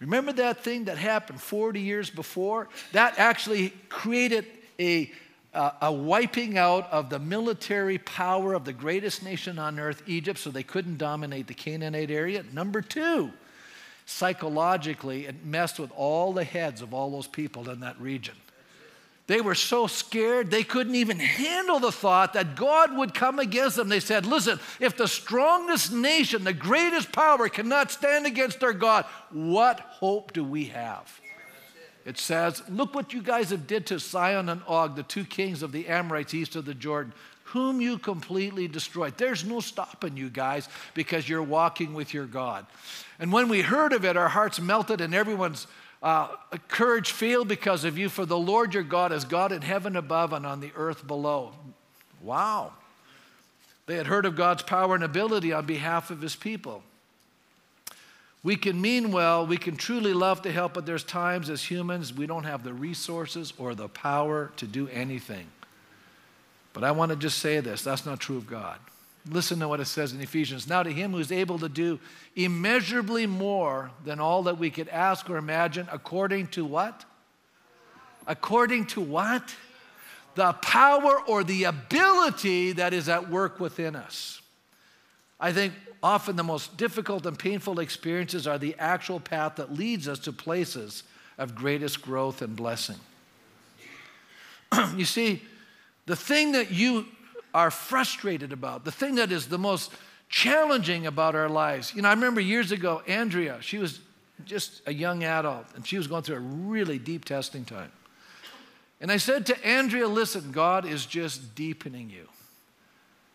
Remember 0.00 0.32
that 0.32 0.64
thing 0.64 0.86
that 0.86 0.98
happened 0.98 1.40
40 1.40 1.78
years 1.78 2.10
before? 2.10 2.68
That 2.90 3.20
actually 3.20 3.72
created 3.88 4.46
a, 4.80 5.12
uh, 5.54 5.72
a 5.82 5.92
wiping 5.92 6.56
out 6.56 6.90
of 6.90 7.10
the 7.10 7.18
military 7.18 7.98
power 7.98 8.54
of 8.54 8.64
the 8.64 8.72
greatest 8.72 9.22
nation 9.22 9.58
on 9.58 9.78
earth, 9.78 10.02
Egypt, 10.06 10.38
so 10.38 10.50
they 10.50 10.62
couldn't 10.62 10.96
dominate 10.96 11.46
the 11.46 11.54
Canaanite 11.54 12.10
area. 12.10 12.42
Number 12.52 12.80
two, 12.80 13.30
psychologically, 14.06 15.26
it 15.26 15.44
messed 15.44 15.78
with 15.78 15.90
all 15.94 16.32
the 16.32 16.44
heads 16.44 16.80
of 16.80 16.94
all 16.94 17.10
those 17.10 17.26
people 17.26 17.68
in 17.68 17.80
that 17.80 18.00
region. 18.00 18.34
They 19.28 19.40
were 19.40 19.54
so 19.54 19.86
scared, 19.86 20.50
they 20.50 20.64
couldn't 20.64 20.96
even 20.96 21.18
handle 21.18 21.78
the 21.78 21.92
thought 21.92 22.32
that 22.32 22.56
God 22.56 22.96
would 22.96 23.14
come 23.14 23.38
against 23.38 23.76
them. 23.76 23.88
They 23.88 24.00
said, 24.00 24.26
Listen, 24.26 24.58
if 24.80 24.96
the 24.96 25.06
strongest 25.06 25.92
nation, 25.92 26.44
the 26.44 26.52
greatest 26.52 27.12
power, 27.12 27.48
cannot 27.48 27.92
stand 27.92 28.26
against 28.26 28.64
our 28.64 28.72
God, 28.72 29.04
what 29.30 29.78
hope 29.80 30.32
do 30.32 30.42
we 30.42 30.66
have? 30.66 31.20
It 32.04 32.18
says, 32.18 32.62
Look 32.68 32.94
what 32.94 33.12
you 33.12 33.22
guys 33.22 33.50
have 33.50 33.66
did 33.66 33.86
to 33.86 34.00
Sihon 34.00 34.48
and 34.48 34.62
Og, 34.66 34.96
the 34.96 35.02
two 35.02 35.24
kings 35.24 35.62
of 35.62 35.72
the 35.72 35.88
Amorites 35.88 36.34
east 36.34 36.56
of 36.56 36.64
the 36.64 36.74
Jordan, 36.74 37.12
whom 37.44 37.80
you 37.80 37.98
completely 37.98 38.66
destroyed. 38.66 39.14
There's 39.16 39.44
no 39.44 39.60
stopping 39.60 40.16
you 40.16 40.30
guys 40.30 40.68
because 40.94 41.28
you're 41.28 41.42
walking 41.42 41.94
with 41.94 42.12
your 42.14 42.26
God. 42.26 42.66
And 43.18 43.32
when 43.32 43.48
we 43.48 43.60
heard 43.60 43.92
of 43.92 44.04
it, 44.04 44.16
our 44.16 44.28
hearts 44.28 44.60
melted 44.60 45.00
and 45.00 45.14
everyone's 45.14 45.66
uh, 46.02 46.28
courage 46.68 47.12
failed 47.12 47.46
because 47.46 47.84
of 47.84 47.96
you, 47.96 48.08
for 48.08 48.26
the 48.26 48.38
Lord 48.38 48.74
your 48.74 48.82
God 48.82 49.12
is 49.12 49.24
God 49.24 49.52
in 49.52 49.62
heaven 49.62 49.94
above 49.94 50.32
and 50.32 50.44
on 50.44 50.60
the 50.60 50.72
earth 50.74 51.06
below. 51.06 51.52
Wow. 52.20 52.72
They 53.86 53.96
had 53.96 54.06
heard 54.06 54.26
of 54.26 54.34
God's 54.34 54.62
power 54.62 54.94
and 54.94 55.04
ability 55.04 55.52
on 55.52 55.66
behalf 55.66 56.10
of 56.10 56.20
his 56.20 56.34
people. 56.34 56.82
We 58.44 58.56
can 58.56 58.80
mean 58.80 59.12
well, 59.12 59.46
we 59.46 59.56
can 59.56 59.76
truly 59.76 60.12
love 60.12 60.42
to 60.42 60.52
help, 60.52 60.74
but 60.74 60.84
there's 60.84 61.04
times 61.04 61.48
as 61.48 61.62
humans 61.62 62.12
we 62.12 62.26
don't 62.26 62.44
have 62.44 62.64
the 62.64 62.72
resources 62.72 63.52
or 63.56 63.74
the 63.74 63.88
power 63.88 64.50
to 64.56 64.66
do 64.66 64.88
anything. 64.88 65.46
But 66.72 66.84
I 66.84 66.90
want 66.90 67.10
to 67.10 67.16
just 67.16 67.38
say 67.38 67.60
this 67.60 67.82
that's 67.82 68.04
not 68.04 68.18
true 68.18 68.36
of 68.36 68.46
God. 68.46 68.78
Listen 69.30 69.60
to 69.60 69.68
what 69.68 69.78
it 69.78 69.84
says 69.84 70.12
in 70.12 70.20
Ephesians. 70.20 70.66
Now, 70.66 70.82
to 70.82 70.90
him 70.90 71.12
who 71.12 71.18
is 71.18 71.30
able 71.30 71.60
to 71.60 71.68
do 71.68 72.00
immeasurably 72.34 73.26
more 73.26 73.92
than 74.04 74.18
all 74.18 74.42
that 74.44 74.58
we 74.58 74.68
could 74.68 74.88
ask 74.88 75.30
or 75.30 75.36
imagine, 75.36 75.86
according 75.92 76.48
to 76.48 76.64
what? 76.64 77.04
According 78.26 78.86
to 78.86 79.00
what? 79.00 79.54
The 80.34 80.54
power 80.54 81.20
or 81.28 81.44
the 81.44 81.64
ability 81.64 82.72
that 82.72 82.92
is 82.92 83.08
at 83.08 83.30
work 83.30 83.60
within 83.60 83.94
us. 83.94 84.40
I 85.38 85.52
think 85.52 85.74
often 86.02 86.36
the 86.36 86.42
most 86.42 86.76
difficult 86.76 87.26
and 87.26 87.38
painful 87.38 87.78
experiences 87.78 88.46
are 88.46 88.58
the 88.58 88.74
actual 88.78 89.20
path 89.20 89.56
that 89.56 89.72
leads 89.72 90.08
us 90.08 90.18
to 90.20 90.32
places 90.32 91.04
of 91.38 91.54
greatest 91.54 92.02
growth 92.02 92.42
and 92.42 92.56
blessing. 92.56 92.98
you 94.96 95.04
see, 95.04 95.42
the 96.06 96.16
thing 96.16 96.52
that 96.52 96.70
you 96.70 97.06
are 97.54 97.70
frustrated 97.70 98.52
about, 98.52 98.84
the 98.84 98.92
thing 98.92 99.16
that 99.16 99.30
is 99.30 99.46
the 99.46 99.58
most 99.58 99.92
challenging 100.28 101.06
about 101.06 101.34
our 101.34 101.48
lives. 101.48 101.94
You 101.94 102.02
know, 102.02 102.08
I 102.08 102.12
remember 102.14 102.40
years 102.40 102.72
ago, 102.72 103.02
Andrea, 103.06 103.58
she 103.60 103.78
was 103.78 104.00
just 104.44 104.80
a 104.86 104.92
young 104.92 105.22
adult, 105.22 105.66
and 105.76 105.86
she 105.86 105.98
was 105.98 106.06
going 106.06 106.22
through 106.22 106.36
a 106.36 106.40
really 106.40 106.98
deep 106.98 107.24
testing 107.24 107.64
time. 107.64 107.92
And 109.00 109.12
I 109.12 109.18
said 109.18 109.46
to 109.46 109.66
Andrea, 109.66 110.08
listen, 110.08 110.52
God 110.52 110.86
is 110.86 111.04
just 111.04 111.54
deepening 111.54 112.08
you. 112.08 112.28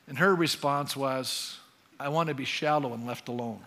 And 0.08 0.18
her 0.18 0.34
response 0.34 0.96
was, 0.96 1.60
I 2.00 2.10
want 2.10 2.30
to 2.30 2.36
be 2.36 2.46
shallow 2.46 2.94
and 2.94 3.06
left 3.08 3.28
alone. 3.28 3.60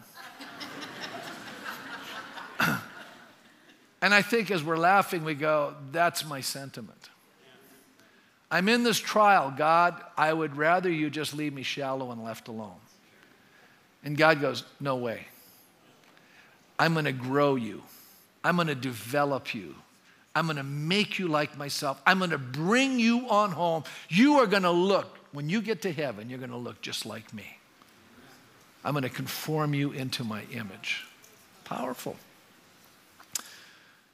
and 4.02 4.14
I 4.14 4.22
think 4.22 4.50
as 4.50 4.62
we're 4.62 4.76
laughing, 4.76 5.24
we 5.24 5.34
go, 5.34 5.74
that's 5.90 6.24
my 6.24 6.40
sentiment. 6.40 7.10
I'm 8.50 8.68
in 8.68 8.82
this 8.82 8.98
trial, 8.98 9.54
God, 9.56 10.02
I 10.16 10.32
would 10.32 10.56
rather 10.56 10.90
you 10.90 11.08
just 11.08 11.34
leave 11.34 11.52
me 11.52 11.62
shallow 11.62 12.10
and 12.10 12.24
left 12.24 12.48
alone. 12.48 12.80
And 14.02 14.16
God 14.16 14.40
goes, 14.40 14.64
No 14.80 14.96
way. 14.96 15.26
I'm 16.78 16.94
going 16.94 17.04
to 17.04 17.12
grow 17.12 17.56
you, 17.56 17.82
I'm 18.42 18.56
going 18.56 18.68
to 18.68 18.74
develop 18.74 19.54
you. 19.54 19.74
I'm 20.34 20.46
going 20.46 20.58
to 20.58 20.62
make 20.62 21.18
you 21.18 21.26
like 21.26 21.58
myself. 21.58 22.00
I'm 22.06 22.18
going 22.18 22.30
to 22.30 22.38
bring 22.38 23.00
you 23.00 23.28
on 23.28 23.50
home. 23.50 23.82
You 24.08 24.38
are 24.38 24.46
going 24.46 24.62
to 24.62 24.70
look, 24.70 25.18
when 25.32 25.50
you 25.50 25.60
get 25.60 25.82
to 25.82 25.92
heaven, 25.92 26.30
you're 26.30 26.38
going 26.38 26.52
to 26.52 26.56
look 26.56 26.80
just 26.80 27.04
like 27.04 27.34
me. 27.34 27.58
I'm 28.84 28.92
going 28.92 29.02
to 29.02 29.08
conform 29.08 29.74
you 29.74 29.92
into 29.92 30.24
my 30.24 30.42
image. 30.52 31.04
Powerful. 31.64 32.16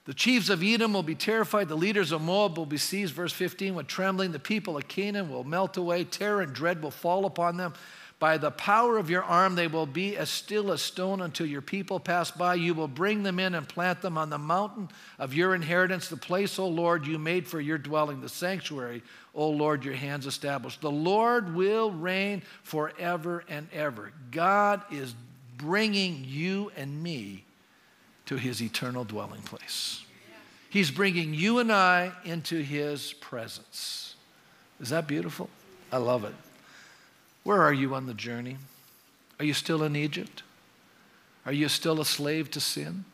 The 0.06 0.14
chiefs 0.14 0.50
of 0.50 0.62
Edom 0.62 0.92
will 0.92 1.02
be 1.02 1.16
terrified. 1.16 1.68
The 1.68 1.76
leaders 1.76 2.12
of 2.12 2.22
Moab 2.22 2.56
will 2.56 2.66
be 2.66 2.76
seized. 2.76 3.12
Verse 3.12 3.32
15, 3.32 3.74
with 3.74 3.88
trembling, 3.88 4.30
the 4.30 4.38
people 4.38 4.76
of 4.76 4.86
Canaan 4.86 5.28
will 5.28 5.42
melt 5.42 5.76
away. 5.76 6.04
Terror 6.04 6.42
and 6.42 6.52
dread 6.52 6.80
will 6.80 6.92
fall 6.92 7.26
upon 7.26 7.56
them. 7.56 7.74
By 8.18 8.38
the 8.38 8.50
power 8.50 8.96
of 8.96 9.10
your 9.10 9.22
arm, 9.22 9.56
they 9.56 9.66
will 9.66 9.84
be 9.84 10.16
as 10.16 10.30
still 10.30 10.72
as 10.72 10.80
stone 10.80 11.20
until 11.20 11.46
your 11.46 11.60
people 11.60 12.00
pass 12.00 12.30
by. 12.30 12.54
You 12.54 12.72
will 12.72 12.88
bring 12.88 13.22
them 13.22 13.38
in 13.38 13.54
and 13.54 13.68
plant 13.68 14.00
them 14.00 14.16
on 14.16 14.30
the 14.30 14.38
mountain 14.38 14.88
of 15.18 15.34
your 15.34 15.54
inheritance, 15.54 16.08
the 16.08 16.16
place, 16.16 16.58
O 16.58 16.66
Lord, 16.66 17.06
you 17.06 17.18
made 17.18 17.46
for 17.46 17.60
your 17.60 17.76
dwelling, 17.76 18.22
the 18.22 18.28
sanctuary, 18.30 19.02
O 19.34 19.50
Lord, 19.50 19.84
your 19.84 19.94
hands 19.94 20.24
established. 20.24 20.80
The 20.80 20.90
Lord 20.90 21.54
will 21.54 21.90
reign 21.90 22.42
forever 22.62 23.44
and 23.50 23.68
ever. 23.70 24.12
God 24.30 24.80
is 24.90 25.14
bringing 25.58 26.24
you 26.24 26.72
and 26.74 27.02
me 27.02 27.44
to 28.26 28.36
his 28.36 28.62
eternal 28.62 29.04
dwelling 29.04 29.42
place. 29.42 30.04
He's 30.70 30.90
bringing 30.90 31.34
you 31.34 31.58
and 31.58 31.70
I 31.70 32.12
into 32.24 32.62
his 32.62 33.12
presence. 33.12 34.14
Is 34.80 34.88
that 34.88 35.06
beautiful? 35.06 35.50
I 35.92 35.98
love 35.98 36.24
it. 36.24 36.34
Where 37.46 37.62
are 37.62 37.72
you 37.72 37.94
on 37.94 38.06
the 38.06 38.12
journey? 38.12 38.56
Are 39.38 39.44
you 39.44 39.54
still 39.54 39.84
in 39.84 39.94
Egypt? 39.94 40.42
Are 41.46 41.52
you 41.52 41.68
still 41.68 42.00
a 42.00 42.04
slave 42.04 42.50
to 42.50 42.60
sin? 42.60 43.04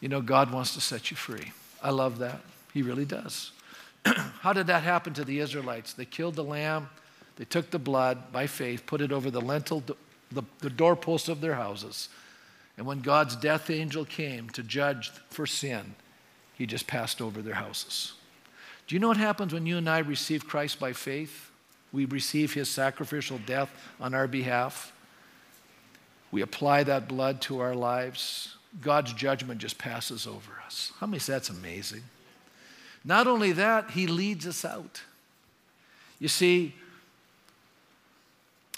You 0.00 0.08
know, 0.08 0.20
God 0.20 0.50
wants 0.50 0.74
to 0.74 0.80
set 0.80 1.08
you 1.12 1.16
free. 1.16 1.52
I 1.80 1.90
love 1.90 2.18
that. 2.18 2.40
He 2.74 2.82
really 2.82 3.04
does. 3.04 3.52
How 4.04 4.52
did 4.52 4.66
that 4.66 4.82
happen 4.82 5.14
to 5.14 5.24
the 5.24 5.38
Israelites? 5.38 5.92
They 5.92 6.04
killed 6.04 6.34
the 6.34 6.42
lamb, 6.42 6.88
they 7.36 7.44
took 7.44 7.70
the 7.70 7.78
blood 7.78 8.32
by 8.32 8.48
faith, 8.48 8.86
put 8.86 9.00
it 9.00 9.12
over 9.12 9.30
the 9.30 9.40
lintel, 9.40 9.84
the, 10.32 10.42
the 10.58 10.68
doorposts 10.68 11.28
of 11.28 11.40
their 11.40 11.54
houses. 11.54 12.08
And 12.76 12.88
when 12.88 13.02
God's 13.02 13.36
death 13.36 13.70
angel 13.70 14.04
came 14.04 14.50
to 14.50 14.64
judge 14.64 15.12
for 15.30 15.46
sin, 15.46 15.94
he 16.54 16.66
just 16.66 16.88
passed 16.88 17.22
over 17.22 17.40
their 17.40 17.54
houses. 17.54 18.14
Do 18.88 18.96
you 18.96 18.98
know 18.98 19.06
what 19.06 19.16
happens 19.16 19.54
when 19.54 19.64
you 19.64 19.76
and 19.76 19.88
I 19.88 19.98
receive 19.98 20.48
Christ 20.48 20.80
by 20.80 20.92
faith? 20.92 21.52
We 21.96 22.04
receive 22.04 22.52
his 22.52 22.68
sacrificial 22.68 23.40
death 23.46 23.70
on 23.98 24.12
our 24.12 24.28
behalf. 24.28 24.92
We 26.30 26.42
apply 26.42 26.82
that 26.82 27.08
blood 27.08 27.40
to 27.42 27.60
our 27.60 27.74
lives. 27.74 28.54
God's 28.82 29.14
judgment 29.14 29.62
just 29.62 29.78
passes 29.78 30.26
over 30.26 30.60
us. 30.66 30.92
How 31.00 31.06
many 31.06 31.20
say 31.20 31.32
that's 31.32 31.48
amazing? 31.48 32.02
Not 33.02 33.26
only 33.26 33.52
that, 33.52 33.92
he 33.92 34.06
leads 34.06 34.46
us 34.46 34.62
out. 34.62 35.00
You 36.18 36.28
see, 36.28 36.74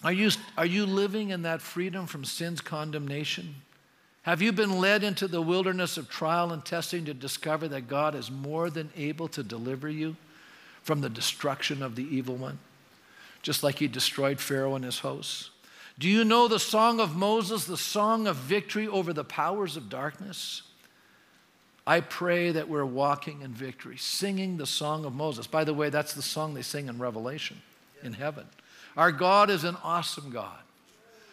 are 0.05 0.13
you, 0.13 0.31
are 0.57 0.65
you 0.65 0.87
living 0.87 1.31
in 1.31 1.43
that 1.43 1.61
freedom 1.61 2.07
from 2.07 2.25
sin's 2.25 2.61
condemnation? 2.61 3.57
Have 4.23 4.41
you 4.41 4.53
been 4.53 4.79
led 4.79 5.03
into 5.03 5.27
the 5.27 5.43
wilderness 5.43 5.97
of 5.97 6.09
trial 6.09 6.53
and 6.53 6.65
testing 6.65 7.05
to 7.07 7.15
discover 7.15 7.67
that 7.67 7.89
God 7.89 8.15
is 8.15 8.31
more 8.31 8.71
than 8.71 8.91
able 8.97 9.27
to 9.27 9.43
deliver 9.43 9.89
you 9.89 10.15
from 10.85 11.01
the 11.01 11.11
destruction 11.11 11.83
of 11.83 11.97
the 11.97 12.05
evil 12.05 12.37
one, 12.37 12.61
just 13.43 13.63
like 13.63 13.79
he 13.79 13.89
destroyed 13.89 14.41
Pharaoh 14.41 14.75
and 14.75 14.85
his 14.85 15.01
hosts? 15.01 15.51
Do 15.99 16.09
you 16.09 16.25
know 16.25 16.47
the 16.47 16.61
song 16.61 17.01
of 17.01 17.17
Moses, 17.17 17.65
the 17.65 17.77
song 17.77 18.27
of 18.27 18.37
victory 18.37 18.87
over 18.87 19.13
the 19.13 19.25
powers 19.25 19.77
of 19.77 19.89
darkness? 19.89 20.63
I 21.87 22.01
pray 22.01 22.53
that 22.53 22.69
we're 22.69 22.85
walking 22.85 23.43
in 23.43 23.53
victory, 23.53 23.97
singing 23.97 24.59
the 24.59 24.67
song 24.67 25.05
of 25.05 25.15
Moses. 25.15 25.47
By 25.47 25.65
the 25.65 25.75
way, 25.75 25.89
that's 25.91 26.13
the 26.13 26.23
song 26.23 26.55
they 26.55 26.63
sing 26.63 26.89
in 26.89 26.99
Revelation 26.99 27.61
in 28.03 28.13
heaven. 28.13 28.47
Our 28.97 29.11
God 29.11 29.51
is 29.51 29.65
an 29.65 29.77
awesome 29.83 30.31
God. 30.31 30.59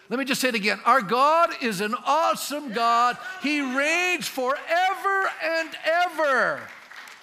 Let 0.10 0.20
me 0.20 0.26
just 0.26 0.40
say 0.40 0.50
it 0.50 0.56
again. 0.56 0.80
Our 0.86 1.02
God 1.02 1.50
is 1.62 1.82
an 1.82 1.96
awesome 2.06 2.74
God. 2.74 3.18
He 3.42 3.60
reigns 3.60 4.28
forever 4.28 5.30
and 5.44 5.70
ever. 5.84 6.62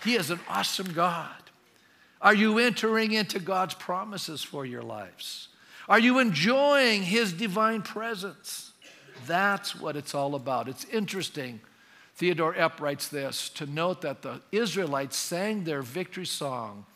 He 0.04 0.16
is 0.16 0.30
an 0.30 0.40
awesome 0.48 0.92
God. 0.92 1.41
Are 2.22 2.34
you 2.34 2.58
entering 2.58 3.12
into 3.12 3.40
God's 3.40 3.74
promises 3.74 4.42
for 4.42 4.64
your 4.64 4.82
lives? 4.82 5.48
Are 5.88 5.98
you 5.98 6.20
enjoying 6.20 7.02
His 7.02 7.32
divine 7.32 7.82
presence? 7.82 8.72
That's 9.26 9.74
what 9.74 9.96
it's 9.96 10.14
all 10.14 10.36
about. 10.36 10.68
It's 10.68 10.84
interesting. 10.86 11.60
Theodore 12.14 12.54
Epp 12.54 12.80
writes 12.80 13.08
this 13.08 13.48
to 13.50 13.66
note 13.66 14.02
that 14.02 14.22
the 14.22 14.40
Israelites 14.52 15.16
sang 15.16 15.64
their 15.64 15.82
victory 15.82 16.26
song 16.26 16.86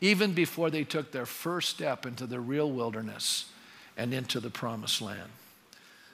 even 0.00 0.32
before 0.32 0.68
they 0.68 0.82
took 0.82 1.12
their 1.12 1.26
first 1.26 1.68
step 1.68 2.04
into 2.04 2.26
the 2.26 2.40
real 2.40 2.70
wilderness 2.70 3.46
and 3.96 4.12
into 4.12 4.40
the 4.40 4.50
promised 4.50 5.00
land. 5.00 5.30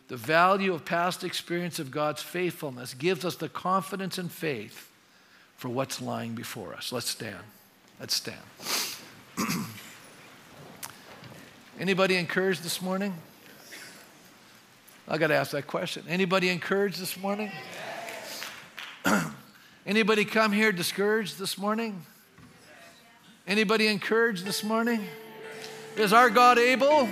The 0.09 0.16
value 0.16 0.75
of 0.75 0.85
past 0.85 1.25
experience 1.25 1.79
of 1.79 1.91
God's 1.91 2.23
faithfulness 2.23 2.93
gives 2.93 3.25
us 3.25 3.37
the 3.37 3.49
confidence 3.49 4.19
and 4.19 4.31
faith 4.31 4.91
for 5.57 5.71
what's 5.71 6.03
lying 6.03 6.35
before 6.35 6.75
us. 6.75 6.93
Let's 6.93 7.09
stand. 7.09 7.45
Let's 8.01 8.14
stand. 8.14 8.38
Anybody 11.80 12.16
encouraged 12.16 12.62
this 12.62 12.80
morning? 12.80 13.12
I 15.09 15.18
got 15.18 15.28
to 15.28 15.34
ask 15.34 15.51
that 15.51 15.66
question. 15.66 16.05
Anybody 16.09 16.49
encouraged 16.49 17.01
this 17.01 17.16
morning? 17.16 17.51
Anybody 19.86 20.24
come 20.24 20.53
here 20.53 20.70
discouraged 20.70 21.38
this 21.38 21.59
morning? 21.59 22.05
Anybody 23.49 23.88
encouraged 23.88 24.44
this 24.44 24.62
morning? 24.62 25.05
Is 25.96 26.12
our 26.12 26.30
God 26.30 26.59
able? 26.59 27.09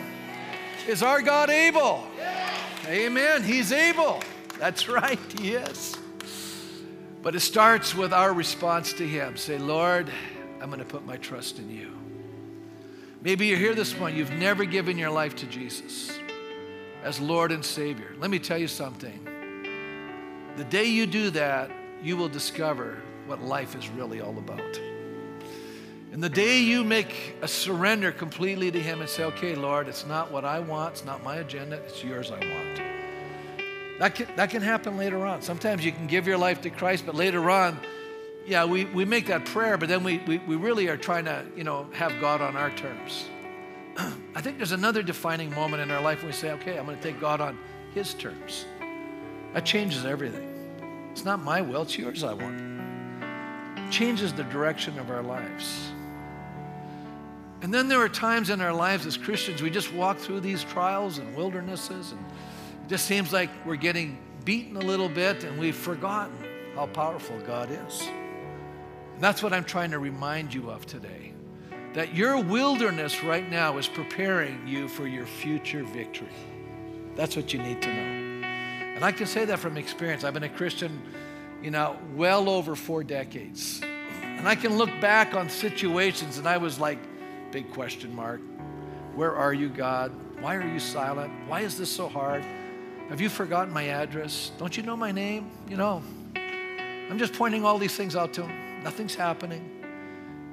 Is 0.87 1.03
our 1.03 1.21
God 1.21 1.51
able? 1.51 2.07
Amen. 2.87 3.43
He's 3.43 3.73
able. 3.73 4.21
That's 4.59 4.89
right. 4.89 5.19
He 5.41 5.55
is. 5.55 5.97
But 7.23 7.35
it 7.35 7.41
starts 7.41 7.95
with 7.95 8.13
our 8.13 8.33
response 8.33 8.93
to 8.95 9.09
Him. 9.09 9.37
Say, 9.37 9.59
Lord, 9.59 10.09
I'm 10.61 10.69
going 10.69 10.79
to 10.79 10.85
put 10.85 11.05
my 11.05 11.17
trust 11.17 11.59
in 11.59 11.71
you. 11.71 11.93
Maybe 13.23 13.47
you're 13.47 13.59
here 13.59 13.75
this 13.75 13.97
morning, 13.99 14.19
you've 14.19 14.31
never 14.33 14.65
given 14.65 14.99
your 14.99 15.11
life 15.11 15.35
to 15.37 15.47
Jesus 15.47 16.19
as 17.03 17.21
Lord 17.21 17.53
and 17.53 17.65
Savior. 17.65 18.15
Let 18.19 18.31
me 18.31 18.39
tell 18.39 18.59
you 18.59 18.69
something. 18.69 19.19
The 20.57 20.65
day 20.65 20.85
you 20.85 21.07
do 21.07 21.31
that, 21.31 21.71
you 22.03 22.17
will 22.17 22.29
discover 22.29 22.99
what 23.27 23.43
life 23.43 23.75
is 23.75 23.89
really 23.89 24.21
all 24.21 24.37
about. 24.39 24.81
And 26.13 26.23
the 26.23 26.29
day 26.29 26.61
you 26.61 26.83
make 26.83 27.37
a 27.43 27.49
surrender 27.49 28.11
completely 28.11 28.71
to 28.71 28.81
Him 28.81 29.01
and 29.01 29.11
say, 29.11 29.25
okay, 29.25 29.55
Lord, 29.55 29.89
it's 29.89 30.07
not 30.07 30.31
what 30.33 30.45
I 30.45 30.61
want, 30.61 30.95
it's 30.95 31.05
not 31.05 31.23
my 31.23 31.37
agenda, 31.37 31.77
it's 31.77 32.03
yours 32.03 32.31
I 32.31 32.39
want. 32.39 32.81
That 33.99 34.15
can, 34.15 34.27
that 34.37 34.51
can 34.51 34.63
happen 34.63 34.97
later 34.97 35.27
on. 35.27 35.43
Sometimes 35.43 35.85
you 35.85 35.93
can 35.93 36.07
give 36.07 36.27
your 36.27 36.39
life 36.39 36.63
to 36.63 36.71
Christ, 36.71 37.05
but 37.07 37.15
later 37.15 37.51
on, 37.51 37.79
yeah, 38.47 38.65
we, 38.65 38.85
we 38.87 39.05
make 39.05 39.27
that 39.27 39.45
prayer, 39.45 39.77
but 39.77 39.89
then 39.89 40.05
we, 40.05 40.19
we, 40.19 40.39
we 40.39 40.57
really 40.57 40.89
are 40.89 40.97
trying 40.97 41.25
to, 41.25 41.45
you 41.57 41.65
know, 41.65 41.89
have 41.93 42.21
God 42.21 42.41
on 42.41 42.57
our 42.57 42.71
terms. 42.71 43.25
I 43.97 44.41
think 44.41 44.57
there's 44.57 44.73
another 44.73 45.03
defining 45.03 45.53
moment 45.55 45.83
in 45.83 45.91
our 45.91 46.01
life 46.01 46.19
when 46.19 46.29
we 46.29 46.33
say, 46.33 46.53
okay, 46.53 46.79
I'm 46.79 46.87
going 46.87 46.97
to 46.97 47.03
take 47.03 47.21
God 47.21 47.41
on 47.41 47.59
His 47.93 48.15
terms. 48.15 48.65
That 49.53 49.65
changes 49.65 50.05
everything. 50.05 50.53
It's 51.11 51.25
not 51.25 51.43
my 51.43 51.61
will, 51.61 51.83
it's 51.83 51.99
yours 51.99 52.23
I 52.23 52.35
want. 52.35 52.61
It 53.79 53.91
changes 53.91 54.33
the 54.33 54.45
direction 54.45 54.99
of 54.99 55.11
our 55.11 55.23
lives. 55.23 55.91
And 57.63 57.75
then 57.75 57.89
there 57.89 58.01
are 58.01 58.09
times 58.09 58.51
in 58.51 58.61
our 58.61 58.73
lives 58.73 59.07
as 59.07 59.17
Christians, 59.17 59.61
we 59.61 59.71
just 59.71 59.93
walk 59.93 60.19
through 60.19 60.41
these 60.41 60.63
trials 60.63 61.19
and 61.19 61.35
wildernesses, 61.35 62.13
and 62.13 62.21
it 62.21 62.89
just 62.89 63.07
seems 63.07 63.33
like 63.33 63.51
we're 63.65 63.77
getting 63.77 64.19
beaten 64.45 64.77
a 64.77 64.81
little 64.81 65.09
bit 65.09 65.43
and 65.43 65.59
we've 65.59 65.75
forgotten 65.75 66.37
how 66.77 66.87
powerful 66.87 67.37
God 67.41 67.71
is. 67.89 68.09
And 69.17 69.25
that's 69.25 69.43
what 69.43 69.55
I'm 69.55 69.65
trying 69.65 69.91
to 69.93 69.99
remind 69.99 70.53
you 70.53 70.71
of 70.71 70.85
today. 70.87 71.33
That 71.95 72.15
your 72.15 72.39
wilderness 72.39 73.25
right 73.25 73.51
now 73.51 73.79
is 73.79 73.89
preparing 73.89 74.69
you 74.69 74.89
for 74.89 75.07
your 75.07 75.25
future 75.25 75.83
victory. 75.83 76.29
That's 77.15 77.35
what 77.35 77.55
you 77.55 77.63
need 77.63 77.81
to 77.81 77.89
know. 77.89 78.47
And 78.95 79.03
I 79.03 79.13
can 79.13 79.27
say 79.27 79.47
that 79.47 79.59
from 79.59 79.79
experience. 79.79 80.23
I've 80.23 80.35
been 80.35 80.43
a 80.43 80.51
Christian, 80.51 81.03
you 81.63 81.71
know, 81.71 81.97
well 82.15 82.51
over 82.51 82.77
four 82.77 83.03
decades. 83.03 83.81
And 84.23 84.47
I 84.47 84.55
can 84.55 84.77
look 84.77 84.91
back 85.01 85.35
on 85.35 85.49
situations 85.49 86.37
and 86.37 86.47
I 86.47 86.59
was 86.59 86.79
like, 86.79 86.99
Big 87.53 87.73
question 87.73 88.15
mark. 88.15 88.43
Where 89.15 89.35
are 89.35 89.55
you, 89.55 89.71
God? 89.71 90.13
Why 90.41 90.57
are 90.57 90.69
you 90.69 90.79
silent? 90.79 91.33
Why 91.47 91.61
is 91.61 91.79
this 91.79 91.91
so 91.91 92.07
hard? 92.07 92.45
Have 93.09 93.21
you 93.21 93.31
forgotten 93.31 93.73
my 93.73 93.85
address? 93.85 94.51
Don't 94.59 94.77
you 94.77 94.83
know 94.83 94.97
my 94.97 95.11
name? 95.11 95.51
You 95.67 95.79
know, 95.79 96.03
I'm 96.35 97.19
just 97.19 97.33
pointing 97.33 97.65
all 97.65 97.79
these 97.79 97.97
things 97.97 98.15
out 98.15 98.35
to 98.35 98.43
him. 98.43 98.66
Nothing's 98.87 99.17
happening. 99.17 99.69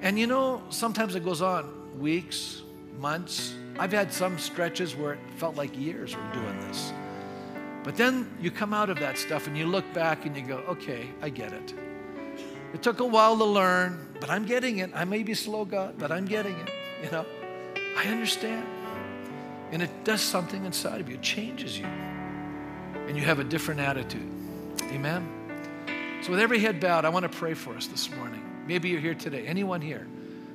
And 0.02 0.18
you 0.18 0.26
know, 0.26 0.64
sometimes 0.70 1.14
it 1.14 1.24
goes 1.24 1.44
on 1.44 2.00
weeks, 2.00 2.64
months. 2.98 3.54
I've 3.78 3.92
had 3.92 4.12
some 4.12 4.40
stretches 4.40 4.96
where 4.96 5.14
it 5.14 5.20
felt 5.38 5.56
like 5.56 5.78
years 5.78 6.16
we're 6.16 6.34
doing 6.34 6.60
this. 6.62 6.92
But 7.84 7.96
then 7.96 8.28
you 8.42 8.50
come 8.50 8.74
out 8.74 8.90
of 8.90 8.98
that 9.02 9.20
stuff 9.20 9.46
and 9.46 9.56
you 9.56 9.68
look 9.68 9.86
back 9.94 10.26
and 10.26 10.36
you 10.36 10.42
go, 10.42 10.58
okay, 10.68 11.12
I 11.22 11.30
get 11.30 11.54
it. 11.54 11.76
It 12.74 12.82
took 12.82 13.02
a 13.02 13.06
while 13.06 13.38
to 13.38 13.46
learn, 13.46 14.00
but 14.20 14.32
I'm 14.32 14.48
getting 14.48 14.80
it. 14.80 14.90
I 14.96 15.06
may 15.06 15.22
be 15.22 15.36
slow, 15.36 15.64
God, 15.64 16.00
but 16.00 16.12
I'm 16.12 16.26
getting 16.26 16.56
it. 16.56 16.70
You 17.04 17.12
know, 17.12 17.28
I 17.96 18.08
understand. 18.08 18.66
And 19.72 19.84
it 19.84 19.92
does 20.04 20.22
something 20.22 20.66
inside 20.66 21.02
of 21.02 21.08
you, 21.08 21.18
it 21.18 21.22
changes 21.22 21.78
you. 21.78 21.86
And 21.86 23.16
you 23.16 23.22
have 23.26 23.38
a 23.38 23.44
different 23.44 23.80
attitude. 23.80 24.28
Amen? 24.90 25.43
So, 26.24 26.32
with 26.32 26.40
every 26.40 26.60
head 26.60 26.80
bowed, 26.80 27.04
I 27.04 27.10
want 27.10 27.30
to 27.30 27.38
pray 27.38 27.54
for 27.54 27.76
us 27.76 27.88
this 27.88 28.10
morning. 28.10 28.42
Maybe 28.66 28.88
you're 28.88 29.02
here 29.02 29.14
today. 29.14 29.46
Anyone 29.46 29.82
here? 29.82 30.08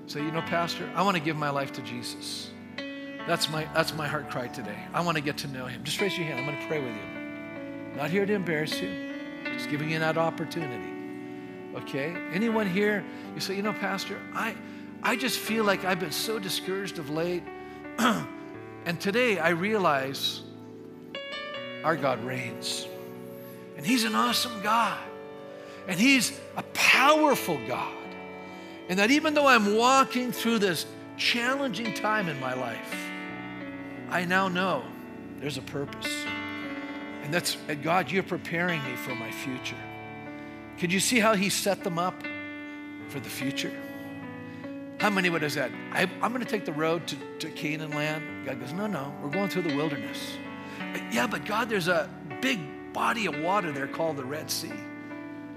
Say, 0.06 0.20
you 0.20 0.32
know, 0.32 0.40
Pastor, 0.40 0.90
I 0.94 1.02
want 1.02 1.18
to 1.18 1.22
give 1.22 1.36
my 1.36 1.50
life 1.50 1.72
to 1.72 1.82
Jesus. 1.82 2.50
That's 3.26 3.50
my, 3.50 3.68
that's 3.74 3.92
my 3.92 4.08
heart 4.08 4.30
cry 4.30 4.46
today. 4.48 4.78
I 4.94 5.02
want 5.02 5.18
to 5.18 5.22
get 5.22 5.36
to 5.38 5.46
know 5.48 5.66
him. 5.66 5.84
Just 5.84 6.00
raise 6.00 6.16
your 6.16 6.26
hand. 6.26 6.40
I'm 6.40 6.46
going 6.46 6.58
to 6.58 6.66
pray 6.66 6.78
with 6.80 6.96
you. 6.96 7.96
Not 7.98 8.08
here 8.08 8.24
to 8.24 8.32
embarrass 8.32 8.80
you, 8.80 9.12
just 9.44 9.68
giving 9.68 9.90
you 9.90 9.98
that 9.98 10.16
opportunity. 10.16 10.90
Okay? 11.82 12.16
Anyone 12.32 12.66
here, 12.66 13.04
you 13.34 13.40
say, 13.40 13.54
you 13.54 13.60
know, 13.60 13.74
Pastor, 13.74 14.18
I, 14.32 14.56
I 15.02 15.16
just 15.16 15.38
feel 15.38 15.64
like 15.64 15.84
I've 15.84 16.00
been 16.00 16.12
so 16.12 16.38
discouraged 16.38 16.98
of 16.98 17.10
late. 17.10 17.42
and 17.98 18.98
today 18.98 19.38
I 19.38 19.50
realize 19.50 20.40
our 21.84 21.94
God 21.94 22.24
reigns. 22.24 22.88
And 23.76 23.84
He's 23.84 24.04
an 24.04 24.14
awesome 24.14 24.62
God. 24.62 25.07
And 25.88 25.98
He's 25.98 26.38
a 26.56 26.62
powerful 26.74 27.58
God. 27.66 27.94
And 28.88 28.98
that 28.98 29.10
even 29.10 29.34
though 29.34 29.46
I'm 29.46 29.76
walking 29.76 30.32
through 30.32 30.60
this 30.60 30.86
challenging 31.16 31.92
time 31.94 32.28
in 32.28 32.38
my 32.38 32.54
life, 32.54 32.94
I 34.10 34.24
now 34.24 34.48
know 34.48 34.84
there's 35.40 35.58
a 35.58 35.62
purpose. 35.62 36.24
And 37.22 37.34
that's, 37.34 37.56
God, 37.82 38.10
you're 38.10 38.22
preparing 38.22 38.82
me 38.84 38.96
for 38.96 39.14
my 39.14 39.30
future. 39.30 39.76
Could 40.78 40.92
you 40.92 41.00
see 41.00 41.18
how 41.18 41.34
He 41.34 41.48
set 41.48 41.84
them 41.84 41.98
up 41.98 42.22
for 43.08 43.20
the 43.20 43.28
future? 43.28 43.72
How 45.00 45.10
many 45.10 45.30
would 45.30 45.42
have 45.42 45.52
said, 45.52 45.72
I, 45.92 46.02
am 46.02 46.32
going 46.32 46.44
to 46.44 46.50
take 46.50 46.64
the 46.64 46.72
road 46.72 47.06
to, 47.06 47.16
to 47.40 47.50
Canaan 47.50 47.90
land? 47.90 48.46
God 48.46 48.60
goes, 48.60 48.72
No, 48.72 48.86
no, 48.86 49.14
we're 49.22 49.30
going 49.30 49.48
through 49.48 49.62
the 49.62 49.76
wilderness. 49.76 50.36
Yeah, 51.12 51.26
but 51.26 51.44
God, 51.44 51.68
there's 51.68 51.88
a 51.88 52.08
big 52.40 52.58
body 52.92 53.26
of 53.26 53.38
water 53.40 53.72
there 53.72 53.86
called 53.86 54.16
the 54.16 54.24
Red 54.24 54.50
Sea. 54.50 54.72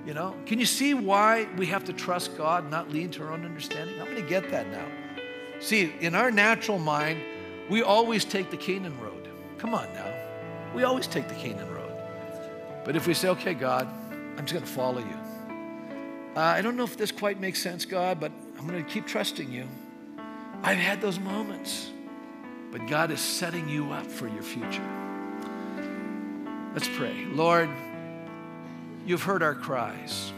You 0.06 0.16
know, 0.16 0.36
can 0.46 0.60
you 0.60 0.66
see 0.66 0.94
why 0.94 1.48
we 1.58 1.68
have 1.68 1.84
to 1.86 1.94
trust 1.94 2.36
God, 2.36 2.70
not 2.72 2.90
lean 2.90 3.12
to 3.12 3.24
our 3.24 3.32
own 3.32 3.46
understanding? 3.46 4.00
I'm 4.02 4.08
going 4.08 4.22
to 4.22 4.28
get 4.28 4.50
that 4.50 4.68
now. 4.70 4.86
See, 5.60 5.94
in 6.00 6.16
our 6.16 6.32
natural 6.32 6.80
mind, 6.80 7.22
we 7.70 7.84
always 7.84 8.26
take 8.26 8.50
the 8.50 8.58
Canaan 8.58 9.00
road. 9.00 9.30
Come 9.60 9.76
on 9.76 9.88
now. 9.94 10.12
We 10.74 10.84
always 10.84 11.06
take 11.06 11.28
the 11.28 11.36
Canaan 11.36 11.72
road. 11.72 11.92
But 12.84 12.96
if 12.96 13.06
we 13.06 13.14
say, 13.14 13.28
okay, 13.30 13.54
God, 13.54 13.88
I'm 14.12 14.46
just 14.46 14.54
going 14.54 14.66
to 14.66 14.72
follow 14.72 15.00
you. 15.00 15.18
Uh, 16.36 16.40
I 16.40 16.62
don't 16.62 16.78
know 16.78 16.84
if 16.84 16.98
this 16.98 17.12
quite 17.12 17.40
makes 17.40 17.62
sense, 17.62 17.86
God, 17.86 18.20
but 18.20 18.32
I'm 18.58 18.66
going 18.66 18.84
to 18.84 18.90
keep 18.90 19.06
trusting 19.06 19.52
you. 19.52 19.68
I've 20.64 20.78
had 20.78 21.00
those 21.00 21.20
moments, 21.20 21.92
but 22.72 22.88
God 22.88 23.12
is 23.12 23.20
setting 23.20 23.70
you 23.70 23.92
up 23.92 24.08
for 24.08 24.28
your 24.28 24.42
future. 24.42 24.88
Let's 26.74 26.88
pray. 26.88 27.26
Lord, 27.26 27.70
you've 29.06 29.24
heard 29.24 29.44
our 29.44 29.56
cries. 29.56 30.32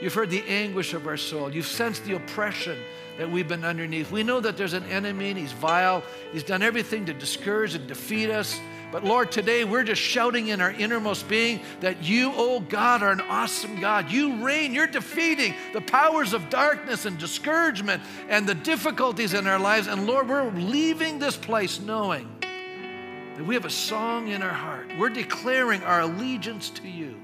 You've 0.00 0.14
heard 0.14 0.30
the 0.30 0.42
anguish 0.48 0.94
of 0.94 1.06
our 1.06 1.16
soul. 1.16 1.52
You've 1.52 1.66
sensed 1.66 2.04
the 2.04 2.16
oppression 2.16 2.78
that 3.18 3.30
we've 3.30 3.48
been 3.48 3.64
underneath. 3.64 4.10
We 4.10 4.22
know 4.22 4.40
that 4.40 4.56
there's 4.56 4.72
an 4.72 4.84
enemy 4.84 5.30
and 5.30 5.38
he's 5.38 5.52
vile. 5.52 6.02
He's 6.32 6.42
done 6.42 6.62
everything 6.62 7.04
to 7.06 7.12
discourage 7.12 7.74
and 7.74 7.86
defeat 7.86 8.30
us. 8.30 8.58
But 8.90 9.04
Lord, 9.04 9.30
today 9.30 9.64
we're 9.64 9.84
just 9.84 10.00
shouting 10.00 10.48
in 10.48 10.60
our 10.60 10.72
innermost 10.72 11.28
being 11.28 11.60
that 11.80 12.02
you, 12.02 12.32
oh 12.34 12.60
God, 12.60 13.02
are 13.02 13.12
an 13.12 13.20
awesome 13.20 13.78
God. 13.78 14.10
You 14.10 14.42
reign. 14.44 14.72
You're 14.72 14.86
defeating 14.86 15.54
the 15.74 15.80
powers 15.82 16.32
of 16.32 16.48
darkness 16.50 17.04
and 17.04 17.18
discouragement 17.18 18.02
and 18.28 18.48
the 18.48 18.54
difficulties 18.54 19.34
in 19.34 19.46
our 19.46 19.58
lives. 19.58 19.86
And 19.86 20.06
Lord, 20.06 20.28
we're 20.28 20.50
leaving 20.50 21.18
this 21.18 21.36
place 21.36 21.78
knowing 21.78 22.28
that 22.40 23.44
we 23.44 23.54
have 23.54 23.66
a 23.66 23.70
song 23.70 24.28
in 24.28 24.42
our 24.42 24.48
heart. 24.48 24.88
We're 24.98 25.10
declaring 25.10 25.82
our 25.84 26.00
allegiance 26.00 26.70
to 26.70 26.88
you. 26.88 27.16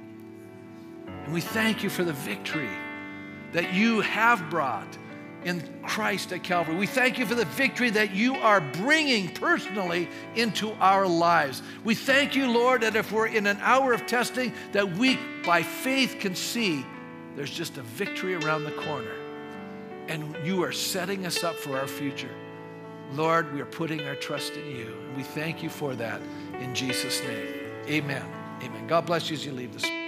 And 1.27 1.35
we 1.35 1.41
thank 1.41 1.83
you 1.83 1.91
for 1.91 2.05
the 2.05 2.12
victory 2.12 2.70
that 3.51 3.74
you 3.74 4.01
have 4.01 4.49
brought 4.49 4.97
in 5.45 5.61
Christ 5.83 6.33
at 6.33 6.45
Calvary. 6.45 6.77
We 6.77 6.87
thank 6.87 7.18
you 7.18 7.27
for 7.27 7.35
the 7.35 7.45
victory 7.45 7.91
that 7.91 8.12
you 8.14 8.37
are 8.37 8.61
bringing 8.61 9.29
personally 9.35 10.09
into 10.37 10.70
our 10.74 11.07
lives. 11.07 11.62
We 11.83 11.97
thank 11.97 12.37
you, 12.37 12.49
Lord, 12.49 12.83
that 12.83 12.95
if 12.95 13.11
we're 13.11 13.27
in 13.27 13.47
an 13.49 13.59
hour 13.61 13.93
of 13.93 14.07
testing, 14.07 14.53
that 14.70 14.97
we 14.97 15.18
by 15.45 15.64
faith 15.64 16.16
can 16.20 16.37
see 16.37 16.87
there's 17.35 17.51
just 17.51 17.77
a 17.77 17.83
victory 17.83 18.37
around 18.37 18.62
the 18.62 18.72
corner. 18.72 19.14
And 20.07 20.37
you 20.45 20.62
are 20.62 20.72
setting 20.72 21.27
us 21.27 21.43
up 21.43 21.57
for 21.57 21.77
our 21.77 21.89
future. 21.89 22.31
Lord, 23.14 23.53
we 23.53 23.61
are 23.61 23.66
putting 23.66 24.01
our 24.03 24.14
trust 24.14 24.53
in 24.55 24.64
you. 24.70 24.97
And 25.09 25.16
we 25.16 25.24
thank 25.24 25.61
you 25.61 25.70
for 25.70 25.97
that 25.97 26.20
in 26.61 26.72
Jesus' 26.72 27.20
name. 27.22 27.47
Amen. 27.89 28.24
Amen. 28.62 28.87
God 28.87 29.07
bless 29.07 29.29
you 29.29 29.35
as 29.35 29.45
you 29.45 29.51
leave 29.51 29.72
this. 29.72 30.06